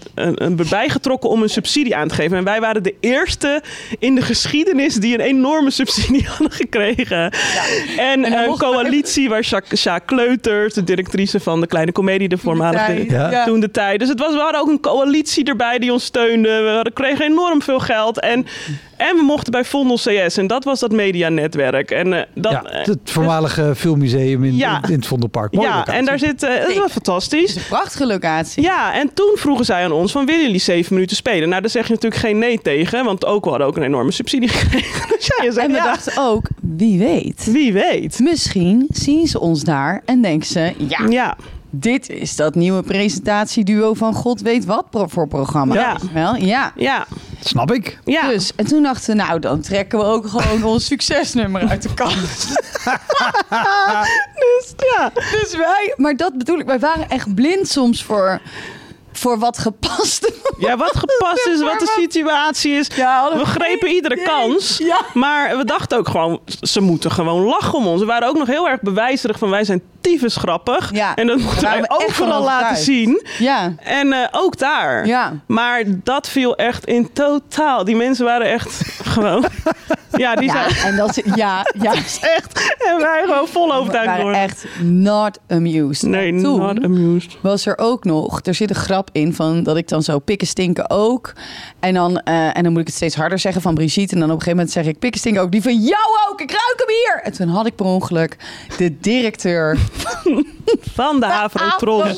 erbij 0.57 0.88
getrokken 0.88 1.31
om 1.31 1.42
een 1.42 1.49
subsidie 1.49 1.97
aan 1.97 2.09
te 2.09 2.14
geven. 2.14 2.37
En 2.37 2.45
wij 2.45 2.61
waren 2.61 2.83
de 2.83 2.95
eerste 3.01 3.62
in 3.99 4.14
de 4.14 4.23
geschiedenis 4.23 4.95
die 4.95 5.14
een 5.14 5.25
enorme 5.25 5.71
subsidie 5.71 6.27
hadden 6.37 6.51
gekregen. 6.51 7.33
En, 7.97 8.25
En 8.25 8.33
een 8.33 8.57
coalitie 8.57 9.29
waar 9.29 9.40
Jacques, 9.40 9.87
Kleuters, 10.05 10.75
de 10.75 10.85
directrice 10.85 11.40
van 11.40 11.61
de 11.61 11.66
Kleine 11.66 11.92
Comedie, 11.92 12.29
de 12.29 12.38
voormalige 12.38 13.11
Ja. 13.11 13.31
ja. 13.31 13.45
toen 13.45 13.61
de 13.61 13.71
tijd. 13.71 13.99
Dus 13.99 14.09
het 14.09 14.18
was, 14.18 14.33
we 14.33 14.40
hadden 14.40 14.61
ook 14.61 14.68
een 14.68 14.81
coalitie 14.81 15.22
erbij 15.45 15.79
die 15.79 15.93
ons 15.93 16.05
steunde. 16.05 16.49
We 16.63 16.71
hadden, 16.75 16.93
kregen 16.93 17.25
enorm 17.25 17.63
veel 17.63 17.79
geld. 17.81 18.21
En, 18.21 18.47
en 18.97 19.17
we 19.17 19.23
mochten 19.23 19.53
bij 19.53 19.65
Vondel 19.65 19.97
CS. 19.97 20.37
En 20.37 20.47
dat 20.47 20.65
was 20.65 20.81
dat 20.81 20.93
medianetwerk. 20.93 21.91
En, 21.91 22.13
eh, 22.13 22.23
dat, 22.35 22.53
ja, 22.53 22.63
eh, 22.65 22.85
het 22.87 22.99
voormalige 23.05 23.73
filmmuseum 23.77 24.45
in, 24.45 24.57
Ja. 24.57 24.81
in 24.89 24.95
het 24.95 25.07
Vondelpark. 25.07 25.53
Mooie 25.53 25.67
ja, 25.69 25.75
locatie. 25.77 25.99
en 25.99 26.05
daar 26.05 26.19
zit... 26.19 26.43
eh, 26.43 26.67
dat 26.67 26.75
was 26.77 26.93
fantastisch. 26.93 27.41
Het 27.41 27.49
is 27.49 27.57
een 27.57 27.69
prachtige 27.69 28.07
locatie. 28.07 28.63
Ja, 28.63 28.95
en 28.95 29.15
toen 29.15 29.33
vroegen 29.39 29.65
zij 29.65 29.85
aan 29.85 29.93
ons 29.93 30.13
van 30.13 30.27
willen 30.27 30.43
jullie 30.43 30.61
zeven 30.61 30.95
minuten 30.95 31.17
spelen? 31.17 31.49
Nou, 31.49 31.61
daar 31.61 31.71
zeg 31.71 31.87
je 31.87 31.93
natuurlijk 31.93 32.21
geen 32.23 32.39
nee 32.39 32.61
tegen, 32.63 33.05
want 33.05 33.25
ook 33.27 33.45
we 33.45 33.51
hadden 33.51 33.67
ook 33.69 33.77
een 33.77 33.83
enorme 33.83 34.11
subsidie 34.13 34.49
gekregen. 34.59 35.09
Dus 35.17 35.27
ja, 35.37 35.45
je 35.45 35.53
zegt, 35.53 35.67
En 35.67 35.73
we 35.73 35.79
ja, 35.79 35.85
dachten 35.85 36.13
ook, 36.23 36.47
wie 36.61 36.99
weet. 36.99 37.49
wie 37.53 37.73
weet. 37.73 38.19
Misschien 38.19 38.87
zien 38.89 39.27
ze 39.27 39.41
ons 39.41 39.63
daar 39.65 40.03
en 40.05 40.23
denken 40.23 40.47
ze, 40.49 40.73
ja, 40.89 41.07
Ja, 41.09 41.37
dit 41.75 42.09
is 42.09 42.37
dat 42.37 42.55
nieuwe 42.55 42.83
presentatieduo 42.83 43.95
van 43.95 44.15
God 44.15 44.41
weet 44.41 44.65
wat 44.65 44.87
voor 44.91 45.29
programma. 45.29 45.75
Ja. 45.75 45.97
Wel? 46.13 46.37
Ja. 46.37 46.73
Ja, 46.77 47.07
Snap 47.41 47.73
ik. 47.73 47.99
ja. 48.05 48.29
Dus, 48.29 48.53
en 48.57 48.67
toen 48.67 48.83
dachten 48.83 49.17
we, 49.17 49.23
nou, 49.23 49.39
dan 49.39 49.61
trekken 49.61 49.99
we 49.99 50.05
ook 50.05 50.27
gewoon 50.29 50.65
ons 50.73 50.87
succesnummer 50.87 51.69
uit 51.69 51.83
de 51.83 51.95
kast. 51.95 52.47
dus, 54.43 54.75
ja. 54.97 55.11
Dus 55.15 55.57
wij, 55.57 55.95
maar 55.97 56.17
dat 56.17 56.39
bedoel 56.39 56.59
ik, 56.59 56.67
wij 56.67 56.79
waren 56.79 57.09
echt 57.09 57.35
blind 57.35 57.69
soms 57.69 58.05
voor, 58.05 58.41
voor 59.12 59.38
wat 59.38 59.59
gepast 59.59 60.33
ja, 60.59 60.77
wat 60.77 60.96
gepast 60.96 61.46
is, 61.46 61.61
wat 61.62 61.79
de 61.79 61.96
situatie 62.01 62.72
is. 62.72 62.87
Ja, 62.94 63.31
We 63.37 63.44
grepen 63.44 63.88
iedere 63.88 64.14
idee. 64.14 64.27
kans. 64.27 64.79
Ja. 64.79 65.01
Maar 65.14 65.57
we 65.57 65.64
dachten 65.64 65.98
ook 65.98 66.09
gewoon, 66.09 66.40
ze 66.61 66.81
moeten 66.81 67.11
gewoon 67.11 67.42
lachen 67.42 67.75
om 67.79 67.87
ons. 67.87 68.01
We 68.01 68.07
waren 68.07 68.29
ook 68.29 68.38
nog 68.38 68.46
heel 68.46 68.68
erg 68.68 68.81
bewijzerig 68.81 69.38
van 69.38 69.51
wij 69.51 69.64
zijn 69.64 69.83
tyfus 70.01 70.37
grappig. 70.37 70.90
Ja. 70.94 71.14
En 71.14 71.27
dat 71.27 71.38
moeten 71.38 71.62
wij 71.62 71.85
overal 71.88 72.42
laten 72.42 72.77
zien. 72.77 73.27
Ja. 73.38 73.75
En 73.79 74.12
eh, 74.12 74.29
ook 74.31 74.59
daar. 74.59 75.07
Ja. 75.07 75.33
Maar 75.46 75.83
dat 75.87 76.29
viel 76.29 76.57
echt 76.57 76.85
in 76.85 77.12
totaal. 77.12 77.85
Die 77.85 77.96
mensen 77.96 78.25
waren 78.25 78.46
echt 78.46 78.83
gewoon... 79.03 79.44
ja, 80.16 80.35
die 80.35 80.46
Ja, 80.53 80.70
zijn 80.70 80.92
en 80.92 80.96
dat 80.96 81.16
is, 81.16 81.35
ja, 81.35 81.66
ja. 81.81 81.92
echt... 82.37 82.75
En 82.79 82.98
wij 82.98 83.22
gewoon 83.27 83.48
vol 83.48 83.75
overtuigd 83.75 84.22
worden. 84.22 84.40
echt 84.40 84.64
not 84.81 85.38
amused. 85.48 86.03
Nee, 86.11 86.42
toen 86.42 86.59
not 86.61 86.85
amused. 86.85 87.37
was 87.40 87.66
er 87.66 87.79
ook 87.79 88.05
nog, 88.05 88.40
er 88.42 88.55
zit 88.55 88.70
een 88.70 88.77
grap 88.77 89.02
in 89.12 89.35
van 89.35 89.62
dat 89.62 89.77
ik 89.77 89.88
dan 89.88 90.03
zo 90.03 90.19
pikken 90.19 90.47
stinken 90.47 90.91
ook. 90.91 91.33
En 91.81 91.95
dan, 91.95 92.19
eh, 92.19 92.57
en 92.57 92.62
dan 92.62 92.73
moet 92.73 92.81
ik 92.81 92.87
het 92.87 92.97
steeds 92.97 93.15
harder 93.15 93.38
zeggen 93.38 93.62
van 93.62 93.75
Brigitte. 93.75 94.15
En 94.15 94.21
dan 94.21 94.31
op 94.31 94.37
een 94.37 94.43
gegeven 94.43 94.57
moment 94.57 94.71
zeg 94.71 94.87
ik 94.87 94.99
pikken 94.99 95.21
stinken 95.21 95.43
ook. 95.43 95.51
Die 95.53 95.62
van 95.62 95.81
jou 95.83 96.31
ook, 96.31 96.41
ik 96.41 96.51
ruik 96.51 96.75
hem 96.77 96.88
hier. 96.88 97.21
En 97.25 97.33
toen 97.33 97.49
had 97.49 97.67
ik 97.67 97.75
per 97.77 97.87
ongeluk 97.87 98.37
de 98.77 98.99
directeur 99.01 99.79
Van 100.95 101.20
de. 101.20 101.26
Afrotron. 101.26 102.16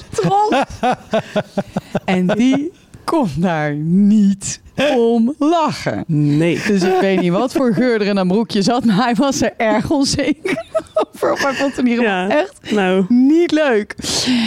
en 2.05 2.27
die 2.27 2.73
kon 3.05 3.31
daar 3.37 3.75
niet 3.75 4.61
om 4.97 5.35
lachen. 5.39 6.05
Nee. 6.07 6.61
Dus 6.67 6.83
ik 6.83 7.01
weet 7.01 7.21
niet 7.21 7.33
wat 7.33 7.53
voor 7.53 7.73
geur 7.75 8.01
er 8.01 8.07
in 8.07 8.17
een 8.17 8.29
broekje 8.29 8.63
zat, 8.63 8.85
maar 8.85 8.97
hij 8.97 9.15
was 9.15 9.43
er 9.43 9.53
erg 9.57 9.91
onzeker 9.91 10.65
over. 10.95 11.29
Maar 11.29 11.41
hij 11.43 11.55
vond 11.55 11.77
het 11.77 11.87
in 11.87 12.01
Ja. 12.01 12.29
echt 12.29 12.71
Nou, 12.71 13.05
niet 13.09 13.51
leuk. 13.51 13.95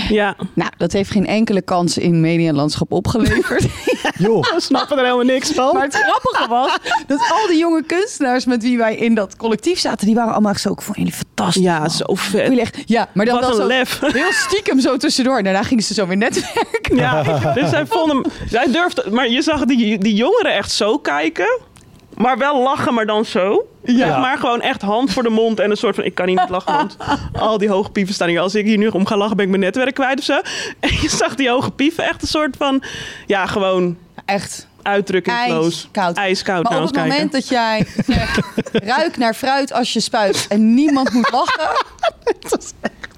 ja. 0.09 0.35
Nou, 0.53 0.69
dat 0.77 0.91
heeft 0.91 1.11
geen 1.11 1.27
enkele 1.27 1.61
kans 1.61 1.97
in 1.97 2.21
medialandschap 2.21 2.91
opgeleverd. 2.91 3.65
Joh. 4.17 4.41
We 4.53 4.61
snappen 4.69 4.97
er 4.97 5.03
helemaal 5.03 5.25
niks 5.25 5.51
van. 5.51 5.73
maar 5.73 5.83
het 5.83 5.95
grappige 5.95 6.47
was 6.49 6.77
dat 7.07 7.19
al 7.41 7.47
die 7.47 7.57
jonge 7.57 7.83
kunstenaars 7.83 8.45
met 8.45 8.63
wie 8.63 8.77
wij 8.77 8.95
in 8.95 9.15
dat 9.15 9.35
collectief 9.35 9.79
zaten, 9.79 10.05
die 10.05 10.15
waren 10.15 10.31
allemaal 10.33 10.51
echt 10.51 10.61
zo, 10.61 10.71
ik 10.71 10.81
vond 10.81 10.97
jullie 10.97 11.13
fantastisch. 11.13 11.63
Ja, 11.63 11.79
man. 11.79 11.89
zo 11.89 12.03
Ik 12.11 12.17
vet. 12.17 12.57
echt, 12.57 12.83
ja, 12.85 13.09
maar 13.13 13.27
een 13.27 13.53
zo 13.55 13.67
lef. 13.67 13.99
heel 14.01 14.31
stiekem 14.31 14.79
zo 14.79 14.97
tussendoor. 14.97 15.43
Daarna 15.43 15.63
gingen 15.63 15.83
ze 15.83 15.93
zo 15.93 16.07
weer 16.07 16.17
netwerken. 16.17 16.95
Ja, 16.95 17.23
dus 17.53 17.69
zij 17.69 17.85
vonden 17.85 18.15
hem... 18.17 18.25
Zij 18.49 18.65
durfde... 18.71 19.03
Maar 19.11 19.29
je 19.29 19.41
zag 19.41 19.65
die, 19.65 19.97
die 19.97 20.15
jongeren 20.17 20.53
echt 20.53 20.71
zo 20.71 20.97
kijken. 20.97 21.59
Maar 22.15 22.37
wel 22.37 22.63
lachen, 22.63 22.93
maar 22.93 23.05
dan 23.05 23.25
zo. 23.25 23.67
Ja. 23.83 24.17
Maar 24.17 24.37
gewoon 24.37 24.61
echt 24.61 24.81
hand 24.81 25.11
voor 25.11 25.23
de 25.23 25.29
mond 25.29 25.59
en 25.59 25.71
een 25.71 25.77
soort 25.77 25.95
van... 25.95 26.03
Ik 26.03 26.15
kan 26.15 26.27
hier 26.27 26.39
niet 26.39 26.49
lachen, 26.49 26.73
want 26.73 26.97
al 27.33 27.57
die 27.57 27.69
hoge 27.69 27.89
pieven 27.89 28.13
staan 28.13 28.27
hier. 28.27 28.39
Als 28.39 28.55
ik 28.55 28.65
hier 28.65 28.77
nu 28.77 28.87
om 28.87 29.05
ga 29.05 29.17
lachen, 29.17 29.35
ben 29.35 29.45
ik 29.45 29.51
mijn 29.51 29.63
netwerk 29.63 29.93
kwijt 29.95 30.19
of 30.19 30.25
zo. 30.25 30.33
En 30.79 30.89
je 31.01 31.09
zag 31.09 31.35
die 31.35 31.49
hoge 31.49 31.71
pieven 31.71 32.03
echt 32.03 32.21
een 32.21 32.27
soort 32.27 32.57
van... 32.57 32.83
Ja, 33.25 33.45
gewoon 33.45 33.97
Echt. 34.25 34.67
uitdrukkingloos. 34.81 35.81
Ijskoud. 35.83 36.15
Ijskoud 36.15 36.63
Maar 36.63 36.77
op 36.77 36.81
het 36.83 36.91
kijken. 36.91 37.11
moment 37.11 37.31
dat 37.31 37.47
jij 37.47 37.87
zegt, 38.07 38.39
ruik 38.71 39.17
naar 39.17 39.33
fruit 39.33 39.73
als 39.73 39.93
je 39.93 39.99
spuit 39.99 40.45
en 40.49 40.73
niemand 40.73 41.13
moet 41.13 41.31
lachen. 41.31 41.85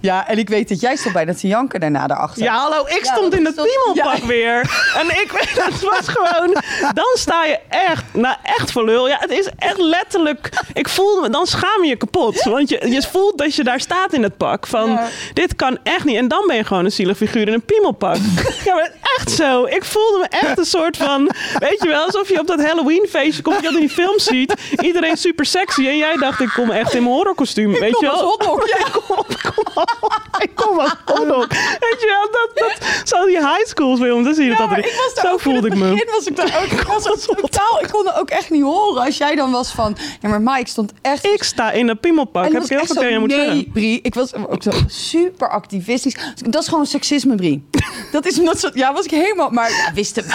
Ja, 0.01 0.27
en 0.27 0.37
ik 0.37 0.49
weet 0.49 0.69
dat 0.69 0.79
jij 0.79 0.95
stond 0.95 1.13
bijna 1.13 1.33
te 1.33 1.47
janken 1.47 1.79
daarna 1.79 2.07
daarachter. 2.07 2.43
Ja, 2.43 2.53
hallo, 2.57 2.85
ik 2.85 3.05
Ja, 3.05 3.13
stond 3.13 3.35
in 3.35 3.45
het 3.45 3.55
piemelpak 3.55 4.17
ja. 4.21 4.25
weer. 4.27 4.59
En 4.95 5.07
ik 5.09 5.31
weet, 5.31 5.55
dat 5.55 5.79
was 5.91 6.07
gewoon... 6.07 6.53
Dan 6.93 7.09
sta 7.13 7.45
je 7.45 7.59
echt, 7.69 8.03
nou 8.13 8.35
echt 8.43 8.71
voor 8.71 8.85
lul. 8.85 9.07
Ja, 9.07 9.17
het 9.19 9.31
is 9.31 9.49
echt 9.57 9.77
letterlijk... 9.77 10.49
Ik 10.73 10.89
voelde 10.89 11.21
me, 11.21 11.29
dan 11.29 11.45
schaam 11.47 11.83
je 11.83 11.89
je 11.89 11.95
kapot. 11.95 12.43
Want 12.43 12.69
je, 12.69 12.89
je 12.89 13.01
voelt 13.11 13.37
dat 13.37 13.55
je 13.55 13.63
daar 13.63 13.79
staat 13.79 14.13
in 14.13 14.23
het 14.23 14.37
pak. 14.37 14.67
Van, 14.67 14.89
Ja. 14.89 15.07
dit 15.33 15.55
kan 15.55 15.77
echt 15.83 16.03
niet. 16.05 16.17
En 16.17 16.27
dan 16.27 16.43
ben 16.47 16.55
je 16.55 16.63
gewoon 16.63 16.85
een 16.85 16.91
zielig 16.91 17.17
figuur 17.17 17.47
in 17.47 17.53
een 17.53 17.65
piemelpak. 17.65 18.15
Ja, 18.65 18.73
maar 18.75 18.91
echt 19.17 19.31
zo. 19.31 19.63
Ik 19.65 19.83
voelde 19.85 20.17
me 20.17 20.37
echt 20.37 20.57
een 20.57 20.65
soort 20.65 20.97
van... 20.97 21.29
Weet 21.59 21.81
je 21.81 21.87
wel, 21.87 22.05
alsof 22.05 22.29
je 22.29 22.39
op 22.39 22.47
dat 22.47 22.61
Halloween 22.61 23.07
feestje 23.09 23.41
komt. 23.41 23.55
Je 23.55 23.61
dat 23.61 23.73
in 23.73 23.79
die 23.79 23.89
film 23.89 24.19
ziet. 24.19 24.53
Iedereen 24.81 25.17
super 25.17 25.45
sexy. 25.45 25.87
En 25.87 25.97
jij 25.97 26.15
dacht, 26.15 26.39
ik 26.39 26.49
kom 26.53 26.69
echt 26.71 26.93
in 26.93 27.03
mijn 27.03 27.15
horrorkostuum. 27.15 27.71
Weet 27.71 27.91
kom 27.91 28.05
je 28.05 28.09
als 28.11 28.19
wel? 28.19 28.29
hotdog, 28.29 28.67
ja. 28.77 28.77
Ik 28.85 28.91
kom, 29.07 29.25
ik 29.29 29.51
kom, 29.55 29.83
ik 30.45 30.51
kom 30.55 30.79
als 30.79 30.95
hotdog. 31.05 31.47
Weet 31.47 31.97
je 31.99 32.05
wel, 32.19 32.31
dat, 32.31 32.49
dat, 32.79 33.07
zo 33.07 33.25
die 33.25 33.37
high 33.37 33.65
schools 33.65 33.99
films, 33.99 34.25
dan 34.25 34.33
zie 34.33 34.43
je 34.43 34.49
Ja, 34.51 34.67
dat 34.67 34.77
ik 34.77 34.83
was 35.13 35.23
Zo 35.23 35.37
voelde 35.37 35.61
het 35.69 35.73
ik 35.73 35.79
me. 35.79 36.07
was 36.11 36.25
ik 36.25 36.35
daar 36.35 36.61
ook, 36.63 36.71
ik 36.79 36.87
was 36.87 37.07
ook 37.09 37.17
totaal, 37.41 37.79
ik 37.81 37.87
kon 37.91 38.07
er 38.07 38.19
ook 38.19 38.29
echt 38.29 38.49
niet 38.49 38.61
horen 38.63 39.03
als 39.05 39.17
jij 39.17 39.35
dan 39.35 39.51
was 39.51 39.71
van, 39.71 39.97
ja 40.21 40.29
maar 40.29 40.41
Mike 40.41 40.69
stond 40.69 40.93
echt... 41.01 41.25
Ik 41.25 41.43
sta 41.43 41.71
in 41.71 41.87
een 41.89 41.99
piemelpak. 41.99 42.45
en 42.45 42.53
Heb 42.53 42.63
ik 42.63 42.69
heel 42.69 42.85
veel 42.85 42.95
tegen 42.95 43.07
je 43.07 43.13
zo, 43.13 43.19
moeten 43.19 43.37
nee, 43.37 43.47
zeggen. 43.47 43.71
Brie, 43.71 43.99
ik 44.01 44.13
was 44.13 44.33
ook 44.33 44.63
zo 44.63 44.71
super 44.87 45.49
activistisch. 45.49 46.15
Dat 46.49 46.61
is 46.61 46.67
gewoon 46.67 46.85
seksisme, 46.85 47.35
Brie. 47.35 47.67
Dat 48.11 48.25
is 48.25 48.39
omdat 48.39 48.59
ze, 48.59 48.71
ja, 48.73 48.93
was 48.93 49.05
ik 49.05 49.11
helemaal, 49.11 49.49
maar 49.49 49.69
ja, 49.69 49.93
wist 49.93 50.15
het, 50.15 50.25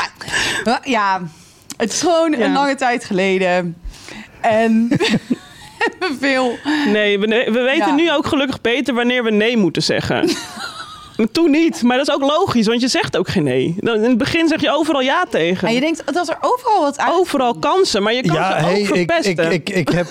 maar 0.65 0.81
ja, 0.85 1.23
het 1.77 1.93
is 1.93 2.01
gewoon 2.01 2.33
Ja. 2.33 2.39
een 2.45 2.53
lange 2.53 2.75
tijd 2.75 3.05
geleden. 3.05 3.77
En 4.41 4.89
veel. 6.21 6.57
Nee, 6.93 7.19
we, 7.19 7.27
we 7.53 7.61
weten 7.61 7.87
Ja. 7.89 7.95
nu 7.95 8.13
ook 8.13 8.27
gelukkig 8.27 8.61
beter 8.61 8.95
wanneer 8.95 9.25
we 9.25 9.31
nee 9.31 9.57
moeten 9.57 9.83
zeggen. 9.83 10.29
Toen 11.33 11.51
niet, 11.51 11.83
maar 11.83 11.97
dat 11.97 12.09
is 12.09 12.15
ook 12.15 12.21
logisch, 12.21 12.67
want 12.67 12.81
je 12.81 12.89
zegt 12.89 13.17
ook 13.17 13.29
geen 13.29 13.43
nee. 13.43 13.75
Dan- 13.79 13.97
In 13.97 14.03
het 14.09 14.19
begin 14.19 14.49
zeg 14.49 14.61
je 14.61 14.71
overal 14.73 15.01
ja 15.01 15.25
tegen. 15.31 15.69
En 15.69 15.75
je 15.75 15.81
denkt 15.81 16.03
dat 16.15 16.29
er 16.29 16.37
overal 16.41 16.81
wat 16.81 16.99
uit... 16.99 17.13
Overal 17.15 17.55
kansen, 17.59 18.03
maar 18.03 18.13
je 18.15 18.23
kan 18.23 18.35
Ja, 18.37 18.59
ze 18.59 18.65
hey, 18.65 18.73
ook 18.73 18.79
ik, 18.79 18.87
verpesten. 18.87 19.53
ik, 19.53 19.69
ik, 19.69 19.77
ik 19.77 19.89
heb 19.89 20.07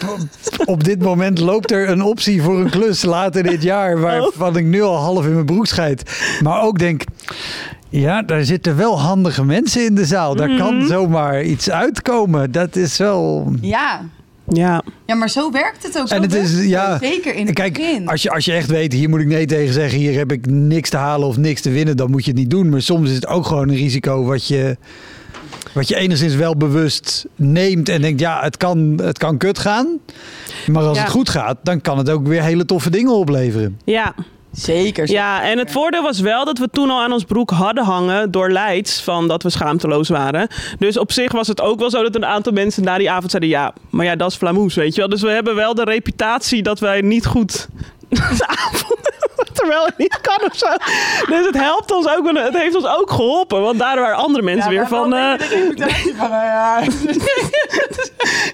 op 0.65 0.84
dit 0.84 1.01
moment 1.01 1.39
loopt 1.39 1.71
er 1.71 1.89
een 1.89 2.01
optie 2.01 2.41
voor 2.41 2.59
een 2.59 2.69
klus 2.69 3.03
later 3.03 3.43
dit 3.43 3.63
jaar 3.63 3.99
waarvan 3.99 4.57
ik 4.57 4.65
nu 4.65 4.82
al 4.82 4.95
half 4.95 5.26
in 5.26 5.34
mijn 5.34 5.45
broek 5.45 5.67
scheid. 5.67 6.21
Maar 6.43 6.61
ook 6.61 6.80
denk, 6.80 7.01
ja, 7.89 8.21
daar 8.21 8.43
zitten 8.43 8.78
wel 8.78 8.99
handige 8.99 9.43
mensen 9.45 9.86
in 9.86 9.95
de 9.95 10.05
zaal. 10.05 10.36
Daar 10.36 10.49
Mhm. 10.49 10.57
kan 10.57 10.86
zomaar 10.88 11.41
iets 11.43 11.69
uitkomen. 11.69 12.51
Dat 12.51 12.76
is 12.76 12.97
wel. 12.97 13.53
Ja. 13.61 14.01
Ja, 14.48 14.84
ja, 15.06 15.16
maar 15.16 15.30
zo 15.30 15.52
werkt 15.52 15.84
het 15.84 15.98
ook. 16.00 16.08
Zo 16.08 16.16
En 16.16 16.22
het 16.22 16.34
is, 16.34 16.66
ja. 16.66 16.98
Zeker 17.02 17.36
in 17.36 17.46
het 17.46 17.56
Kijk, 17.56 17.74
begin. 17.74 18.08
als 18.08 18.22
je, 18.22 18.30
als 18.32 18.46
je 18.46 18.52
echt 18.54 18.70
weet, 18.70 18.94
hier 18.94 19.10
moet 19.10 19.20
ik 19.20 19.28
nee 19.28 19.46
tegen 19.46 19.74
zeggen, 19.74 20.00
hier 20.00 20.18
heb 20.18 20.32
ik 20.32 20.46
niks 20.46 20.89
te 20.89 20.98
halen 20.98 21.28
of 21.28 21.38
niks 21.38 21.62
te 21.62 21.70
winnen, 21.70 21.98
dan 21.98 22.12
moet 22.12 22.26
je 22.26 22.32
het 22.32 22.39
niet 22.39 22.50
doen. 22.50 22.70
Maar 22.70 22.82
soms 22.82 23.10
is 23.10 23.16
het 23.16 23.28
ook 23.28 23.46
gewoon 23.46 23.70
een 23.70 23.76
risico 23.76 24.24
wat 24.24 24.48
je, 24.48 24.78
wat 25.74 25.88
je 25.88 25.96
enigszins 25.96 26.36
wel 26.36 26.56
bewust 26.58 27.26
neemt 27.36 27.89
en 27.89 28.02
denkt, 28.02 28.20
ja, 28.20 28.41
het 28.44 28.58
kan, 28.58 29.00
het 29.04 29.18
kan 29.18 29.38
kut 29.38 29.60
gaan. 29.60 29.88
Maar 30.68 30.84
als 30.84 30.98
Ja. 30.98 31.04
het 31.04 31.12
goed 31.12 31.30
gaat, 31.30 31.58
dan 31.64 31.82
kan 31.82 31.98
het 31.98 32.10
ook 32.10 32.28
weer 32.28 32.44
hele 32.44 32.66
toffe 32.66 32.89
dingen 32.89 33.14
opleveren. 33.14 33.80
ja. 33.86 34.16
Zeker. 34.54 35.12
Ja, 35.12 35.43
en 35.43 35.58
het 35.58 35.72
voordeel 35.72 36.01
was 36.01 36.20
wel 36.20 36.45
dat 36.45 36.58
we 36.58 36.70
toen 36.72 36.89
al 36.89 37.01
aan 37.01 37.12
ons 37.12 37.24
broek 37.24 37.49
hadden 37.49 37.84
hangen 37.84 38.32
door 38.32 38.51
Leids 38.51 39.01
van 39.01 39.28
dat 39.28 39.43
we 39.43 39.49
schaamteloos 39.49 40.10
waren. 40.10 40.47
Dus 40.80 40.97
op 40.97 41.12
zich 41.12 41.32
was 41.32 41.47
het 41.47 41.62
ook 41.62 41.80
wel 41.80 41.89
zo 41.89 42.04
dat 42.04 42.16
een 42.16 42.26
aantal 42.26 42.51
mensen 42.51 42.84
na 42.84 42.97
die 42.97 43.12
avond 43.12 43.32
zeiden 43.32 43.51
ja, 43.51 43.74
maar 43.89 44.06
ja, 44.06 44.16
dat 44.16 44.32
is 44.32 44.38
Flamoes, 44.38 44.76
weet 44.76 44.95
je 44.95 44.99
wel. 44.99 45.10
Dus 45.10 45.22
we 45.22 45.30
hebben 45.30 45.56
wel 45.56 45.76
de 45.76 45.84
reputatie 45.84 46.64
dat 46.64 46.80
wij 46.80 47.01
niet 47.01 47.26
goed 47.26 47.68
de 48.10 48.47
avond 48.47 49.12
terwijl 49.60 49.86
het 49.86 49.97
niet 49.97 50.20
kan 50.22 50.49
of 50.51 50.58
zo. 50.58 50.68
Dus 51.28 51.45
het 51.45 51.58
helpt 51.58 51.91
ons 51.91 52.08
ook, 52.08 52.38
het 52.38 52.58
heeft 52.58 52.76
ons 52.76 52.86
ook 52.88 53.12
geholpen, 53.12 53.62
want 53.62 53.80
daardoor 53.80 54.04
waren 54.04 54.18
andere 54.18 54.43
mensen 54.43 54.70
weer 54.70 54.88
van... 54.88 55.14
eh, 55.14 55.34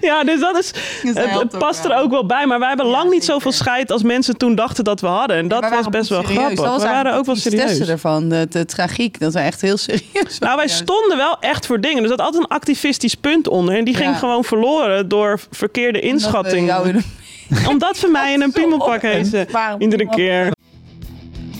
ja, 0.00 0.24
dus 0.24 0.40
dat 0.40 0.58
is. 0.58 0.72
dat 1.02 1.14
Het, 1.16 1.42
ook 1.42 1.58
past 1.58 1.84
er 1.84 1.96
ook 1.96 2.10
wel 2.10 2.26
bij. 2.26 2.46
Maar 2.46 2.58
wij 2.58 2.68
hebben 2.68 2.86
Ja, 2.86 2.92
lang 2.92 3.04
niet 3.10 3.12
zeker. 3.24 3.34
zoveel 3.34 3.52
scheid 3.52 3.90
als 3.92 4.02
mensen 4.02 4.36
toen 4.36 4.54
dachten 4.54 4.84
dat 4.84 5.00
we 5.00 5.06
hadden. 5.06 5.36
En 5.36 5.48
dat 5.48 5.68
was 5.68 5.88
best 5.88 6.08
wel 6.08 6.20
serieus. 6.22 6.38
grappig. 6.38 6.76
We 6.76 6.82
waren 6.82 7.14
ook 7.14 7.24
wel 7.26 7.36
serieus. 7.36 7.88
ervan, 7.88 8.28
de, 8.28 8.46
de 8.50 8.64
tragiek. 8.64 9.20
Dat 9.20 9.32
we 9.32 9.40
echt 9.40 9.60
heel 9.60 9.76
serieus 9.76 10.38
Nou, 10.38 10.56
wij 10.56 10.68
stonden 10.68 11.16
wel 11.16 11.36
echt 11.40 11.66
voor 11.66 11.80
dingen. 11.80 12.00
Dus 12.02 12.10
dat 12.10 12.20
had 12.20 12.34
een 12.34 12.46
activistisch 12.48 13.14
punt 13.14 13.48
onder. 13.48 13.74
En 13.76 13.84
die 13.84 13.94
ging 13.94 14.18
gewoon 14.18 14.44
verloren 14.44 15.08
door 15.08 15.40
verkeerde 15.50 16.00
inschattingen. 16.00 17.04
Omdat 17.68 18.00
we 18.00 18.08
mij 18.08 18.32
in 18.32 18.42
een 18.42 18.52
piemelpak. 18.60 19.02
Waarom 19.50 19.80
Iedere 19.80 20.08
keer. 20.08 20.52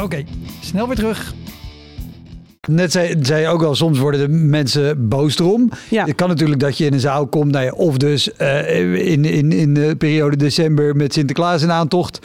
Oké, 0.00 0.24
snel 0.60 0.86
weer 0.86 0.96
terug. 0.96 1.34
Net 2.68 2.92
zei, 2.92 3.16
zei 3.22 3.40
je 3.40 3.48
ook 3.48 3.62
al, 3.62 3.74
soms 3.74 3.98
worden 3.98 4.20
de 4.20 4.28
mensen 4.28 5.08
boos 5.08 5.38
erom. 5.38 5.70
Ja. 5.90 6.04
Het 6.04 6.14
kan 6.14 6.28
natuurlijk 6.28 6.60
dat 6.60 6.78
je 6.78 6.84
in 6.84 6.92
een 6.92 7.00
zaal 7.00 7.26
komt, 7.26 7.52
nou 7.52 7.64
ja, 7.64 7.72
of 7.72 7.96
dus 7.96 8.32
eh, 8.32 9.10
in, 9.10 9.24
in, 9.24 9.52
in 9.52 9.74
de 9.74 9.94
periode 9.98 10.36
december 10.36 10.96
met 10.96 11.12
Sinterklaas 11.12 11.62
in 11.62 11.70
aantocht. 11.70 12.18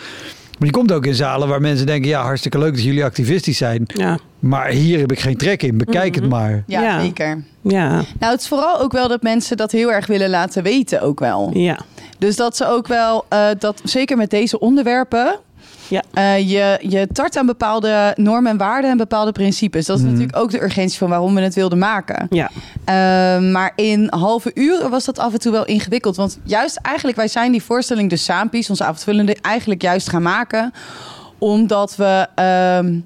Maar 0.60 0.68
je 0.68 0.74
komt 0.74 0.92
ook 0.92 1.06
in 1.06 1.16
zalen 1.16 1.48
waar 1.48 1.62
mensen 1.62 1.86
denken, 1.86 2.10
ja, 2.10 2.22
hartstikke 2.24 2.58
leuk 2.58 2.74
dat 2.74 2.84
jullie 2.84 3.04
activistisch 3.04 3.58
zijn. 3.58 3.84
Ja, 3.88 4.18
Maar 4.40 4.68
hier 4.68 5.00
heb 5.00 5.12
ik 5.12 5.20
geen 5.20 5.38
trek 5.38 5.64
in, 5.64 5.78
bekijk 5.78 6.16
het 6.16 6.30
maar. 6.30 6.64
Ja, 6.68 6.82
Ja. 6.82 7.02
zeker. 7.02 7.44
ja, 7.62 7.90
Nou, 8.20 8.32
het 8.32 8.42
is 8.42 8.48
vooral 8.48 8.80
ook 8.80 8.92
wel 8.92 9.08
dat 9.08 9.22
mensen 9.22 9.58
dat 9.58 9.72
heel 9.72 9.92
erg 9.92 10.08
willen 10.08 10.30
laten 10.30 10.64
weten 10.64 11.02
ook 11.02 11.20
wel. 11.20 11.50
ja. 11.54 11.80
Dus 12.18 12.36
dat 12.36 12.58
ze 12.58 12.68
ook 12.68 12.88
wel, 12.88 13.26
eh, 13.30 13.48
dat 13.60 13.82
zeker 13.84 14.18
met 14.18 14.30
deze 14.30 14.60
onderwerpen, 14.60 15.40
Ja. 15.90 16.04
eh, 16.14 16.50
je, 16.50 16.78
je 16.90 17.08
tart 17.14 17.38
aan 17.38 17.46
bepaalde 17.46 18.14
normen 18.16 18.52
en 18.52 18.58
waarden 18.58 18.92
en 18.92 18.98
bepaalde 18.98 19.32
principes. 19.32 19.86
Dat 19.86 19.98
is 19.98 20.02
Mhm. 20.04 20.12
natuurlijk 20.12 20.38
ook 20.38 20.52
de 20.52 20.64
urgentie 20.64 20.98
van 20.98 21.10
waarom 21.10 21.36
we 21.36 21.42
het 21.42 21.56
wilden 21.56 21.78
maken. 21.78 22.28
ja. 22.30 22.50
Eh, 22.86 23.42
maar 23.52 23.72
in 23.76 24.08
halve 24.10 24.52
uren 24.54 24.90
was 24.90 25.06
dat 25.06 25.20
af 25.20 25.34
en 25.34 25.40
toe 25.40 25.52
wel 25.52 25.66
ingewikkeld. 25.66 26.16
Want 26.16 26.40
juist 26.44 26.78
eigenlijk, 26.82 27.18
wij 27.18 27.28
zijn 27.28 27.52
die 27.52 27.64
voorstelling, 27.64 28.10
de 28.10 28.16
Saampies, 28.16 28.70
onze 28.70 28.84
avondvullende, 28.84 29.38
eigenlijk 29.42 29.82
juist 29.82 30.10
gaan 30.10 30.22
maken. 30.22 30.74
Omdat 31.38 31.96
we, 31.96 32.28
ehm, 32.36 33.00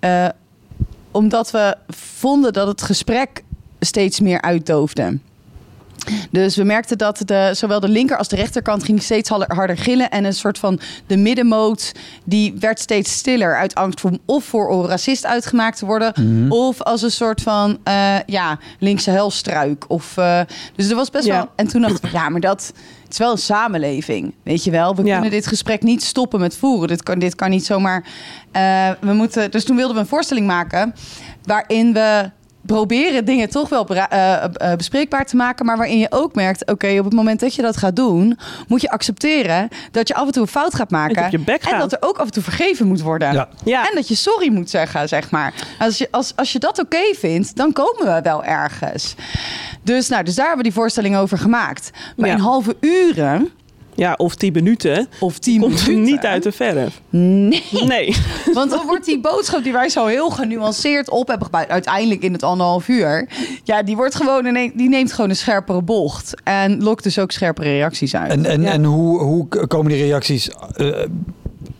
eh, 0.00 0.28
omdat 1.10 1.50
we 1.50 1.76
vonden 1.88 2.52
dat 2.52 2.66
het 2.66 2.82
gesprek 2.82 3.42
steeds 3.80 4.20
meer 4.20 4.40
uitdoofde. 4.40 5.18
Dus 6.30 6.56
we 6.56 6.64
merkten 6.64 6.98
dat 6.98 7.22
de, 7.24 7.50
zowel 7.54 7.80
de 7.80 7.88
linker 7.88 8.16
als 8.16 8.28
de 8.28 8.36
rechterkant 8.36 8.84
ging 8.84 9.02
steeds 9.02 9.28
harder, 9.28 9.76
gillen. 9.78 10.10
En 10.10 10.24
een 10.24 10.34
soort 10.34 10.58
van 10.58 10.80
de 11.06 11.16
middenmoot 11.16 11.92
die 12.24 12.54
werd 12.60 12.80
steeds 12.80 13.12
stiller. 13.12 13.56
Uit 13.56 13.74
angst 13.74 14.00
voor 14.00 14.18
of 14.26 14.44
voor 14.44 14.72
een 14.72 14.86
racist 14.88 15.26
uitgemaakt 15.26 15.78
te 15.78 15.86
worden. 15.86 16.12
Of 16.48 16.82
als 16.82 17.02
een 17.02 17.10
soort 17.10 17.40
van 17.42 17.78
eh, 17.84 18.14
ja, 18.26 18.58
linkse 18.78 19.10
helstruik. 19.10 19.84
Of, 19.90 20.16
eh, 20.16 20.40
dus 20.76 20.88
er 20.90 20.96
was 20.96 21.10
best 21.10 21.26
Ja. 21.26 21.34
wel. 21.36 21.48
En 21.56 21.66
toen 21.68 21.80
dacht 21.82 22.04
ik, 22.04 22.10
ja, 22.12 22.28
maar 22.28 22.40
dat. 22.40 22.72
Het 23.02 23.18
is 23.18 23.24
wel 23.24 23.34
een 23.34 23.38
samenleving, 23.42 24.34
weet 24.42 24.64
je 24.64 24.70
wel. 24.70 24.94
We 24.96 25.04
Ja. 25.04 25.12
kunnen 25.12 25.30
dit 25.30 25.46
gesprek 25.46 25.82
niet 25.82 26.02
stoppen 26.02 26.40
met 26.40 26.56
voeren. 26.56 26.88
Dit 26.88 27.02
kan, 27.02 27.18
dit 27.18 27.34
kan 27.34 27.50
niet 27.50 27.64
zomaar. 27.66 28.04
eh, 28.52 28.90
we 29.00 29.12
moeten, 29.12 29.50
dus 29.50 29.64
toen 29.64 29.76
wilden 29.76 29.94
we 29.94 30.00
een 30.00 30.06
voorstelling 30.08 30.46
maken 30.46 30.94
waarin 31.44 31.92
we 31.92 32.30
proberen 32.66 33.24
dingen 33.24 33.48
toch 33.50 33.68
wel 33.68 33.84
bera- 33.84 34.10
eh, 34.10 34.44
eh, 34.44 34.76
bespreekbaar 34.76 35.26
te 35.26 35.36
maken, 35.36 35.66
maar 35.66 35.76
waarin 35.76 35.98
je 35.98 36.06
ook 36.10 36.34
merkt, 36.34 36.70
oké, 36.70 36.96
op 36.98 37.04
het 37.04 37.12
moment 37.14 37.40
dat 37.40 37.54
je 37.54 37.62
dat 37.62 37.76
gaat 37.76 37.96
doen, 37.96 38.38
moet 38.68 38.80
je 38.80 38.90
accepteren 38.90 39.68
dat 39.90 40.08
je 40.08 40.14
af 40.14 40.26
en 40.26 40.32
toe 40.32 40.42
een 40.42 40.48
fout 40.48 40.74
gaat 40.74 40.90
maken 40.90 41.22
Dat 41.22 41.30
je 41.30 41.38
bek 41.38 41.62
en 41.64 41.78
dat 41.78 41.92
er 41.92 41.98
ook 42.00 42.18
af 42.18 42.26
en 42.26 42.32
toe 42.32 42.42
vergeven 42.42 42.86
moet 42.86 43.00
worden. 43.00 43.32
Ja. 43.32 43.48
Ja. 43.64 43.88
En 43.88 43.94
dat 43.94 44.08
je 44.08 44.14
sorry 44.14 44.52
moet 44.52 44.70
zeggen, 44.70 45.08
zeg 45.08 45.30
maar. 45.30 45.52
Als 45.78 45.98
je, 45.98 46.08
als, 46.10 46.32
als 46.36 46.52
je 46.52 46.58
dat 46.58 46.78
oké 46.78 47.14
vindt, 47.18 47.56
dan 47.56 47.72
komen 47.72 48.14
we 48.14 48.20
wel 48.22 48.44
ergens. 48.44 49.14
Dus, 49.82 50.08
nou, 50.08 50.22
dus 50.24 50.34
daar 50.34 50.46
hebben 50.46 50.64
we 50.64 50.70
die 50.70 50.80
voorstelling 50.80 51.16
over 51.16 51.38
gemaakt. 51.38 51.90
Maar 52.16 52.28
Ja. 52.28 52.34
in 52.34 52.40
halve 52.40 52.76
uren 52.80 53.50
ja, 54.00 54.14
of 54.16 54.34
tien 54.34 54.52
minuten 54.52 55.08
of 55.18 55.38
tien 55.38 55.60
komt 55.60 55.86
minuten... 55.86 56.02
niet 56.02 56.24
uit 56.24 56.42
de 56.42 56.52
verf. 56.52 57.00
Nee. 57.10 57.62
Nee. 57.86 58.16
Want 58.54 58.70
dan 58.70 58.86
wordt 58.86 59.04
die 59.04 59.20
boodschap 59.20 59.62
die 59.62 59.72
wij 59.72 59.88
zo 59.88 60.06
heel 60.06 60.30
genuanceerd 60.30 61.10
op 61.10 61.28
hebben 61.28 61.46
gebouwd, 61.46 61.68
uiteindelijk 61.68 62.22
in 62.22 62.32
het 62.32 62.42
anderhalf 62.42 62.88
uur, 62.88 63.28
ja, 63.64 63.82
die 63.82 63.96
wordt 63.96 64.14
gewoon 64.14 64.44
een, 64.44 64.72
die 64.74 64.88
neemt 64.88 65.12
gewoon 65.12 65.30
een 65.30 65.36
scherpere 65.36 65.82
bocht 65.82 66.34
en 66.44 66.82
lokt 66.82 67.02
dus 67.02 67.18
ook 67.18 67.30
scherpere 67.32 67.68
reacties 67.68 68.16
uit. 68.16 68.30
En, 68.30 68.44
en, 68.44 68.62
Ja. 68.62 68.70
en 68.70 68.84
hoe, 68.84 69.20
hoe 69.20 69.48
komen 69.66 69.92
die 69.92 70.02
reacties 70.02 70.50
eh, 70.76 70.86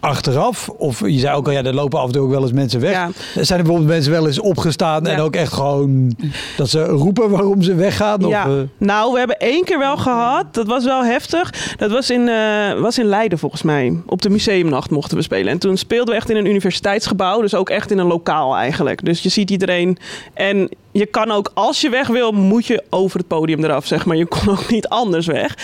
achteraf? 0.00 0.68
Of 0.68 1.00
je 1.00 1.18
zei 1.18 1.36
ook 1.36 1.46
al, 1.46 1.52
ja, 1.52 1.64
er 1.64 1.74
lopen 1.74 1.98
af 1.98 2.06
en 2.06 2.12
toe 2.12 2.22
ook 2.22 2.30
wel 2.30 2.42
eens 2.42 2.52
mensen 2.52 2.80
weg. 2.80 2.92
Ja. 2.92 3.10
Zijn 3.34 3.58
er 3.58 3.64
bijvoorbeeld 3.64 3.88
mensen 3.88 4.12
wel 4.12 4.26
eens 4.26 4.40
opgestaan 4.40 5.06
en 5.06 5.20
ook 5.20 5.36
echt 5.36 5.52
gewoon 5.52 6.16
dat 6.56 6.68
ze 6.68 6.84
roepen 6.84 7.30
waarom 7.30 7.62
ze 7.62 7.74
weggaan? 7.74 8.20
Ja, 8.28 8.46
Of, 8.46 8.56
eh, 8.56 8.62
nou, 8.78 9.12
we 9.12 9.18
hebben 9.18 9.38
één 9.38 9.64
keer 9.64 9.78
wel 9.78 9.96
gehad. 9.96 10.54
Dat 10.54 10.66
was 10.66 10.84
wel 10.84 11.04
heftig. 11.04 11.74
Dat 11.76 11.90
was 11.90 12.10
in, 12.10 12.28
eh, 12.28 12.80
was 12.80 12.98
in 12.98 13.06
Leiden 13.06 13.38
volgens 13.38 13.62
mij. 13.62 13.96
Op 14.06 14.22
de 14.22 14.30
museumnacht 14.30 14.90
mochten 14.90 15.16
we 15.16 15.22
spelen. 15.22 15.52
En 15.52 15.58
toen 15.58 15.76
speelden 15.76 16.08
we 16.14 16.20
echt 16.20 16.30
in 16.30 16.36
een 16.36 16.46
universiteitsgebouw. 16.46 17.40
Dus 17.40 17.54
ook 17.54 17.70
echt 17.70 17.90
in 17.90 17.98
een 17.98 18.06
lokaal 18.06 18.56
eigenlijk. 18.56 19.04
Dus 19.04 19.22
je 19.22 19.28
ziet 19.28 19.50
iedereen. 19.50 19.98
En 20.34 20.68
je 20.92 21.06
kan 21.06 21.30
ook, 21.30 21.50
als 21.54 21.80
je 21.80 21.88
weg 21.88 22.06
wil, 22.06 22.32
moet 22.32 22.66
je 22.66 22.82
over 22.90 23.18
het 23.18 23.26
podium 23.28 23.64
eraf, 23.64 23.86
zeg 23.86 24.06
maar. 24.06 24.16
Je 24.16 24.26
kon 24.26 24.48
ook 24.48 24.70
niet 24.70 24.88
anders 24.88 25.26
weg. 25.26 25.56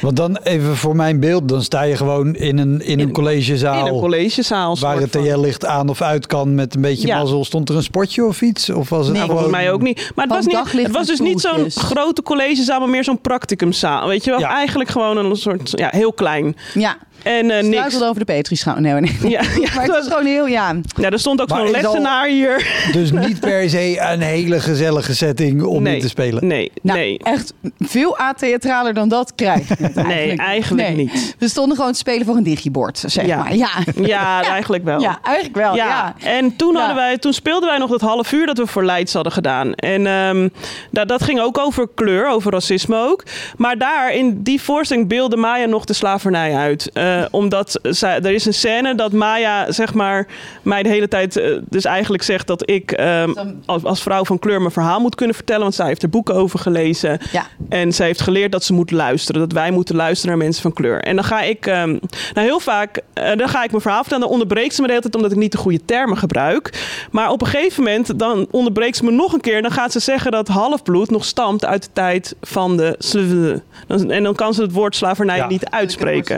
want 0.00 0.16
dan 0.16 0.36
even 0.36 0.76
voor 0.76 0.96
mijn 0.96 1.20
beeld, 1.20 1.48
dan 1.48 1.62
sta 1.62 1.82
je 1.82 1.96
gewoon 1.96 2.34
in 2.34 2.58
een, 2.58 2.80
in 2.80 2.98
een 2.98 3.06
In- 3.06 3.12
collegezaal. 3.12 3.86
In 3.86 3.94
een 3.94 4.00
collegezaal. 4.00 4.78
Waar 4.78 4.96
het. 5.00 5.12
TL-licht 5.12 5.66
aan 5.66 5.88
of 5.88 6.02
uit 6.02 6.26
kan 6.26 6.54
met 6.54 6.74
een 6.74 6.80
beetje 6.80 7.06
Ja. 7.06 7.18
mazzel. 7.18 7.44
Stond 7.44 7.68
er 7.68 7.76
een 7.76 7.82
spotje 7.82 8.24
of 8.24 8.40
iets? 8.42 8.70
Of 8.70 8.88
was 8.88 9.06
het 9.06 9.12
Nee, 9.16 9.22
gewoon... 9.22 9.36
Volgens 9.40 9.60
mij 9.62 9.72
ook 9.72 9.82
niet. 9.82 10.10
Maar 10.14 10.24
het 10.24 10.34
was, 10.34 10.46
niet, 10.46 10.82
het 10.82 10.92
was 10.92 11.06
dus 11.06 11.20
niet 11.20 11.40
zo'n 11.40 11.70
grote 11.70 12.22
collegezaal, 12.22 12.78
maar 12.80 12.88
meer 12.88 13.04
zo'n 13.04 13.20
practicumzaal. 13.20 14.08
Weet 14.08 14.24
je 14.24 14.30
wel? 14.30 14.40
Ja. 14.40 14.48
Eigenlijk 14.54 14.90
gewoon 14.90 15.16
een 15.16 15.36
soort, 15.36 15.70
ja, 15.74 15.88
heel 15.92 16.12
klein. 16.12 16.56
ja, 16.74 16.96
En 17.24 17.50
eh 17.50 17.62
niks. 17.62 17.66
struikelde 17.76 18.04
over 18.06 18.18
de 18.18 18.24
Petri-schouw. 18.32 18.78
Nee, 18.78 18.92
nee. 18.92 19.12
Ja, 19.22 19.28
ja, 19.60 19.70
Maar 19.74 19.84
het 19.84 19.96
is 19.96 20.06
gewoon 20.08 20.26
heel, 20.26 20.46
ja. 20.46 20.74
ja, 20.96 21.10
er 21.10 21.18
stond 21.18 21.40
ook 21.40 21.48
zo'n 21.48 21.70
lessenaar 21.70 22.26
hier. 22.26 22.66
Dus 22.92 23.12
niet 23.12 23.40
per 23.40 23.70
se 23.70 23.98
een 24.12 24.20
hele 24.20 24.60
gezellige 24.60 25.14
setting 25.14 25.62
om 25.62 25.82
nee, 25.82 25.94
in 25.94 26.00
te 26.00 26.08
spelen. 26.08 26.46
Nee, 26.46 26.72
Nou, 26.82 26.98
nee. 26.98 27.18
echt 27.22 27.52
veel 27.78 28.18
atheatraler 28.18 28.94
dan 28.94 29.08
dat 29.08 29.34
krijg 29.34 29.68
je 29.68 29.74
het 29.78 29.94
Nee, 30.06 30.36
eigenlijk. 30.36 30.88
Nee. 30.88 30.96
niet. 30.96 31.36
We 31.38 31.48
stonden 31.48 31.76
gewoon 31.76 31.92
te 31.92 31.98
spelen 31.98 32.26
voor 32.26 32.36
een 32.36 32.42
digibord, 32.42 33.02
zeg 33.06 33.26
Ja. 33.26 33.36
maar. 33.36 33.54
Ja. 33.54 33.68
Ja, 33.96 34.42
eigenlijk 34.42 34.84
wel. 34.84 35.00
ja, 35.00 35.18
eigenlijk 35.22 35.56
wel. 35.56 35.74
Ja. 35.76 36.14
Ja, 36.18 36.28
en 36.38 36.56
toen, 36.56 36.72
Ja. 36.72 36.78
hadden 36.78 36.96
wij, 36.96 37.18
toen 37.18 37.32
speelden 37.32 37.68
wij 37.68 37.78
nog 37.78 37.90
dat 37.90 38.00
half 38.00 38.32
uur 38.32 38.46
dat 38.46 38.58
we 38.58 38.66
voor 38.66 38.84
Leids 38.84 39.12
hadden 39.12 39.32
gedaan. 39.32 39.74
En 39.74 40.06
ehm, 40.06 40.48
dat, 40.90 41.08
dat 41.08 41.22
ging 41.22 41.40
ook 41.40 41.58
over 41.58 41.88
kleur, 41.94 42.28
over 42.28 42.52
racisme 42.52 42.96
ook. 42.96 43.22
Maar 43.56 43.78
daar, 43.78 44.12
in 44.14 44.42
die 44.42 44.62
voorstelling, 44.62 45.08
beelde 45.08 45.36
Maya 45.36 45.66
nog 45.66 45.84
de 45.84 45.92
slavernij 45.92 46.54
uit. 46.54 46.90
Eh, 47.14 47.24
omdat 47.30 47.78
zij, 47.82 48.20
er 48.20 48.32
is 48.32 48.44
een 48.44 48.54
scène 48.54 48.94
dat 48.94 49.12
Maya, 49.12 49.72
zeg 49.72 49.94
maar, 49.94 50.26
mij 50.62 50.82
de 50.82 50.88
hele 50.88 51.08
tijd 51.08 51.36
eh, 51.36 51.58
dus 51.68 51.84
eigenlijk 51.84 52.22
zegt 52.22 52.46
dat 52.46 52.70
ik 52.70 52.92
ehm, 52.92 53.32
als, 53.66 53.84
als 53.84 54.02
vrouw 54.02 54.24
van 54.24 54.38
kleur 54.38 54.60
mijn 54.60 54.72
verhaal 54.72 55.00
moet 55.00 55.14
kunnen 55.14 55.34
vertellen. 55.34 55.62
Want 55.62 55.74
zij 55.74 55.86
heeft 55.86 56.02
er 56.02 56.08
boeken 56.08 56.34
over 56.34 56.58
gelezen. 56.58 57.18
Ja. 57.32 57.46
En 57.68 57.92
ze 57.92 58.02
heeft 58.02 58.20
geleerd 58.20 58.52
dat 58.52 58.64
ze 58.64 58.72
moet 58.72 58.90
luisteren. 58.90 59.40
Dat 59.40 59.52
wij 59.52 59.70
moeten 59.70 59.96
luisteren 59.96 60.36
naar 60.36 60.44
mensen 60.44 60.62
van 60.62 60.72
kleur. 60.72 61.02
En 61.02 61.14
dan 61.14 61.24
ga 61.24 61.42
ik, 61.42 61.66
ehm, 61.66 61.88
nou 62.34 62.46
heel 62.46 62.60
vaak, 62.60 63.00
eh, 63.12 63.36
dan 63.36 63.48
ga 63.48 63.64
ik 63.64 63.70
mijn 63.70 63.82
verhaal 63.82 64.00
vertellen. 64.00 64.24
Dan 64.24 64.32
onderbreekt 64.32 64.74
ze 64.74 64.80
me 64.80 64.86
de 64.86 64.92
hele 64.92 65.04
tijd 65.04 65.14
omdat 65.14 65.32
ik 65.32 65.38
niet 65.38 65.52
de 65.52 65.58
goede 65.58 65.84
termen 65.84 66.16
gebruik. 66.16 66.82
Maar 67.10 67.30
op 67.30 67.40
een 67.40 67.46
gegeven 67.46 67.82
moment, 67.82 68.18
dan 68.18 68.46
onderbreekt 68.50 68.96
ze 68.96 69.04
me 69.04 69.10
nog 69.10 69.32
een 69.32 69.40
keer. 69.40 69.62
Dan 69.62 69.70
gaat 69.70 69.92
ze 69.92 70.00
zeggen 70.00 70.30
dat 70.30 70.48
halfbloed 70.48 71.10
nog 71.10 71.24
stamt 71.24 71.64
uit 71.64 71.82
de 71.82 71.88
tijd 71.92 72.34
van 72.40 72.76
de 72.76 73.62
En 74.08 74.22
dan 74.22 74.34
kan 74.34 74.54
ze 74.54 74.62
het 74.62 74.72
woord 74.72 74.96
slavernij 74.96 75.36
Ja. 75.36 75.46
niet 75.46 75.70
uitspreken. 75.70 76.36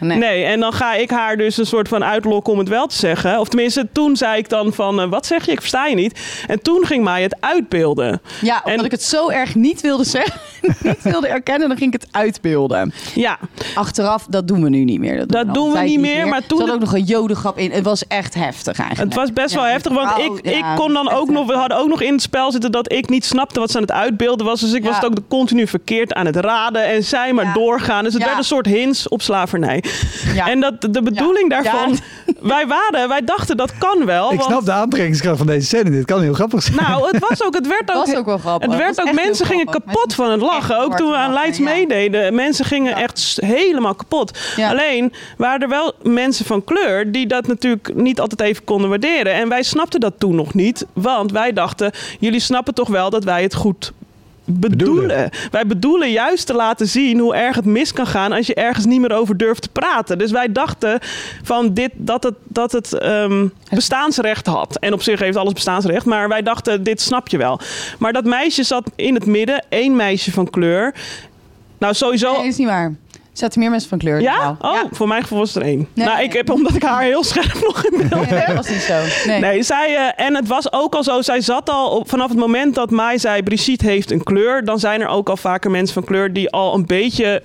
Zeggen. 0.00 0.18
Nee. 0.20 0.30
Nee, 0.30 0.44
en 0.44 0.60
dan 0.60 0.72
ga 0.72 0.94
ik 0.94 1.10
haar 1.10 1.36
dus 1.36 1.56
een 1.56 1.66
soort 1.66 1.88
van 1.88 2.04
uitlokken 2.04 2.52
om 2.52 2.58
het 2.58 2.68
wel 2.68 2.86
te 2.86 2.96
zeggen. 2.96 3.38
Of 3.40 3.48
tenminste, 3.48 3.88
toen 3.92 4.16
zei 4.16 4.38
ik 4.38 4.48
dan 4.48 4.72
van, 4.72 5.00
eh, 5.00 5.08
wat 5.08 5.26
zeg 5.26 5.46
je? 5.46 5.52
Ik 5.52 5.60
versta 5.60 5.86
je 5.86 5.94
niet. 5.94 6.20
En 6.46 6.62
toen 6.62 6.86
ging 6.86 7.04
mij 7.04 7.22
het 7.22 7.36
uitbeelden. 7.40 8.20
Ja, 8.40 8.60
omdat 8.64 8.78
En- 8.78 8.84
ik 8.84 8.90
het 8.90 9.02
zo 9.02 9.28
erg 9.28 9.54
niet 9.54 9.80
wilde 9.80 10.04
zeggen, 10.04 10.40
niet 10.82 11.02
wilde 11.02 11.28
erkennen, 11.28 11.68
dan 11.68 11.76
ging 11.76 11.94
ik 11.94 12.00
het 12.00 12.10
uitbeelden. 12.12 12.92
Ja, 13.14 13.38
Achteraf, 13.74 14.26
dat 14.28 14.48
doen 14.48 14.62
we 14.62 14.68
nu 14.68 14.84
niet 14.84 14.98
meer. 15.00 15.26
Dat 15.26 15.46
we 15.46 15.52
doen 15.52 15.72
we 15.72 15.78
niet 15.80 16.00
meer, 16.00 16.28
maar 16.28 16.46
toen 16.46 16.60
Er 16.60 16.66
zat 16.66 16.74
ook 16.74 16.80
nog 16.80 16.94
een 16.94 17.02
jodengrap 17.04 17.58
in. 17.58 17.70
Het 17.70 17.84
was 17.84 18.06
echt 18.06 18.34
heftig 18.34 18.78
eigenlijk. 18.78 19.10
Het 19.14 19.20
was 19.20 19.32
best 19.32 19.54
Ja, 19.54 19.60
wel 19.60 19.70
heftig, 19.70 19.92
want 19.92 20.08
vrouw, 20.10 20.34
ik, 20.36 20.44
ja, 20.50 20.72
ik 20.72 20.76
kon 20.76 20.92
dan 20.92 21.10
ook 21.10 21.30
nog, 21.30 21.46
we 21.46 21.52
hadden 21.56 21.78
ook 21.78 21.88
nog 21.88 22.00
in 22.02 22.12
het 22.12 22.22
spel 22.22 22.52
zitten 22.52 22.72
dat 22.72 22.92
ik 22.92 23.08
niet 23.08 23.24
snapte 23.24 23.60
wat 23.60 23.70
ze 23.70 23.76
aan 23.76 23.82
het 23.82 23.92
uitbeelden 23.92 24.46
was. 24.46 24.60
Dus 24.60 24.72
ik 24.72 24.84
was 24.84 24.94
het 24.94 25.04
ook 25.04 25.18
continu 25.28 25.66
verkeerd 25.66 26.14
aan 26.14 26.26
het 26.26 26.36
raden 26.36 26.84
en 26.84 27.04
zij 27.04 27.32
maar 27.32 27.52
doorgaan. 27.54 28.04
Dus 28.04 28.12
het 28.14 28.24
werd 28.24 28.36
een 28.38 28.44
soort 28.44 28.66
hints 28.66 29.08
op 29.08 29.22
slavernij. 29.22 29.84
Ja. 30.34 30.48
En 30.48 30.60
dat, 30.60 30.80
de 30.80 31.02
bedoeling 31.02 31.52
Ja. 31.52 31.62
daarvan, 31.62 31.98
wij 32.54 32.66
waren, 32.66 33.08
wij 33.08 33.24
dachten 33.24 33.56
dat 33.56 33.78
kan 33.78 34.04
wel. 34.04 34.32
Ik 34.32 34.38
want- 34.38 34.50
snap 34.50 34.64
de 34.64 34.72
aantrekkingskracht 34.72 35.38
van 35.38 35.46
deze 35.46 35.66
scène. 35.66 35.90
Dit 35.90 36.04
kan 36.04 36.20
heel 36.22 36.32
grappig 36.34 36.62
zijn. 36.62 36.76
Nou, 36.76 37.06
het 37.10 37.28
was 37.28 37.42
ook, 37.42 37.54
het 37.54 37.66
werd 37.66 37.90
ook, 37.94 38.06
was 38.06 38.14
ook 38.14 38.26
wel 38.26 38.38
grappig. 38.38 38.68
Het 38.70 38.78
werd 38.78 39.00
ook, 39.00 39.12
mensen 39.12 39.46
gingen 39.46 39.68
grappig. 39.68 39.92
kapot 39.92 40.14
van 40.14 40.30
het 40.30 40.40
lachen. 40.40 40.78
Ook 40.80 40.96
toen 40.96 41.10
we 41.10 41.16
aan 41.16 41.32
Leids 41.32 41.58
meededen. 41.58 42.34
Mensen 42.34 42.64
gingen 42.64 42.90
Ja. 42.90 43.02
echt 43.02 43.38
helemaal 43.44 43.94
kapot. 43.94 44.38
Ja. 44.56 44.70
Alleen 44.70 45.12
waren 45.36 45.60
er 45.60 45.68
wel 45.68 45.92
mensen 46.02 46.44
van 46.44 46.64
kleur 46.64 47.12
die 47.12 47.26
dat 47.26 47.46
natuurlijk 47.46 47.94
niet 47.94 48.20
altijd 48.20 48.40
even 48.40 48.64
konden 48.64 48.88
waarderen. 48.88 49.32
En 49.34 49.48
wij 49.48 49.62
snapten 49.62 50.00
dat 50.00 50.14
toen 50.18 50.34
nog 50.34 50.54
niet. 50.54 50.86
Want 50.92 51.32
wij 51.32 51.52
dachten, 51.52 51.90
jullie 52.18 52.40
snappen 52.40 52.74
toch 52.74 52.88
wel 52.88 53.10
dat 53.10 53.24
wij 53.24 53.42
het 53.42 53.54
goed 53.54 53.92
bedoelen. 54.52 55.06
Bedoelen. 55.06 55.30
Wij 55.50 55.66
bedoelen 55.66 56.10
juist 56.10 56.46
te 56.46 56.54
laten 56.54 56.88
zien 56.88 57.18
hoe 57.18 57.34
erg 57.34 57.56
het 57.56 57.64
mis 57.64 57.92
kan 57.92 58.06
gaan 58.06 58.32
als 58.32 58.46
je 58.46 58.54
ergens 58.54 58.86
niet 58.86 59.00
meer 59.00 59.12
over 59.12 59.36
durft 59.36 59.62
te 59.62 59.68
praten. 59.68 60.18
Dus 60.18 60.30
wij 60.30 60.52
dachten 60.52 60.98
van 61.42 61.74
dit, 61.74 61.90
dat 61.94 62.22
het, 62.22 62.34
dat 62.44 62.72
het 62.72 62.92
ehm, 62.92 63.46
bestaansrecht 63.74 64.46
had. 64.46 64.78
En 64.78 64.92
op 64.92 65.02
zich 65.02 65.20
heeft 65.20 65.36
alles 65.36 65.52
bestaansrecht, 65.52 66.06
maar 66.06 66.28
wij 66.28 66.42
dachten 66.42 66.82
dit 66.82 67.00
snap 67.00 67.28
je 67.28 67.38
wel. 67.38 67.60
Maar 67.98 68.12
dat 68.12 68.24
meisje 68.24 68.62
zat 68.62 68.90
in 68.96 69.14
het 69.14 69.26
midden, 69.26 69.64
één 69.68 69.96
meisje 69.96 70.32
van 70.32 70.50
kleur. 70.50 70.94
Nou, 71.78 71.94
sowieso. 71.94 72.36
Nee, 72.36 72.46
is 72.46 72.56
niet 72.56 72.68
waar. 72.68 72.94
Zaten 73.40 73.60
meer 73.60 73.70
mensen 73.70 73.88
van 73.88 73.98
kleur. 73.98 74.20
Ja? 74.20 74.56
Oh, 74.60 74.78
voor 74.90 75.08
mijn 75.08 75.22
gevoel 75.22 75.38
was 75.38 75.54
er 75.54 75.62
één. 75.62 75.88
Nee. 75.94 76.06
nou, 76.06 76.22
ik 76.22 76.32
heb, 76.32 76.50
omdat 76.50 76.74
ik 76.74 76.82
haar 76.82 77.02
heel 77.02 77.24
scherp 77.24 77.54
nog 77.66 77.84
in 77.84 78.08
beeld 78.08 78.30
Nee, 78.30 78.46
dat 78.46 78.56
was 78.56 78.68
niet 78.68 78.80
zo. 78.80 78.94
Nee. 79.26 79.40
Nee, 79.40 79.62
zij, 79.62 79.96
eh, 79.96 80.26
en 80.26 80.34
het 80.36 80.48
was 80.48 80.72
ook 80.72 80.94
al 80.94 81.04
zo, 81.04 81.22
zij 81.22 81.40
zat 81.40 81.70
al 81.70 81.90
op, 81.90 82.08
vanaf 82.08 82.28
het 82.28 82.38
moment 82.38 82.74
dat 82.74 82.90
Mai 82.90 83.18
zei, 83.18 83.42
Brigitte 83.42 83.86
heeft 83.86 84.10
een 84.10 84.22
kleur, 84.22 84.64
dan 84.64 84.78
zijn 84.78 85.00
er 85.00 85.08
ook 85.08 85.28
al 85.28 85.36
vaker 85.36 85.70
mensen 85.70 85.94
van 85.94 86.04
kleur 86.04 86.32
die 86.32 86.50
al 86.50 86.74
een 86.74 86.86
beetje, 86.86 87.42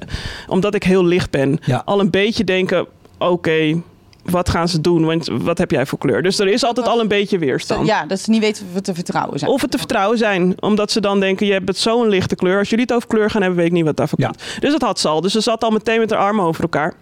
omdat 0.47 0.75
ik 0.75 0.83
heel 0.83 1.05
licht 1.05 1.31
ben, 1.31 1.57
Ja. 1.65 1.81
al 1.85 1.99
een 1.99 2.09
beetje 2.09 2.43
denken, 2.43 2.85
oké, 3.17 3.81
wat 4.25 4.49
gaan 4.49 4.67
ze 4.67 4.81
doen? 4.81 5.05
Want 5.05 5.27
wat 5.31 5.57
heb 5.57 5.71
jij 5.71 5.85
voor 5.85 5.97
kleur? 5.99 6.21
Dus 6.21 6.39
er 6.39 6.47
is 6.47 6.63
altijd 6.63 6.87
al 6.87 6.99
een 6.99 7.07
beetje 7.07 7.37
weerstand. 7.37 7.87
Ja, 7.87 8.05
dat 8.05 8.19
ze 8.19 8.29
niet 8.29 8.41
weten 8.41 8.65
of 8.67 8.73
we 8.73 8.81
te 8.81 8.93
vertrouwen 8.93 9.39
zijn. 9.39 9.51
Of 9.51 9.61
het 9.61 9.71
te 9.71 9.77
vertrouwen 9.77 10.17
zijn, 10.17 10.55
omdat 10.59 10.91
ze 10.91 11.01
dan 11.01 11.19
denken: 11.19 11.45
je 11.45 11.51
hebt 11.53 11.77
zo'n 11.77 12.07
lichte 12.07 12.35
kleur. 12.35 12.57
Als 12.59 12.69
jullie 12.69 12.85
het 12.85 12.93
over 12.93 13.07
kleur 13.07 13.29
gaan 13.29 13.41
hebben, 13.41 13.59
weet 13.59 13.67
ik 13.67 13.73
niet 13.73 13.85
wat 13.85 13.97
daarvoor 13.97 14.19
Ja. 14.19 14.27
komt. 14.27 14.41
Dus 14.59 14.71
dat 14.71 14.81
had 14.81 14.99
ze 14.99 15.07
al. 15.07 15.21
Dus 15.21 15.31
ze 15.31 15.41
zat 15.41 15.63
al 15.63 15.69
meteen 15.71 15.99
met 15.99 16.09
haar 16.09 16.19
armen 16.19 16.45
over 16.45 16.61
elkaar. 16.63 16.93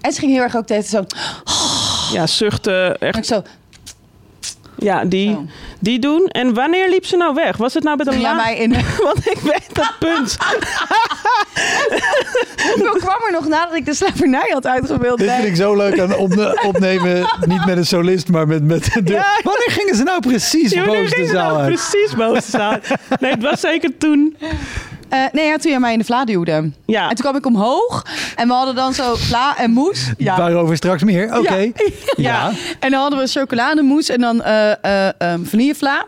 En 0.00 0.12
ze 0.12 0.20
ging 0.20 0.32
heel 0.32 0.42
erg 0.42 0.56
ook 0.56 0.66
tegen 0.66 0.84
zo. 0.88 1.04
Ja, 2.12 2.26
zuchten. 2.26 2.98
Echt. 2.98 3.26
zo. 3.26 3.42
Ja, 4.76 5.04
die, 5.04 5.38
die 5.78 5.98
doen. 5.98 6.26
En 6.26 6.54
wanneer 6.54 6.88
liep 6.90 7.06
ze 7.06 7.16
nou 7.16 7.34
weg? 7.34 7.56
Was 7.56 7.74
het 7.74 7.82
nou 7.84 7.96
met 7.96 8.06
een 8.06 8.20
Ja, 8.20 8.34
laag? 8.34 8.44
mij 8.44 8.56
in. 8.56 8.70
Want 9.02 9.30
ik 9.30 9.38
weet 9.42 9.66
dat 9.72 9.92
punt. 9.98 10.36
Hoeveel 12.74 12.96
kwam 12.96 13.16
er 13.26 13.32
nog 13.32 13.48
nadat 13.48 13.74
ik 13.74 13.84
de 13.84 13.94
slavernij 13.94 14.50
had 14.52 14.66
uitgebeeld? 14.66 15.18
Dit 15.18 15.30
vind 15.30 15.44
ik 15.46 15.56
zo 15.56 15.76
leuk 15.76 16.00
aan 16.00 16.16
opne- 16.16 16.60
opnemen. 16.66 17.26
Niet 17.46 17.66
met 17.66 17.76
een 17.76 17.86
solist, 17.86 18.28
maar 18.28 18.46
met, 18.46 18.62
met 18.64 18.84
de... 18.84 19.00
Ja. 19.12 19.24
Wanneer 19.42 19.70
gingen 19.70 19.94
ze 19.96 20.02
nou 20.02 20.20
precies 20.20 20.70
Ja, 20.72 20.84
boos 20.84 21.10
de 21.10 21.26
zaal 21.26 21.48
nou 21.48 21.58
uit? 21.60 21.66
precies 21.74 22.14
boven 22.16 22.34
de 22.42 22.50
zaal. 22.50 22.76
Nee, 23.20 23.30
het 23.30 23.42
was 23.42 23.60
zeker 23.60 23.96
toen. 23.98 24.36
Eh, 25.12 25.24
nee, 25.32 25.46
ja, 25.46 25.56
toen 25.56 25.70
jij 25.70 25.80
mij 25.80 25.92
in 25.92 25.98
de 25.98 26.04
vla 26.04 26.24
duwde. 26.24 26.70
Ja. 26.86 27.02
En 27.02 27.14
toen 27.14 27.24
kwam 27.24 27.36
ik 27.36 27.46
omhoog 27.46 28.06
en 28.36 28.48
we 28.48 28.54
hadden 28.54 28.74
dan 28.74 28.94
zo 28.94 29.14
vla 29.14 29.58
en 29.58 29.70
moes. 29.70 30.12
Ja. 30.18 30.36
Waarover 30.36 30.76
straks 30.76 31.02
meer. 31.02 31.38
Oké. 31.38 31.56
Ja. 32.16 32.32
Ja. 32.32 32.52
En 32.80 32.90
dan 32.90 33.00
hadden 33.00 33.18
we 33.18 33.26
chocolademousse 33.26 34.12
en 34.12 34.20
dan 34.20 34.42
eh 34.42 34.84
eh 34.84 35.12
ehm, 35.18 35.44
vanillevla. 35.44 36.06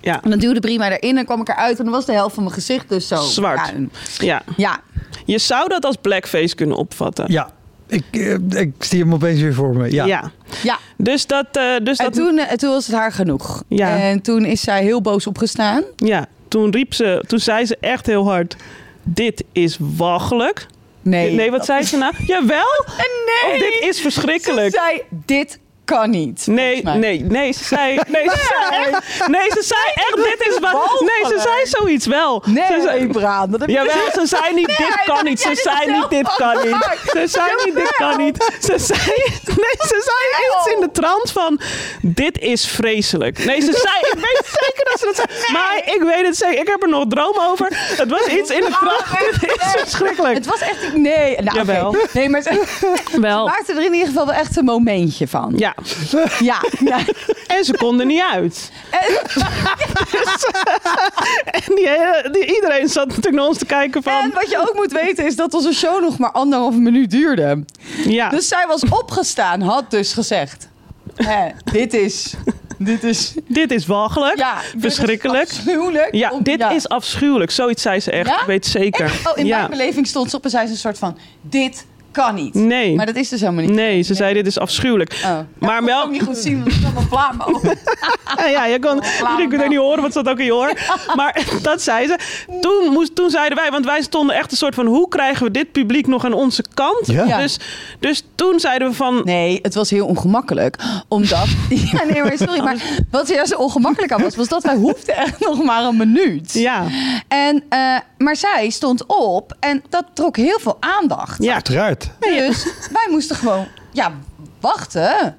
Ja, 0.00 0.22
En 0.22 0.30
dan 0.30 0.38
duwde 0.38 0.60
Brima 0.60 0.90
erin 0.90 1.18
en 1.18 1.24
kwam 1.24 1.40
ik 1.40 1.48
eruit 1.48 1.78
en 1.78 1.84
dan 1.84 1.92
was 1.92 2.04
de 2.06 2.12
helft 2.12 2.34
van 2.34 2.42
mijn 2.42 2.54
gezicht 2.54 2.88
dus 2.88 3.08
zo. 3.08 3.16
Zwart. 3.16 3.62
bruin. 3.62 3.92
ja. 4.18 4.42
Ja, 4.56 4.80
Je 5.24 5.38
zou 5.38 5.68
dat 5.68 5.84
als 5.84 5.96
blackface 6.00 6.54
kunnen 6.54 6.76
opvatten. 6.76 7.24
Ja. 7.32 7.48
Ik, 7.86 8.04
ik 8.48 8.72
zie 8.78 9.00
hem 9.00 9.12
opeens 9.14 9.40
weer 9.40 9.54
voor 9.54 9.76
me. 9.76 9.92
Ja. 9.92 10.04
ja. 10.04 10.30
ja. 10.62 10.78
Dus 10.96 11.26
dat... 11.26 11.46
eh, 11.52 11.62
dus 11.82 11.98
En 11.98 12.04
dat 12.04 12.14
toen, 12.14 12.40
toen 12.56 12.70
was 12.70 12.86
het 12.86 12.96
haar 12.96 13.12
genoeg. 13.12 13.62
Ja. 13.68 13.98
En 13.98 14.20
toen 14.20 14.44
is 14.44 14.60
zij 14.60 14.82
heel 14.82 15.00
boos 15.02 15.26
opgestaan. 15.26 15.82
Ja, 15.96 16.26
toen 16.54 16.70
riep 16.70 16.94
ze, 16.94 17.24
toen 17.26 17.38
zei 17.38 17.66
ze 17.66 17.76
echt 17.80 18.06
heel 18.06 18.24
hard: 18.30 18.56
Dit 19.02 19.44
is 19.52 19.76
walgelijk. 19.80 20.66
Nee. 21.02 21.30
Nee, 21.30 21.50
wat 21.50 21.64
zei 21.64 21.82
ze 21.82 21.96
nou? 21.96 22.14
Jawel! 22.26 22.84
Nee. 23.42 23.52
Of 23.52 23.58
dit 23.58 23.88
is 23.88 24.00
verschrikkelijk. 24.00 24.74
Ze 24.74 24.80
zei, 24.84 25.02
dit 25.10 25.58
kan 25.84 26.10
niet. 26.10 26.46
Nee, 26.46 26.82
nee, 26.82 27.20
nee, 27.38 27.52
ze 27.52 27.64
zei, 27.64 28.00
nee, 28.08 28.28
ze 28.30 28.46
zei 28.48 28.82
echt, 28.82 29.28
nee, 29.28 29.50
ze 29.50 29.62
zei 29.62 29.80
echt, 29.94 30.16
dit 30.16 30.48
is 30.48 30.58
wat, 30.58 31.00
nee, 31.00 31.32
ze 31.32 31.40
zei 31.42 31.66
zoiets 31.66 32.06
wel. 32.06 32.42
Ze 32.44 32.50
Nee, 32.50 32.80
zei, 32.82 33.06
Braan. 33.06 33.50
Dat 33.50 33.60
heb 33.60 33.68
je 33.68 33.74
Jawel, 33.74 34.10
ze 34.12 34.26
zei 34.26 34.54
niet, 34.54 34.66
dit 34.66 35.02
kan 35.04 35.24
niet. 35.24 35.40
Ze 35.40 35.50
zei 35.54 35.92
niet, 35.92 36.10
dit 36.10 36.34
kan 36.36 36.56
niet. 36.64 37.00
Ze 37.12 37.24
zei 37.26 37.46
niet, 37.64 37.74
dit 37.74 37.94
kan 37.96 38.16
niet. 38.16 38.52
Ze 38.60 38.74
zei, 38.78 39.00
nee, 39.44 39.76
ze 39.78 40.10
zei 40.10 40.52
iets 40.56 40.74
in 40.74 40.80
de 40.80 40.90
trant 40.92 41.30
van, 41.30 41.60
dit 42.02 42.38
is 42.38 42.66
vreselijk. 42.66 43.44
Nee, 43.44 43.60
ze 43.60 43.72
zei, 43.72 43.96
ik 44.12 44.14
weet 44.14 44.42
zeker 44.44 44.84
dat 44.84 44.98
ze 45.00 45.04
dat 45.06 45.16
zei. 45.16 45.52
Maar 45.52 45.82
ik 45.94 46.02
weet 46.02 46.26
het 46.26 46.36
zeker, 46.36 46.58
ik 46.60 46.68
heb 46.68 46.82
er 46.82 46.88
nog 46.88 47.04
droom 47.08 47.38
over. 47.50 47.66
Het 47.70 48.10
was 48.10 48.26
iets 48.26 48.50
in 48.50 48.60
de 48.60 48.76
trant, 48.80 49.04
dit 49.40 49.56
is 49.60 49.80
verschrikkelijk. 49.80 50.34
Het 50.34 50.46
was 50.46 50.60
echt... 50.60 50.96
Nee. 50.96 51.36
Nou. 51.40 51.56
Jawel. 51.56 51.96
Nee, 52.12 52.28
maar 52.28 52.42
ze 52.42 52.62
Wel, 53.20 53.46
maakte 53.46 53.72
er 53.72 53.84
in 53.84 53.92
ieder 53.92 54.08
geval 54.08 54.26
wel 54.26 54.34
echt 54.34 54.56
een 54.56 54.64
momentje 54.64 55.28
van. 55.28 55.52
ja. 55.56 55.73
Ja. 56.40 56.56
ja. 56.84 56.98
En 57.46 57.64
ze 57.64 57.76
kon 57.76 58.00
er 58.00 58.06
niet 58.06 58.22
uit. 58.32 58.70
En, 58.90 59.00
En 61.66 61.74
die 61.74 61.88
hele, 61.88 62.28
die, 62.32 62.46
iedereen 62.54 62.88
zat 62.88 63.06
natuurlijk 63.06 63.34
naar 63.34 63.46
ons 63.46 63.58
te 63.58 63.64
kijken 63.66 64.02
van... 64.02 64.12
en 64.22 64.30
wat 64.34 64.50
je 64.50 64.58
ook 64.58 64.74
moet 64.74 64.92
weten 64.92 65.26
is 65.26 65.36
dat 65.36 65.54
onze 65.54 65.72
show 65.72 66.00
nog 66.00 66.18
maar 66.18 66.30
anderhalve 66.32 66.78
minuut 66.78 67.10
duurde. 67.10 67.64
ja. 68.06 68.28
Dus 68.28 68.48
zij 68.48 68.64
was 68.68 68.82
opgestaan, 68.88 69.60
had 69.60 69.90
dus 69.90 70.12
gezegd... 70.12 70.68
Hè, 71.14 71.48
dit 71.72 71.94
is... 71.94 72.34
Dit 72.78 73.04
is... 73.04 73.34
Dit 73.48 73.70
is 73.70 73.86
walgelijk, 73.86 74.36
Ja, 74.38 74.54
dit 74.54 74.74
is 74.74 74.80
verschrikkelijk. 74.94 75.48
afschuwelijk. 75.50 76.08
ja, 76.14 76.32
dit 76.40 76.64
is 76.70 76.88
afschuwelijk. 76.88 77.50
Zoiets 77.50 77.82
zei 77.82 78.00
ze 78.00 78.10
echt. 78.10 78.28
Ja? 78.28 78.40
Ik 78.40 78.46
weet 78.46 78.66
zeker. 78.66 79.04
Echt? 79.04 79.30
Oh, 79.32 79.38
in 79.38 79.46
mijn 79.48 79.70
beleving 79.70 80.06
stond 80.06 80.30
ze 80.30 80.36
op 80.36 80.44
en 80.44 80.50
zei 80.50 80.66
ze 80.66 80.72
een 80.72 80.78
soort 80.78 80.98
van... 80.98 81.18
Dit 81.42 81.86
kan 82.14 82.34
niet. 82.34 82.54
Nee. 82.54 82.94
Maar 82.94 83.06
dat 83.06 83.16
is 83.16 83.28
dus 83.28 83.40
helemaal 83.40 83.64
niet. 83.64 83.72
Nee, 83.74 84.02
ze 84.02 84.14
zei 84.14 84.34
dit 84.34 84.46
is 84.46 84.58
afschuwelijk. 84.58 85.12
Oh. 85.12 85.20
Ja, 85.20 85.46
Maar 85.58 85.70
ik 85.70 85.76
kon 85.76 85.86
wel- 85.86 85.96
het 85.96 86.04
ook 86.06 86.12
niet 86.12 86.22
goed 86.22 86.36
zien, 86.36 86.62
want 86.82 86.96
een 86.96 87.08
vlaam 87.08 87.40
over. 87.40 87.76
Ah, 88.24 88.50
ja, 88.50 88.66
je 88.66 88.78
kon, 88.78 89.04
flauw 89.04 89.38
je 89.38 89.48
kunt 89.48 89.60
het 89.60 89.70
niet 89.70 89.78
horen, 89.78 90.00
want 90.00 90.14
het 90.14 90.24
zat 90.24 90.28
ook 90.28 90.38
in 90.38 90.44
je 90.44 90.54
oor. 90.54 90.72
Maar 91.14 91.44
dat 91.62 91.82
zei 91.82 92.06
ze. 92.06 92.18
Toen, 92.60 92.92
moest, 92.92 93.14
toen 93.14 93.30
zeiden 93.30 93.58
wij, 93.58 93.70
want 93.70 93.84
wij 93.84 94.02
stonden 94.02 94.36
echt 94.36 94.50
een 94.50 94.56
soort 94.56 94.74
van... 94.74 94.86
hoe 94.86 95.08
krijgen 95.08 95.44
we 95.46 95.50
dit 95.50 95.72
publiek 95.72 96.06
nog 96.06 96.24
aan 96.24 96.32
onze 96.32 96.64
kant? 96.74 97.06
Ja. 97.06 97.24
Ja. 97.24 97.38
Dus, 97.38 97.58
dus 97.98 98.22
toen 98.34 98.60
zeiden 98.60 98.88
we 98.88 98.94
van... 98.94 99.20
Nee, 99.24 99.58
het 99.62 99.74
was 99.74 99.90
heel 99.90 100.06
ongemakkelijk. 100.06 100.76
Omdat... 101.08 101.46
Ja, 101.92 102.04
nee, 102.04 102.22
maar 102.22 102.36
sorry. 102.38 102.60
Maar 102.62 102.76
wat 103.10 103.30
er 103.30 103.46
zo 103.46 103.56
ongemakkelijk 103.56 104.12
aan 104.12 104.22
was, 104.22 104.36
was 104.36 104.48
dat 104.48 104.62
wij 104.62 104.74
hoefden 104.76 105.16
echt 105.16 105.40
nog 105.40 105.64
maar 105.64 105.82
een 105.84 105.96
minuut. 105.96 106.52
Ja, 106.52 106.84
En, 107.28 107.62
eh, 107.68 107.78
maar 108.18 108.36
zij 108.36 108.70
stond 108.70 109.04
op 109.06 109.56
en 109.60 109.82
dat 109.88 110.04
trok 110.14 110.36
heel 110.36 110.58
veel 110.60 110.76
aandacht. 110.80 111.42
ja, 111.42 111.54
Uiteraard. 111.54 112.03
Dus 112.20 112.64
wij 112.92 113.06
moesten 113.10 113.36
gewoon, 113.36 113.66
ja, 113.92 114.12
wachten. 114.60 115.36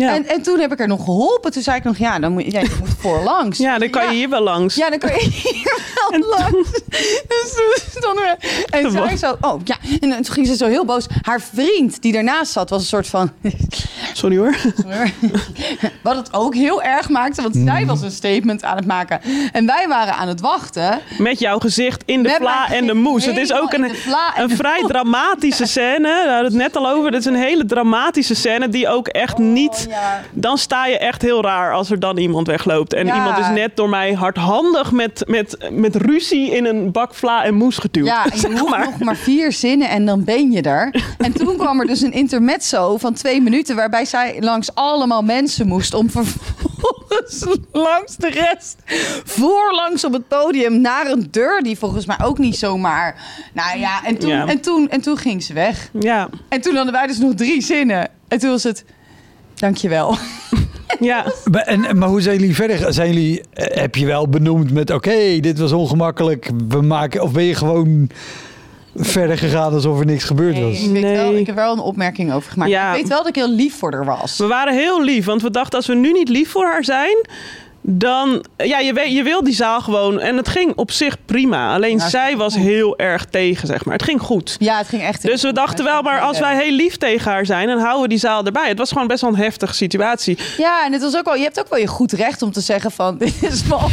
Ja. 0.00 0.14
En, 0.14 0.26
en 0.26 0.42
toen 0.42 0.58
heb 0.60 0.72
ik 0.72 0.80
er 0.80 0.88
nog 0.88 1.04
geholpen. 1.04 1.52
Toen 1.52 1.62
zei 1.62 1.76
ik 1.76 1.84
nog, 1.84 1.96
ja, 1.96 2.18
dan 2.18 2.32
moet, 2.32 2.52
ja, 2.52 2.60
je 2.60 2.76
moet 2.78 2.94
voorlangs. 2.98 3.58
ja 3.68 3.78
dan 3.78 3.90
kan 3.90 4.04
je 4.04 4.14
hier 4.14 4.28
wel 4.28 4.42
langs. 4.42 4.74
Ja, 4.74 4.90
dan 4.90 4.98
kan 4.98 5.10
je 5.10 5.30
hier 5.30 5.82
wel 6.10 6.28
langs. 6.28 6.70
Dus 6.88 7.92
toen 8.00 8.14
we... 8.14 8.36
En 8.70 8.90
zij 8.90 9.16
zo... 9.16 9.36
Oh, 9.40 9.60
ja. 9.64 9.76
En 10.00 10.10
toen 10.10 10.24
ging 10.24 10.46
ze 10.46 10.56
zo 10.56 10.66
heel 10.66 10.84
boos. 10.84 11.06
Haar 11.22 11.40
vriend 11.40 12.02
die 12.02 12.12
daarnaast 12.12 12.52
zat 12.52 12.70
was 12.70 12.80
een 12.80 12.86
soort 12.86 13.06
van... 13.06 13.30
Sorry 14.12 14.36
hoor. 14.36 14.56
Wat 16.02 16.16
het 16.16 16.32
ook 16.32 16.54
heel 16.54 16.82
erg 16.82 17.08
maakte. 17.08 17.42
Want 17.42 17.56
zij 17.64 17.86
was 17.86 18.02
een 18.02 18.10
statement 18.10 18.64
aan 18.64 18.76
het 18.76 18.86
maken. 18.86 19.20
En 19.52 19.66
wij 19.66 19.88
waren 19.88 20.14
aan 20.14 20.28
het 20.28 20.40
wachten. 20.40 21.00
Met 21.18 21.38
jouw 21.38 21.58
gezicht 21.58 22.02
in 22.06 22.22
de 22.22 22.28
Met 22.28 22.38
vla 22.38 22.70
en 22.70 22.86
de 22.86 22.94
moes. 22.94 23.24
Het 23.24 23.36
is 23.36 23.52
ook 23.52 23.72
een, 23.72 23.90
een 24.36 24.50
vrij 24.50 24.82
dramatische 24.86 25.66
scène. 25.66 26.02
Daar 26.02 26.34
hadden 26.34 26.52
we 26.52 26.62
het 26.62 26.72
net 26.74 26.76
al 26.76 26.88
over. 26.88 27.04
Het 27.04 27.20
is 27.20 27.24
een 27.24 27.34
hele 27.34 27.64
dramatische 27.64 28.34
scène 28.34 28.68
die 28.68 28.88
ook 28.88 29.08
echt 29.08 29.38
niet... 29.38 29.88
Ja. 29.90 30.20
Dan 30.32 30.58
sta 30.58 30.86
je 30.86 30.98
echt 30.98 31.22
heel 31.22 31.42
raar 31.42 31.72
als 31.74 31.90
er 31.90 31.98
dan 32.00 32.16
iemand 32.16 32.46
wegloopt. 32.46 32.92
En 32.92 33.06
Ja. 33.06 33.14
iemand 33.14 33.38
is 33.38 33.48
net 33.48 33.76
door 33.76 33.88
mij 33.88 34.12
hardhandig 34.12 34.92
met, 34.92 35.22
met, 35.26 35.56
met 35.70 35.96
ruzie 35.96 36.50
in 36.50 36.64
een 36.64 36.92
bak 36.92 37.14
vla 37.14 37.44
en 37.44 37.54
moes 37.54 37.78
geduwd. 37.78 38.06
Ja, 38.06 38.24
en 38.24 38.30
je 38.34 38.38
Zeg 38.38 38.58
hoeft 38.58 38.70
maar. 38.70 38.84
nog 38.84 38.98
maar 38.98 39.16
vier 39.16 39.52
zinnen 39.52 39.88
en 39.88 40.06
dan 40.06 40.24
ben 40.24 40.50
je 40.50 40.62
er. 40.62 40.94
En 41.18 41.32
toen 41.32 41.56
kwam 41.56 41.80
er 41.80 41.86
dus 41.86 42.00
een 42.00 42.12
intermezzo 42.12 42.96
van 42.96 43.14
twee 43.14 43.40
minuten... 43.42 43.76
waarbij 43.76 44.04
zij 44.04 44.36
langs 44.40 44.74
allemaal 44.74 45.22
mensen 45.22 45.66
moest... 45.66 45.94
om 45.94 46.10
vervolgens 46.10 47.44
langs 47.72 48.16
de 48.16 48.28
rest... 48.30 48.76
voorlangs 49.24 50.04
op 50.04 50.12
het 50.12 50.28
podium 50.28 50.80
naar 50.80 51.06
een 51.06 51.28
deur... 51.30 51.62
die 51.62 51.78
volgens 51.78 52.06
mij 52.06 52.16
ook 52.22 52.38
niet 52.38 52.56
zomaar... 52.56 53.14
Nou 53.52 53.78
ja, 53.78 54.04
en 54.04 54.18
toen, 54.18 54.28
Ja. 54.30 54.46
En 54.46 54.60
toen, 54.60 54.88
en 54.88 55.00
toen 55.00 55.16
ging 55.16 55.42
ze 55.42 55.52
weg. 55.52 55.90
Ja, 56.00 56.28
En 56.48 56.60
toen 56.60 56.74
hadden 56.74 56.92
wij 56.92 57.06
dus 57.06 57.18
nog 57.18 57.34
drie 57.34 57.62
zinnen. 57.62 58.08
En 58.28 58.38
toen 58.38 58.50
was 58.50 58.62
het... 58.62 58.84
Dankjewel. 59.60 60.16
ja. 61.00 61.32
Maar, 61.50 61.62
en, 61.62 61.98
maar 61.98 62.08
hoe 62.08 62.20
zijn 62.20 62.38
jullie 62.38 62.54
verder? 62.54 62.92
Zijn 62.92 63.12
jullie, 63.12 63.42
eh, 63.52 63.80
heb 63.80 63.94
je 63.94 64.06
wel 64.06 64.28
benoemd 64.28 64.72
met 64.72 64.90
oké, 64.90 65.40
dit 65.40 65.58
was 65.58 65.72
ongemakkelijk, 65.72 66.50
we 66.68 66.80
maken, 66.80 67.22
of 67.22 67.32
ben 67.32 67.44
je 67.44 67.54
gewoon 67.54 68.10
verder 68.96 69.38
gegaan 69.38 69.72
alsof 69.72 69.98
er 70.00 70.06
niks 70.06 70.24
gebeurd 70.24 70.58
was? 70.58 70.82
ik, 70.82 70.90
weet 70.90 71.02
wel, 71.02 71.30
Nee. 71.30 71.40
ik 71.40 71.46
heb 71.46 71.54
wel 71.54 71.72
een 71.72 71.78
opmerking 71.78 72.32
over 72.32 72.52
gemaakt. 72.52 72.70
Ja. 72.70 72.90
Ik 72.90 73.00
weet 73.00 73.08
wel 73.08 73.18
dat 73.18 73.28
ik 73.28 73.34
heel 73.34 73.50
lief 73.54 73.78
voor 73.78 73.92
haar 73.92 74.04
was. 74.04 74.38
We 74.38 74.46
waren 74.46 74.74
heel 74.74 75.02
lief, 75.04 75.24
want 75.24 75.42
we 75.42 75.50
dachten 75.50 75.78
als 75.78 75.86
we 75.86 75.94
nu 75.94 76.12
niet 76.12 76.28
lief 76.28 76.50
voor 76.50 76.64
haar 76.64 76.84
zijn, 76.84 77.26
dan 77.82 78.44
ja, 78.56 78.78
je, 78.78 78.92
weet, 78.92 79.12
je 79.12 79.22
wil 79.22 79.44
die 79.44 79.54
zaal 79.54 79.80
gewoon 79.80 80.20
en 80.20 80.36
het 80.36 80.48
ging 80.48 80.72
op 80.76 80.90
zich 80.90 81.16
prima. 81.24 81.74
Alleen 81.74 81.98
Ja, 81.98 82.08
zij 82.08 82.36
was 82.36 82.54
goed. 82.54 82.62
heel 82.62 82.98
erg 82.98 83.24
tegen, 83.24 83.66
zeg 83.66 83.84
maar. 83.84 83.94
Het 83.94 84.02
ging 84.02 84.20
goed. 84.20 84.56
Ja, 84.58 84.78
het 84.78 84.88
ging 84.88 85.02
echt... 85.02 85.22
Dus 85.22 85.42
we 85.42 85.52
dachten 85.52 85.84
wel, 85.84 86.02
maar 86.02 86.20
als 86.20 86.38
wij 86.38 86.62
heel 86.62 86.72
lief 86.72 86.96
tegen 86.96 87.30
haar 87.30 87.46
zijn, 87.46 87.66
dan 87.66 87.78
houden 87.78 88.02
we 88.02 88.08
die 88.08 88.18
zaal 88.18 88.44
erbij. 88.44 88.68
Het 88.68 88.78
was 88.78 88.92
gewoon 88.92 89.06
best 89.06 89.20
wel 89.20 89.30
een 89.30 89.36
heftige 89.36 89.74
situatie. 89.74 90.38
Ja, 90.56 90.84
en 90.84 90.92
het 90.92 91.02
was 91.02 91.16
ook 91.16 91.24
wel, 91.24 91.34
je 91.34 91.42
hebt 91.42 91.60
ook 91.60 91.68
wel 91.68 91.78
je 91.78 91.86
goed 91.86 92.12
recht 92.12 92.42
om 92.42 92.52
te 92.52 92.60
zeggen 92.60 92.90
van... 92.90 93.18
dit 93.18 93.42
is 93.42 93.66
wel 93.66 93.88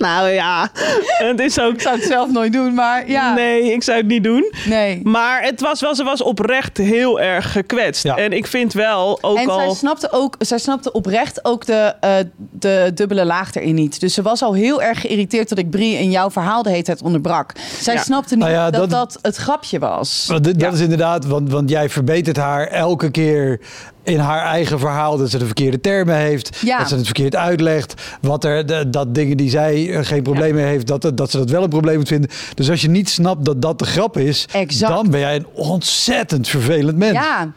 Nou 0.00 0.28
ja, 0.28 0.70
het 1.30 1.40
is 1.40 1.60
ook... 1.60 1.72
Ik 1.72 1.80
zou 1.80 1.96
het 1.96 2.04
zelf 2.04 2.30
nooit 2.30 2.52
doen, 2.52 2.74
maar 2.74 3.08
ja. 3.10 3.34
Nee, 3.34 3.72
ik 3.72 3.82
zou 3.82 3.98
het 3.98 4.06
niet 4.06 4.24
doen. 4.24 4.52
Nee. 4.68 5.00
Maar 5.04 5.42
het 5.42 5.60
was 5.60 5.80
wel, 5.80 5.94
ze 5.94 6.04
was 6.04 6.22
oprecht 6.22 6.76
heel 6.76 7.20
erg 7.20 7.52
gekwetst. 7.52 8.02
Ja. 8.02 8.16
En 8.16 8.32
ik 8.32 8.46
vind 8.46 8.72
wel, 8.72 9.18
ook 9.20 9.36
En 9.38 9.48
al... 9.48 9.58
zij 9.58 9.74
snapte, 9.74 10.08
ook, 10.12 10.36
zij 10.38 10.58
snapte 10.58 10.92
oprecht 10.92 11.44
ook 11.44 11.66
de, 11.66 11.94
eh, 12.00 12.14
de 12.50 12.90
dubbele 12.94 13.24
laag 13.24 13.54
erin 13.54 13.74
niet. 13.74 14.00
Dus 14.00 14.14
ze 14.14 14.22
was 14.22 14.42
al 14.42 14.54
heel 14.54 14.82
erg 14.82 15.00
geïrriteerd 15.00 15.48
dat 15.48 15.58
ik 15.58 15.70
Brie 15.70 15.98
in 15.98 16.10
jouw 16.10 16.30
verhaal 16.30 16.62
de 16.62 16.70
hele 16.70 16.82
tijd 16.82 17.02
onderbrak. 17.02 17.52
Zij 17.80 17.94
Ja. 17.94 18.02
snapte 18.02 18.34
niet 18.34 18.44
Nou 18.44 18.56
ja, 18.56 18.70
dat, 18.70 18.90
dat- 18.90 18.90
dat 18.90 19.18
het 19.22 19.36
grapje 19.36 19.78
was. 19.78 20.26
Dat 20.26 20.54
Ja. 20.58 20.70
is 20.70 20.80
inderdaad, 20.80 21.26
want, 21.26 21.50
want 21.50 21.70
jij 21.70 21.88
verbetert 21.88 22.36
haar 22.36 22.66
elke 22.66 23.10
keer 23.10 23.60
in 24.02 24.18
haar 24.18 24.44
eigen 24.46 24.78
verhaal 24.78 25.16
dat 25.16 25.30
ze 25.30 25.38
de 25.38 25.44
verkeerde 25.46 25.80
termen 25.80 26.16
heeft, 26.16 26.58
Ja. 26.64 26.78
dat 26.78 26.88
ze 26.88 26.94
het 26.94 27.04
verkeerd 27.04 27.36
uitlegt, 27.36 27.94
wat 28.20 28.44
er, 28.44 28.66
de- 28.66 28.90
dat 28.90 29.14
dingen 29.14 29.36
die 29.36 29.50
zij 29.50 29.90
eh, 29.94 30.04
geen 30.04 30.22
probleem 30.22 30.54
mee 30.54 30.64
heeft, 30.64 30.86
dat, 30.86 31.12
dat 31.14 31.30
ze 31.30 31.38
dat 31.38 31.50
wel 31.50 31.62
een 31.62 31.68
probleem 31.68 31.96
moet 31.96 32.08
vinden. 32.08 32.30
Dus 32.54 32.70
als 32.70 32.80
je 32.82 32.88
niet 32.88 33.08
snapt 33.10 33.44
dat 33.44 33.62
dat 33.62 33.78
de 33.78 33.84
grap 33.84 34.16
is, 34.18 34.48
Exact. 34.52 34.92
dan 34.92 35.10
ben 35.10 35.20
jij 35.20 35.36
een 35.36 35.46
ontzettend 35.52 36.48
vervelend 36.48 36.96
mens. 36.96 37.12
Ja, 37.18 37.52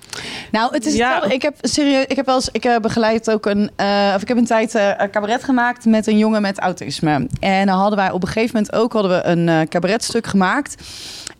nou, 0.51 0.73
het 0.73 0.85
is 0.85 0.95
Ja. 0.95 1.23
Ik 1.23 1.41
heb 1.41 1.55
serieus, 1.61 2.05
ik 2.07 2.15
heb 2.15 2.25
wel 2.25 2.35
eens, 2.35 2.49
ik 2.51 2.63
heb 2.63 2.81
begeleid 2.81 3.31
ook 3.31 3.45
een, 3.45 3.71
eh, 3.75 4.11
of 4.15 4.21
ik 4.21 4.27
heb 4.27 4.37
een 4.37 4.45
tijd 4.45 4.75
eh, 4.75 4.87
een 4.97 5.09
cabaret 5.11 5.43
gemaakt 5.43 5.85
met 5.85 6.07
een 6.07 6.17
jongen 6.17 6.41
met 6.41 6.59
autisme. 6.59 7.27
En 7.39 7.65
dan 7.65 7.77
hadden 7.77 7.97
wij 7.99 8.11
op 8.11 8.21
een 8.21 8.27
gegeven 8.27 8.55
moment 8.55 8.73
ook 8.75 8.93
hadden 8.93 9.11
we 9.11 9.25
een 9.25 9.49
eh, 9.49 9.59
cabaretstuk 9.69 10.27
gemaakt. 10.27 10.75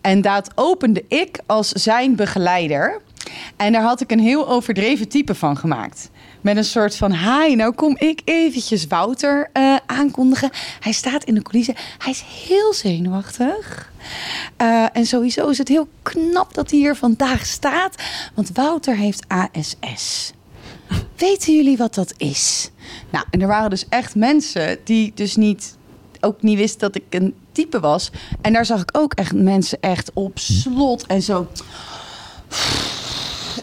En 0.00 0.20
dat 0.20 0.50
opende 0.54 1.04
ik 1.08 1.38
als 1.46 1.68
zijn 1.68 2.16
begeleider. 2.16 3.00
En 3.56 3.72
daar 3.72 3.82
had 3.82 4.00
ik 4.00 4.10
een 4.10 4.20
heel 4.20 4.48
overdreven 4.48 5.08
type 5.08 5.34
van 5.34 5.56
gemaakt. 5.56 6.10
Met 6.40 6.56
een 6.56 6.64
soort 6.64 6.96
van, 6.96 7.12
hi, 7.12 7.54
nou 7.54 7.74
kom 7.74 7.96
ik 7.98 8.20
eventjes 8.24 8.86
Wouter 8.86 9.50
eh, 9.52 9.76
aankondigen. 9.86 10.50
Hij 10.80 10.92
staat 10.92 11.24
in 11.24 11.34
de 11.34 11.42
coulissen. 11.42 11.74
Hij 11.98 12.12
is 12.12 12.24
heel 12.46 12.72
zenuwachtig. 12.74 13.92
Eh, 14.56 14.86
en 14.92 15.06
sowieso 15.06 15.48
is 15.48 15.58
het 15.58 15.68
heel 15.68 15.88
knap 16.02 16.54
dat 16.54 16.70
hij 16.70 16.78
hier 16.78 16.96
vandaag 16.96 17.46
staat. 17.46 18.02
Want 18.34 18.50
Wouter 18.52 18.96
heeft 18.96 19.24
ASS. 19.28 20.32
Weten 21.16 21.54
jullie 21.54 21.76
wat 21.76 21.94
dat 21.94 22.14
is? 22.16 22.70
Nou, 23.10 23.24
en 23.30 23.40
er 23.40 23.46
waren 23.46 23.70
dus 23.70 23.88
echt 23.88 24.14
mensen 24.14 24.78
die 24.84 25.12
dus 25.14 25.36
niet, 25.36 25.76
ook 26.20 26.42
niet 26.42 26.58
wisten 26.58 26.80
dat 26.80 26.94
ik 26.94 27.04
een 27.10 27.34
type 27.52 27.80
was. 27.80 28.10
En 28.40 28.52
daar 28.52 28.66
zag 28.66 28.80
ik 28.80 28.90
ook 28.92 29.12
echt 29.12 29.32
mensen 29.32 29.78
echt 29.80 30.10
op 30.14 30.38
slot 30.38 31.06
en 31.06 31.22
zo. 31.22 31.46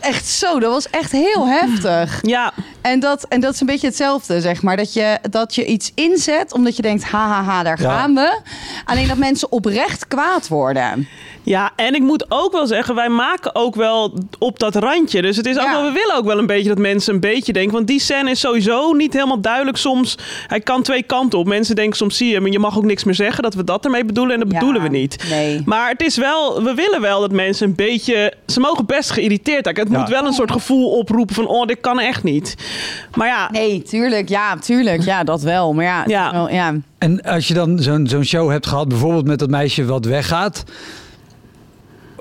Echt 0.02 0.28
zo, 0.28 0.60
dat 0.60 0.72
was 0.72 0.90
echt 0.90 1.12
heel 1.12 1.48
heftig. 1.48 2.20
Ja, 2.22 2.54
En 2.82 3.00
dat, 3.00 3.26
en 3.30 3.40
dat 3.42 3.54
is 3.54 3.60
een 3.60 3.68
beetje 3.68 3.88
hetzelfde, 3.88 4.42
zeg 4.42 4.62
maar. 4.62 4.78
Dat 4.78 4.94
je, 4.94 5.18
dat 5.30 5.56
je 5.56 5.66
iets 5.66 5.92
inzet 5.96 6.54
omdat 6.54 6.76
je 6.76 6.82
denkt, 6.82 7.04
hahaha, 7.04 7.44
ha, 7.44 7.54
ha, 7.54 7.64
daar 7.64 7.82
Ja. 7.82 7.90
gaan 7.98 8.14
we. 8.16 8.40
Alleen 8.86 9.08
dat 9.08 9.18
mensen 9.18 9.52
oprecht 9.52 10.08
kwaad 10.08 10.48
worden. 10.48 11.08
Ja, 11.44 11.72
en 11.76 11.96
ik 11.96 12.02
moet 12.02 12.26
ook 12.30 12.52
wel 12.52 12.68
zeggen, 12.68 12.96
wij 12.96 13.10
maken 13.10 13.56
ook 13.56 13.76
wel 13.76 14.14
op 14.40 14.60
dat 14.60 14.76
randje. 14.76 15.22
Dus 15.22 15.38
het 15.38 15.46
is 15.46 15.58
ook 15.58 15.64
Ja. 15.64 15.72
wel, 15.72 15.84
we 15.84 15.92
willen 15.92 16.16
ook 16.16 16.26
wel 16.26 16.38
een 16.38 16.46
beetje 16.46 16.70
dat 16.70 16.78
mensen 16.78 17.14
een 17.14 17.20
beetje 17.20 17.54
denken. 17.54 17.74
Want 17.74 17.88
die 17.88 18.00
scène 18.00 18.30
is 18.30 18.40
sowieso 18.40 18.92
niet 18.94 19.14
helemaal 19.14 19.42
duidelijk 19.42 19.78
soms. 19.78 20.18
Hij 20.48 20.60
kan 20.60 20.82
twee 20.82 21.04
kanten 21.04 21.40
op. 21.40 21.48
Mensen 21.48 21.76
denken 21.76 21.98
soms, 21.98 22.18
zie 22.18 22.30
je, 22.32 22.40
maar 22.40 22.52
je 22.52 22.60
mag 22.60 22.78
ook 22.78 22.84
niks 22.84 23.04
meer 23.04 23.16
zeggen. 23.16 23.44
Dat 23.44 23.54
we 23.54 23.64
dat 23.64 23.86
ermee 23.86 24.06
bedoelen 24.06 24.34
en 24.34 24.40
dat 24.42 24.52
Ja, 24.52 24.58
bedoelen 24.60 24.82
we 24.82 24.88
niet. 24.90 25.24
nee. 25.30 25.62
Maar 25.66 25.90
het 25.90 26.02
is 26.02 26.18
wel, 26.18 26.64
we 26.64 26.74
willen 26.74 27.02
wel 27.02 27.20
dat 27.20 27.32
mensen 27.32 27.68
een 27.68 27.76
beetje, 27.76 28.34
ze 28.48 28.60
mogen 28.60 28.86
best 28.86 29.12
geïrriteerd 29.12 29.66
raken. 29.66 29.84
Het 29.84 29.92
Ja. 29.92 30.00
moet 30.00 30.10
wel 30.10 30.26
een 30.26 30.34
soort 30.34 30.52
gevoel 30.52 30.90
oproepen 30.90 31.36
van, 31.36 31.48
oh, 31.48 31.66
dit 31.68 31.80
kan 31.82 32.00
echt 32.00 32.24
niet. 32.24 32.56
Maar 33.16 33.28
ja, 33.28 33.50
Nee, 33.52 33.82
tuurlijk. 33.82 34.30
Ja, 34.30 34.58
tuurlijk. 34.58 35.02
Ja, 35.02 35.24
dat 35.24 35.42
wel. 35.42 35.74
Maar 35.74 35.86
ja, 35.86 36.04
Ja. 36.08 36.26
is 36.26 36.32
wel- 36.32 36.50
ja. 36.50 36.76
En 36.98 37.22
als 37.22 37.48
je 37.48 37.54
dan 37.54 37.80
zo'n 37.80 38.08
zo'n 38.08 38.24
show 38.24 38.50
hebt 38.52 38.68
gehad, 38.68 38.88
bijvoorbeeld 38.88 39.26
met 39.28 39.40
dat 39.40 39.50
meisje 39.50 39.86
wat 39.86 40.06
weggaat, 40.06 40.64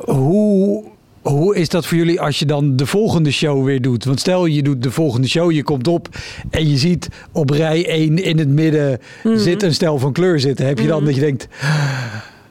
hoe, 0.05 0.85
hoe 1.23 1.57
is 1.57 1.69
dat 1.69 1.87
voor 1.87 1.97
jullie 1.99 2.21
als 2.21 2.39
je 2.39 2.47
dan 2.47 2.77
de 2.77 2.87
volgende 2.87 3.31
show 3.31 3.65
weer 3.65 3.83
doet? 3.83 4.05
Want 4.05 4.21
stel 4.21 4.47
je 4.47 4.63
doet 4.63 4.83
de 4.83 4.91
volgende 4.91 5.29
show, 5.29 5.51
je 5.53 5.63
komt 5.63 5.89
op 5.89 6.09
en 6.51 6.69
je 6.71 6.77
ziet 6.77 7.09
op 7.33 7.51
rij 7.51 7.89
1 7.89 8.23
in 8.25 8.39
het 8.39 8.49
midden 8.49 8.99
zit 9.35 9.63
een 9.63 9.75
stel 9.75 9.99
van 9.99 10.13
kleur 10.13 10.41
zitten. 10.41 10.67
Heb 10.67 10.79
je 10.79 10.87
dan 10.87 11.05
dat 11.05 11.15
je 11.15 11.21
denkt, 11.21 11.49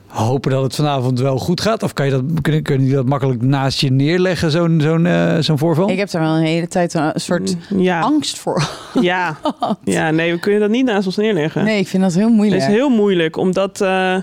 hopen 0.09 0.51
dat 0.51 0.63
het 0.63 0.75
vanavond 0.75 1.19
wel 1.19 1.37
goed 1.37 1.61
gaat? 1.61 1.83
Of 1.83 1.93
kan 1.93 2.05
je 2.05 2.11
dat, 2.11 2.23
kunnen, 2.41 2.63
kunnen 2.63 2.85
die 2.85 2.95
dat 2.95 3.05
makkelijk 3.05 3.41
naast 3.41 3.79
je 3.79 3.91
neerleggen, 3.91 4.51
zo'n 4.51 4.79
zo'n 4.81 5.05
eh, 5.05 5.37
zo'n 5.39 5.57
voorval? 5.57 5.89
Ik 5.89 5.97
heb 5.97 6.09
er 6.11 6.19
wel 6.19 6.35
een 6.35 6.43
hele 6.43 6.67
tijd 6.67 6.93
een 6.93 7.11
soort 7.15 7.55
ja, 7.77 7.99
angst 7.99 8.39
voor. 8.39 8.63
ja, 9.01 9.37
ja, 9.83 10.11
nee, 10.11 10.31
we 10.33 10.39
kunnen 10.39 10.59
dat 10.59 10.69
niet 10.69 10.85
naast 10.85 11.05
ons 11.05 11.17
neerleggen. 11.17 11.63
Nee, 11.63 11.79
ik 11.79 11.87
vind 11.87 12.03
dat 12.03 12.13
heel 12.13 12.25
Het 12.27 12.35
moeilijk. 12.35 12.61
is 12.61 12.67
heel 12.67 12.89
moeilijk, 12.89 13.37
omdat... 13.37 13.81
eh, 13.81 14.15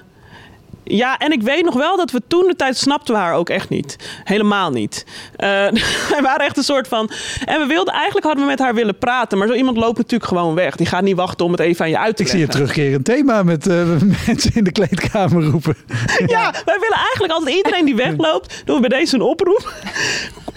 ja, 0.88 1.18
en 1.18 1.32
ik 1.32 1.42
weet 1.42 1.64
nog 1.64 1.74
wel 1.74 1.96
dat 1.96 2.10
we 2.10 2.22
toen 2.28 2.46
de 2.46 2.56
tijd 2.56 2.76
snapten 2.76 3.14
we 3.14 3.20
haar 3.20 3.34
ook 3.34 3.48
echt 3.48 3.68
niet. 3.68 3.96
Helemaal 4.24 4.70
niet. 4.70 5.04
Eh 5.36 5.48
wij 6.12 6.20
waren 6.22 6.46
echt 6.46 6.56
een 6.56 6.62
soort 6.62 6.88
van... 6.88 7.10
En 7.44 7.60
we 7.60 7.66
wilden 7.66 7.94
eigenlijk 7.94 8.26
hadden 8.26 8.44
we 8.44 8.50
met 8.50 8.58
haar 8.58 8.74
willen 8.74 8.98
praten. 8.98 9.38
Maar 9.38 9.48
zo 9.48 9.54
iemand 9.54 9.76
loopt 9.76 9.96
natuurlijk 9.96 10.30
gewoon 10.30 10.54
weg. 10.54 10.76
Die 10.76 10.86
gaat 10.86 11.02
niet 11.02 11.16
wachten 11.16 11.44
om 11.46 11.50
het 11.52 11.60
even 11.60 11.84
aan 11.84 11.90
je 11.90 11.98
uit 11.98 12.16
te 12.16 12.22
Ik 12.22 12.28
zie 12.28 12.38
je 12.38 12.44
leggen. 12.46 12.64
terugkerend 12.66 13.04
thema 13.04 13.42
met 13.42 13.66
eh, 13.66 13.76
mensen 14.26 14.50
in 14.54 14.64
de 14.64 14.72
kleedkamer 14.72 15.44
roepen. 15.44 15.76
Ja, 16.26 16.50
wij 16.64 16.78
willen 16.80 16.96
eigenlijk 16.98 17.32
altijd 17.32 17.56
iedereen 17.56 17.84
die 17.84 17.94
wegloopt... 17.96 18.62
doen 18.64 18.80
we 18.80 18.88
bij 18.88 18.98
deze 18.98 19.14
een 19.14 19.20
oproep. 19.22 19.72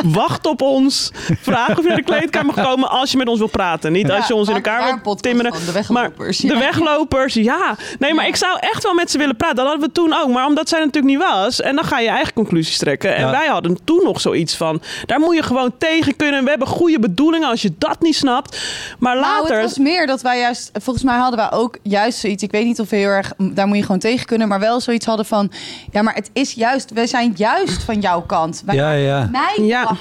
Wacht 0.06 0.46
op 0.48 0.62
ons. 0.62 1.12
Vraag 1.42 1.70
of 1.70 1.82
je 1.82 1.88
naar 1.88 1.98
de 1.98 2.04
kleedkamer 2.04 2.54
mag 2.56 2.66
komen 2.66 2.90
als 2.90 3.12
je 3.12 3.18
met 3.18 3.28
ons 3.28 3.40
wil 3.40 3.48
praten. 3.48 3.92
Niet 3.92 4.12
als 4.12 4.28
je 4.28 4.36
ons 4.36 4.50
in 4.50 4.56
elkaar 4.56 5.00
wil 5.04 5.16
timmeren. 5.16 5.54
van, 5.54 5.66
de 5.66 5.72
weglopers, 5.72 6.42
Maar 6.42 6.52
de 6.52 6.58
ja. 6.58 6.60
weglopers, 6.66 7.34
ja. 7.34 7.76
Nee, 8.00 8.14
maar 8.14 8.24
Ja. 8.24 8.30
ik 8.30 8.36
zou 8.36 8.58
echt 8.60 8.84
wel 8.84 8.94
met 8.94 9.12
ze 9.12 9.18
willen 9.18 9.36
praten. 9.36 9.56
Dat 9.56 9.66
hadden 9.68 9.86
we 9.88 9.92
toen 9.94 10.14
ook. 10.22 10.30
Maar 10.30 10.46
omdat 10.46 10.70
zij 10.70 10.80
natuurlijk 10.80 11.14
niet 11.14 11.24
was. 11.32 11.62
En 11.62 11.76
dan 11.76 11.86
ga 11.86 11.98
je 12.00 12.04
je 12.06 12.12
eigen 12.12 12.34
conclusies 12.34 12.78
trekken. 12.78 13.16
En 13.16 13.26
Ja. 13.26 13.32
wij 13.32 13.48
hadden 13.48 13.78
toen 13.84 14.02
nog 14.04 14.22
zoiets 14.22 14.56
van... 14.56 14.82
Daar 15.06 15.20
moet 15.20 15.36
je 15.36 15.44
gewoon 15.44 15.78
tegen 15.78 16.16
kunnen. 16.16 16.44
We 16.44 16.50
hebben 16.50 16.68
goede 16.68 17.00
bedoelingen 17.00 17.50
als 17.50 17.62
je 17.62 17.72
dat 17.78 18.02
niet 18.02 18.16
snapt. 18.16 18.58
Maar 19.00 19.16
Nou, 19.16 19.26
later... 19.28 19.56
het 19.56 19.64
was 19.70 19.78
meer 19.78 20.08
dat 20.08 20.22
wij 20.22 20.40
juist... 20.40 20.70
Volgens 20.74 21.06
mij 21.06 21.18
hadden 21.18 21.40
wij 21.40 21.52
ook 21.52 21.78
juist 21.84 22.20
zoiets... 22.20 22.44
Ik 22.44 22.52
weet 22.52 22.66
niet 22.66 22.80
of 22.80 22.90
we 22.90 22.96
heel 22.96 23.10
erg... 23.10 23.34
Daar 23.38 23.68
moet 23.68 23.78
je 23.78 23.84
gewoon 23.84 24.00
tegen 24.00 24.26
kunnen. 24.26 24.48
Maar 24.48 24.60
wel 24.60 24.80
zoiets 24.80 25.06
hadden 25.06 25.26
van... 25.26 25.52
Ja, 25.92 26.02
maar 26.02 26.14
het 26.16 26.30
is 26.34 26.52
juist... 26.54 26.92
Wij 26.92 27.08
zijn 27.08 27.34
juist 27.36 27.84
van 27.84 28.00
jouw 28.00 28.22
kant. 28.22 28.62
Wij 28.66 28.76
Ja, 28.76 28.92
ja. 28.92 29.28
mij 29.32 29.66
Ja. 29.66 29.98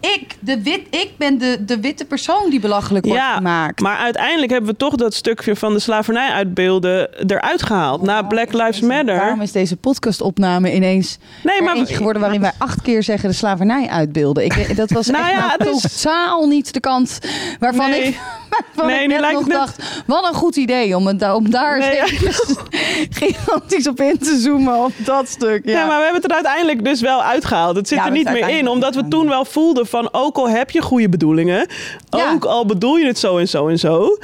Ik, 0.00 0.36
de 0.40 0.62
wit, 0.62 0.80
ik 0.90 1.10
ben 1.16 1.38
de, 1.38 1.56
de 1.64 1.80
witte 1.80 2.04
persoon 2.04 2.50
die 2.50 2.60
belachelijk 2.60 3.04
wordt 3.06 3.20
ja, 3.20 3.34
gemaakt. 3.34 3.80
maar 3.80 3.96
uiteindelijk 3.96 4.50
hebben 4.52 4.70
we 4.70 4.76
toch 4.76 4.94
dat 4.94 5.14
stukje 5.14 5.56
van 5.56 5.72
de 5.72 5.78
slavernij 5.78 6.30
uitbeelden 6.30 7.08
eruit 7.30 7.62
gehaald. 7.62 8.02
Na 8.02 8.22
Black 8.22 8.52
Lives 8.52 8.80
Matter. 8.80 9.16
Waarom 9.16 9.40
is 9.40 9.52
deze 9.52 9.76
podcastopname 9.76 10.74
ineens 10.74 11.18
Nee, 11.42 11.62
maar 11.62 11.76
eentje 11.76 11.94
geworden 11.94 12.22
waarin 12.22 12.40
wij 12.40 12.52
acht 12.58 12.82
keer 12.82 13.02
zeggen 13.02 13.28
de 13.28 13.34
slavernij 13.34 13.88
uitbeelden? 13.88 14.44
Ik, 14.44 14.76
dat 14.76 14.90
was 14.90 15.06
Nou 15.10 15.24
echt 15.24 15.32
ja, 15.34 15.38
nou 15.46 15.52
het 15.74 15.84
is- 15.84 16.00
totaal 16.02 16.46
niet 16.46 16.72
de 16.74 16.80
kant 16.80 17.18
waarvan 17.58 17.90
Nee. 17.90 18.02
ik, 18.02 18.18
Nee, 18.86 18.94
ik 19.00 19.06
nu 19.06 19.12
net 19.12 19.20
lijkt 19.20 19.34
nog 19.34 19.44
het 19.48 19.48
net- 19.48 19.76
dacht, 19.76 20.02
wat 20.06 20.28
een 20.28 20.34
goed 20.34 20.56
idee 20.56 20.96
om, 20.96 21.06
het, 21.06 21.32
om 21.32 21.50
daar 21.50 21.78
Nee, 21.78 21.94
ja. 21.94 22.02
eens 22.06 22.54
gigantisch 23.20 23.88
op 23.88 24.00
in 24.00 24.18
te 24.18 24.38
zoomen 24.40 24.84
op 24.84 24.92
dat 24.96 25.28
stuk. 25.28 25.60
Ja, 25.64 25.72
Ja. 25.72 25.86
maar 25.86 25.96
we 25.98 26.02
hebben 26.04 26.22
het 26.22 26.30
er 26.30 26.36
uiteindelijk 26.36 26.84
dus 26.84 27.00
wel 27.00 27.22
uitgehaald. 27.22 27.76
Het 27.76 27.88
zit 27.88 27.98
Ja, 27.98 28.04
er 28.06 28.10
niet 28.12 28.30
meer 28.32 28.48
in. 28.48 28.68
Omdat 28.68 28.94
we 28.94 29.08
toen 29.08 29.28
wel 29.28 29.44
voelden 29.44 29.86
van... 29.86 30.08
ook 30.12 30.36
al 30.36 30.48
heb 30.48 30.70
je 30.70 30.82
goede 30.82 31.08
bedoelingen... 31.08 31.66
Ja. 32.08 32.30
ook 32.32 32.44
al 32.44 32.66
bedoel 32.66 32.96
je 32.96 33.06
het 33.06 33.18
zo 33.18 33.38
en 33.38 33.48
zo 33.48 33.68
en 33.68 33.78
zo... 33.78 34.18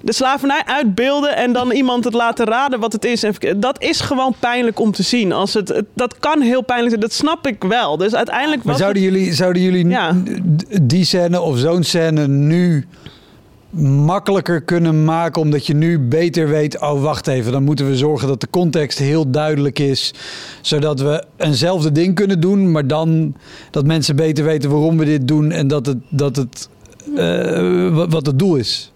de 0.00 0.12
slavernij 0.12 0.62
uitbeelden 0.66 1.36
en 1.36 1.52
dan 1.52 1.70
iemand 1.70 2.04
het 2.04 2.14
laten 2.14 2.46
raden 2.46 2.80
wat 2.80 2.92
het 2.92 3.04
is. 3.04 3.22
En 3.22 3.34
Dat 3.56 3.82
is 3.82 4.00
gewoon 4.00 4.34
pijnlijk 4.38 4.80
om 4.80 4.92
te 4.92 5.02
zien. 5.02 5.32
Als 5.32 5.54
het, 5.54 5.82
dat 5.94 6.18
kan 6.18 6.40
heel 6.40 6.62
pijnlijk 6.62 6.88
zijn. 6.90 7.00
Dat 7.00 7.12
snap 7.12 7.46
ik 7.46 7.62
wel. 7.64 7.96
Dus 7.96 8.14
uiteindelijk 8.14 8.64
Maar 8.64 8.76
zouden 8.76 9.02
het- 9.02 9.12
jullie, 9.12 9.32
zouden 9.32 9.62
jullie 9.62 9.88
Ja. 9.88 10.12
die 10.82 11.04
scène 11.04 11.40
of 11.40 11.58
zo'n 11.58 11.82
scène 11.82 12.28
nu 12.28 12.86
makkelijker 13.82 14.62
kunnen 14.62 15.04
maken 15.04 15.42
omdat 15.42 15.66
je 15.66 15.74
nu 15.74 15.98
beter 15.98 16.48
weet, 16.48 16.80
oh 16.80 17.02
wacht 17.02 17.26
even, 17.26 17.52
dan 17.52 17.62
moeten 17.62 17.86
we 17.86 17.96
zorgen 17.96 18.28
dat 18.28 18.40
de 18.40 18.50
context 18.50 18.98
heel 18.98 19.30
duidelijk 19.30 19.78
is, 19.78 20.14
zodat 20.60 21.00
we 21.00 21.24
eenzelfde 21.36 21.92
ding 21.92 22.14
kunnen 22.14 22.40
doen, 22.40 22.70
maar 22.70 22.86
dan 22.86 23.34
dat 23.70 23.86
mensen 23.86 24.16
beter 24.16 24.44
weten 24.44 24.70
waarom 24.70 24.98
we 24.98 25.04
dit 25.04 25.28
doen 25.28 25.50
en 25.50 25.68
dat 25.68 25.86
het, 25.86 25.98
dat 26.08 26.36
het 26.36 26.68
eh, 27.16 27.94
wat, 27.94 28.12
wat 28.12 28.26
het 28.26 28.38
doel 28.38 28.56
is. 28.56 28.92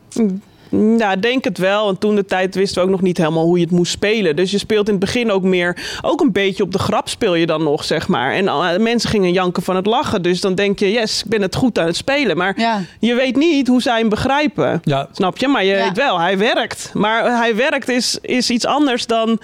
Ja, 0.98 1.16
denk 1.16 1.44
het 1.44 1.58
wel. 1.58 1.84
Want 1.84 2.00
toen 2.00 2.14
de 2.14 2.24
tijd 2.24 2.54
wisten 2.54 2.78
we 2.80 2.84
ook 2.86 2.90
nog 2.94 3.02
niet 3.02 3.16
helemaal 3.18 3.44
hoe 3.44 3.56
je 3.58 3.64
het 3.64 3.72
moest 3.72 3.92
spelen. 3.92 4.36
Dus 4.36 4.50
je 4.50 4.58
speelt 4.58 4.86
in 4.86 4.94
het 4.94 5.04
begin 5.04 5.30
ook 5.30 5.42
meer, 5.42 5.98
ook 6.02 6.20
een 6.20 6.32
beetje 6.32 6.62
op 6.62 6.72
de 6.72 6.78
grap 6.78 7.08
speel 7.08 7.34
je 7.34 7.46
dan 7.46 7.62
nog, 7.62 7.84
zeg 7.84 8.08
maar. 8.08 8.32
En 8.32 8.44
uh, 8.44 8.76
mensen 8.76 9.10
gingen 9.10 9.32
janken 9.32 9.62
van 9.62 9.76
het 9.76 9.86
lachen. 9.86 10.22
Dus 10.22 10.40
dan 10.40 10.54
denk 10.54 10.78
je, 10.78 10.90
yes, 10.92 11.22
ik 11.24 11.30
ben 11.30 11.42
het 11.42 11.54
goed 11.54 11.78
aan 11.78 11.86
het 11.86 11.96
spelen. 11.96 12.36
Maar 12.36 12.60
Ja. 12.60 12.80
je 13.00 13.14
weet 13.14 13.36
niet 13.36 13.68
hoe 13.68 13.82
zij 13.82 13.98
hem 13.98 14.08
begrijpen. 14.08 14.80
Ja, 14.84 15.08
Snap 15.12 15.38
je? 15.38 15.48
Maar 15.48 15.64
je 15.64 15.74
Ja. 15.74 15.84
weet 15.84 15.96
wel, 15.96 16.20
hij 16.20 16.38
werkt. 16.38 16.90
Maar 16.94 17.38
hij 17.38 17.56
werkt 17.56 17.88
is, 17.88 18.18
is 18.22 18.50
iets 18.50 18.66
anders 18.66 19.06
dan 19.06 19.38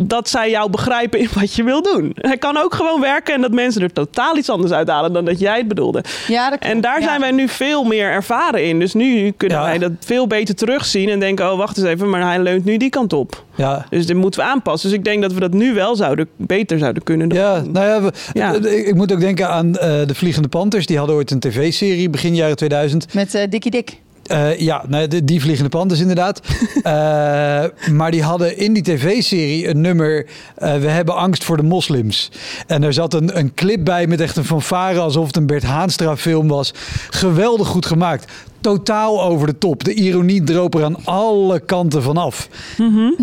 dat 0.00 0.28
zij 0.28 0.50
jou 0.50 0.70
begrijpen 0.70 1.18
in 1.18 1.28
wat 1.34 1.54
je 1.54 1.62
wil 1.62 1.82
doen. 1.82 2.12
Hij 2.14 2.36
kan 2.36 2.56
ook 2.56 2.74
gewoon 2.74 3.00
werken 3.00 3.34
en 3.34 3.40
dat 3.40 3.52
mensen 3.52 3.82
er 3.82 3.92
totaal 3.92 4.36
iets 4.36 4.50
anders 4.50 4.72
uithalen 4.72 5.12
dan 5.12 5.24
dat 5.24 5.38
jij 5.40 5.56
het 5.58 5.68
bedoelde. 5.68 6.04
Ja, 6.28 6.50
dat 6.50 6.58
En 6.58 6.80
daar 6.80 7.00
ja. 7.00 7.06
zijn 7.06 7.20
wij 7.20 7.30
nu 7.30 7.48
veel 7.48 7.84
meer 7.84 8.10
ervaren 8.10 8.64
in. 8.64 8.78
Dus 8.78 8.94
nu 8.94 9.30
kunnen 9.36 9.58
Ja. 9.58 9.64
wij 9.64 9.78
dat 9.78 9.92
veel 10.00 10.26
beter 10.26 10.54
terugzien 10.54 11.08
en 11.08 11.20
denken: 11.20 11.52
oh, 11.52 11.58
wacht 11.58 11.76
eens 11.78 11.86
even, 11.86 12.10
maar 12.10 12.22
hij 12.22 12.38
leunt 12.42 12.64
nu 12.64 12.76
die 12.76 12.90
kant 12.90 13.12
op. 13.12 13.44
Ja, 13.54 13.86
Dus 13.90 14.06
dit 14.06 14.16
moeten 14.16 14.40
we 14.40 14.46
aanpassen. 14.46 14.88
Dus 14.88 14.98
ik 14.98 15.04
denk 15.04 15.22
dat 15.22 15.32
we 15.32 15.40
dat 15.40 15.52
nu 15.52 15.74
wel 15.74 15.96
zouden, 15.96 16.28
beter 16.36 16.78
zouden 16.78 17.02
kunnen 17.02 17.28
doen. 17.28 17.38
Ja, 17.38 17.62
nou 17.72 17.86
ja, 17.86 18.02
we- 18.02 18.12
Ja. 18.32 18.52
ik 18.54 18.86
ik 18.86 18.94
moet 18.94 19.12
ook 19.12 19.20
denken 19.20 19.48
aan 19.48 19.76
eh, 19.76 19.88
de 20.06 20.14
Vliegende 20.14 20.48
Panthers. 20.48 20.86
Die 20.86 20.98
hadden 20.98 21.16
ooit 21.16 21.30
een 21.30 21.40
tv-serie 21.40 22.10
begin 22.10 22.34
jaren 22.34 22.56
2000. 22.56 23.14
Met 23.14 23.34
eh 23.34 23.42
Dikkie 23.50 23.70
Dik. 23.70 23.96
Eh, 24.28 24.58
ja, 24.58 24.84
nou, 24.88 25.24
die 25.24 25.40
Vliegende 25.40 25.70
Panthers 25.70 26.00
inderdaad. 26.00 26.40
Eh, 26.82 27.64
maar 27.90 28.10
die 28.10 28.22
hadden 28.22 28.56
in 28.56 28.72
die 28.72 28.82
tv-serie 28.82 29.68
een 29.68 29.80
nummer... 29.80 30.26
eh, 30.54 30.76
We 30.76 30.88
hebben 30.88 31.16
angst 31.16 31.44
voor 31.44 31.56
de 31.56 31.62
moslims. 31.62 32.30
En 32.66 32.82
er 32.82 32.92
zat 32.92 33.14
een, 33.14 33.38
een 33.38 33.54
clip 33.54 33.84
bij 33.84 34.06
met 34.06 34.20
echt 34.20 34.36
een 34.36 34.44
fanfare... 34.44 34.98
alsof 34.98 35.26
het 35.26 35.36
een 35.36 35.46
Bert 35.46 35.62
Haanstra 35.62 36.16
film 36.16 36.48
was. 36.48 36.74
Geweldig 37.10 37.66
goed 37.68 37.86
gemaakt. 37.86 38.32
Totaal 38.60 39.22
over 39.22 39.46
de 39.46 39.58
top. 39.58 39.84
De 39.84 39.94
ironie 39.94 40.42
droop 40.44 40.74
er 40.74 40.84
aan 40.84 40.96
alle 41.04 41.60
kanten 41.60 42.02
vanaf. 42.02 42.48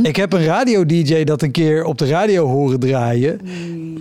Ik 0.03 0.15
heb 0.15 0.33
een 0.33 0.43
radio-dj 0.45 1.23
dat 1.23 1.41
een 1.41 1.51
keer 1.51 1.83
op 1.83 1.97
de 1.97 2.07
radio 2.07 2.47
horen 2.47 2.79
draaien. 2.79 3.39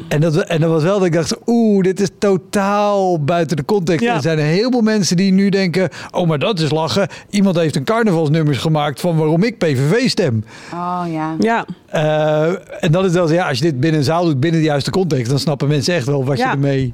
En, 0.08 0.20
dat, 0.20 0.36
en 0.36 0.60
dat 0.60 0.70
was 0.70 0.82
wel 0.82 0.96
dat 0.98 1.06
ik 1.06 1.12
dacht, 1.12 1.36
oeh, 1.46 1.82
dit 1.82 2.00
is 2.00 2.08
totaal 2.18 3.24
buiten 3.24 3.56
de 3.56 3.64
context. 3.64 4.04
Ja. 4.04 4.14
Er 4.14 4.22
zijn 4.22 4.38
een 4.38 4.44
heleboel 4.44 4.80
mensen 4.80 5.16
die 5.16 5.32
nu 5.32 5.48
denken, 5.48 5.88
oh, 6.10 6.28
maar 6.28 6.38
dat 6.38 6.58
is 6.60 6.70
lachen. 6.70 7.08
Iemand 7.30 7.56
heeft 7.56 7.76
een 7.76 7.84
carnavalsnummers 7.84 8.58
gemaakt 8.58 9.00
van 9.00 9.16
waarom 9.16 9.42
ik 9.42 9.58
PVV 9.58 10.08
stem. 10.08 10.44
Oh 10.72 11.02
ja. 11.12 11.34
Ja, 11.40 11.66
Eh, 11.86 12.46
en 12.80 12.92
dat 12.92 13.04
is 13.04 13.12
wel, 13.12 13.32
ja, 13.32 13.48
als 13.48 13.58
je 13.58 13.64
dit 13.64 13.80
binnen 13.80 14.00
een 14.00 14.06
zaal 14.06 14.24
doet, 14.24 14.40
binnen 14.40 14.60
de 14.60 14.66
juiste 14.66 14.90
context, 14.90 15.30
dan 15.30 15.38
snappen 15.38 15.68
mensen 15.68 15.94
echt 15.94 16.06
wel 16.06 16.24
wat 16.24 16.38
Ja. 16.38 16.44
je 16.46 16.52
ermee... 16.52 16.92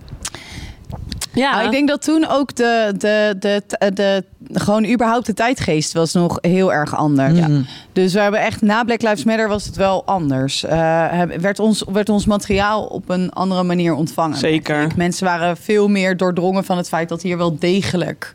ja. 1.40 1.50
Nou, 1.52 1.64
ik 1.64 1.70
denk 1.70 1.88
dat 1.88 2.02
toen 2.02 2.28
ook 2.28 2.54
de, 2.56 2.92
de, 2.98 3.36
de, 3.38 3.62
de, 3.68 3.90
de- 3.94 4.24
gewoon 4.52 4.86
überhaupt 4.90 5.26
de 5.26 5.34
tijdgeest 5.34 5.92
was 5.92 6.12
nog 6.12 6.38
heel 6.40 6.72
erg 6.72 6.96
anders. 6.96 7.38
Mhm. 7.38 7.60
Dus 7.92 8.12
we 8.12 8.20
hebben 8.20 8.40
echt 8.40 8.62
na 8.62 8.84
Black 8.84 9.02
Lives 9.02 9.24
Matter 9.24 9.48
was 9.48 9.64
het 9.64 9.76
wel 9.76 10.04
anders. 10.06 10.64
Eh, 10.64 11.22
werd, 11.40 11.58
ons, 11.58 11.84
werd 11.92 12.08
ons 12.08 12.26
materiaal 12.26 12.84
op 12.84 13.08
een 13.08 13.30
andere 13.30 13.62
manier 13.62 13.94
ontvangen. 13.94 14.38
Zeker. 14.38 14.86
Mensen 14.96 15.24
waren 15.26 15.56
veel 15.56 15.88
meer 15.88 16.16
doordrongen 16.16 16.64
van 16.64 16.76
het 16.76 16.88
feit 16.88 17.08
dat 17.08 17.22
hier 17.22 17.36
wel 17.38 17.58
degelijk 17.58 18.32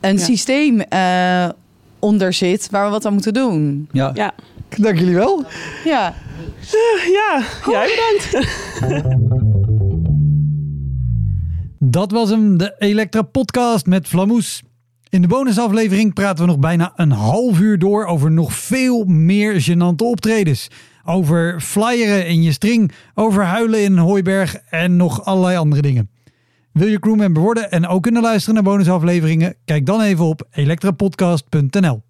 een 0.00 0.16
Ja. 0.18 0.24
systeem 0.24 0.80
eh, 0.80 1.48
onder 1.98 2.32
zit 2.32 2.68
waar 2.70 2.84
we 2.84 2.90
wat 2.90 3.06
aan 3.06 3.12
moeten 3.12 3.32
doen. 3.34 3.88
Ja. 3.92 4.10
ja. 4.14 4.32
dank 4.76 4.98
jullie 4.98 5.14
wel. 5.14 5.44
Ja. 5.84 6.14
ja, 7.12 7.42
jij 7.66 7.88
bedankt. 7.96 8.46
Dat 11.90 12.10
was 12.10 12.30
hem, 12.30 12.56
de 12.56 12.74
Elektra 12.78 13.22
podcast 13.22 13.86
met 13.86 14.06
Flamoes. 14.06 14.62
In 15.08 15.22
de 15.22 15.28
bonusaflevering 15.28 16.14
praten 16.14 16.44
we 16.44 16.50
nog 16.50 16.60
bijna 16.60 16.92
een 16.96 17.10
half 17.10 17.60
uur 17.60 17.78
door 17.78 18.04
over 18.06 18.30
nog 18.30 18.52
veel 18.52 19.04
meer 19.04 19.62
gênante 19.70 20.04
optredens. 20.04 20.68
Over 21.04 21.60
flyeren 21.60 22.26
in 22.26 22.42
je 22.42 22.52
string, 22.52 22.92
over 23.14 23.44
huilen 23.44 23.82
in 23.82 23.92
een 23.92 23.98
hooiberg 23.98 24.56
en 24.56 24.96
nog 24.96 25.24
allerlei 25.24 25.56
andere 25.56 25.82
dingen. 25.82 26.10
Wil 26.72 26.88
je 26.88 26.98
crewmember 26.98 27.42
worden 27.42 27.70
en 27.70 27.86
ook 27.86 28.02
kunnen 28.02 28.22
luisteren 28.22 28.54
naar 28.54 28.72
bonusafleveringen? 28.72 29.54
Kijk 29.64 29.86
dan 29.86 30.00
even 30.00 30.24
op 30.24 30.46
elektrapodcast.nl. 30.50 32.02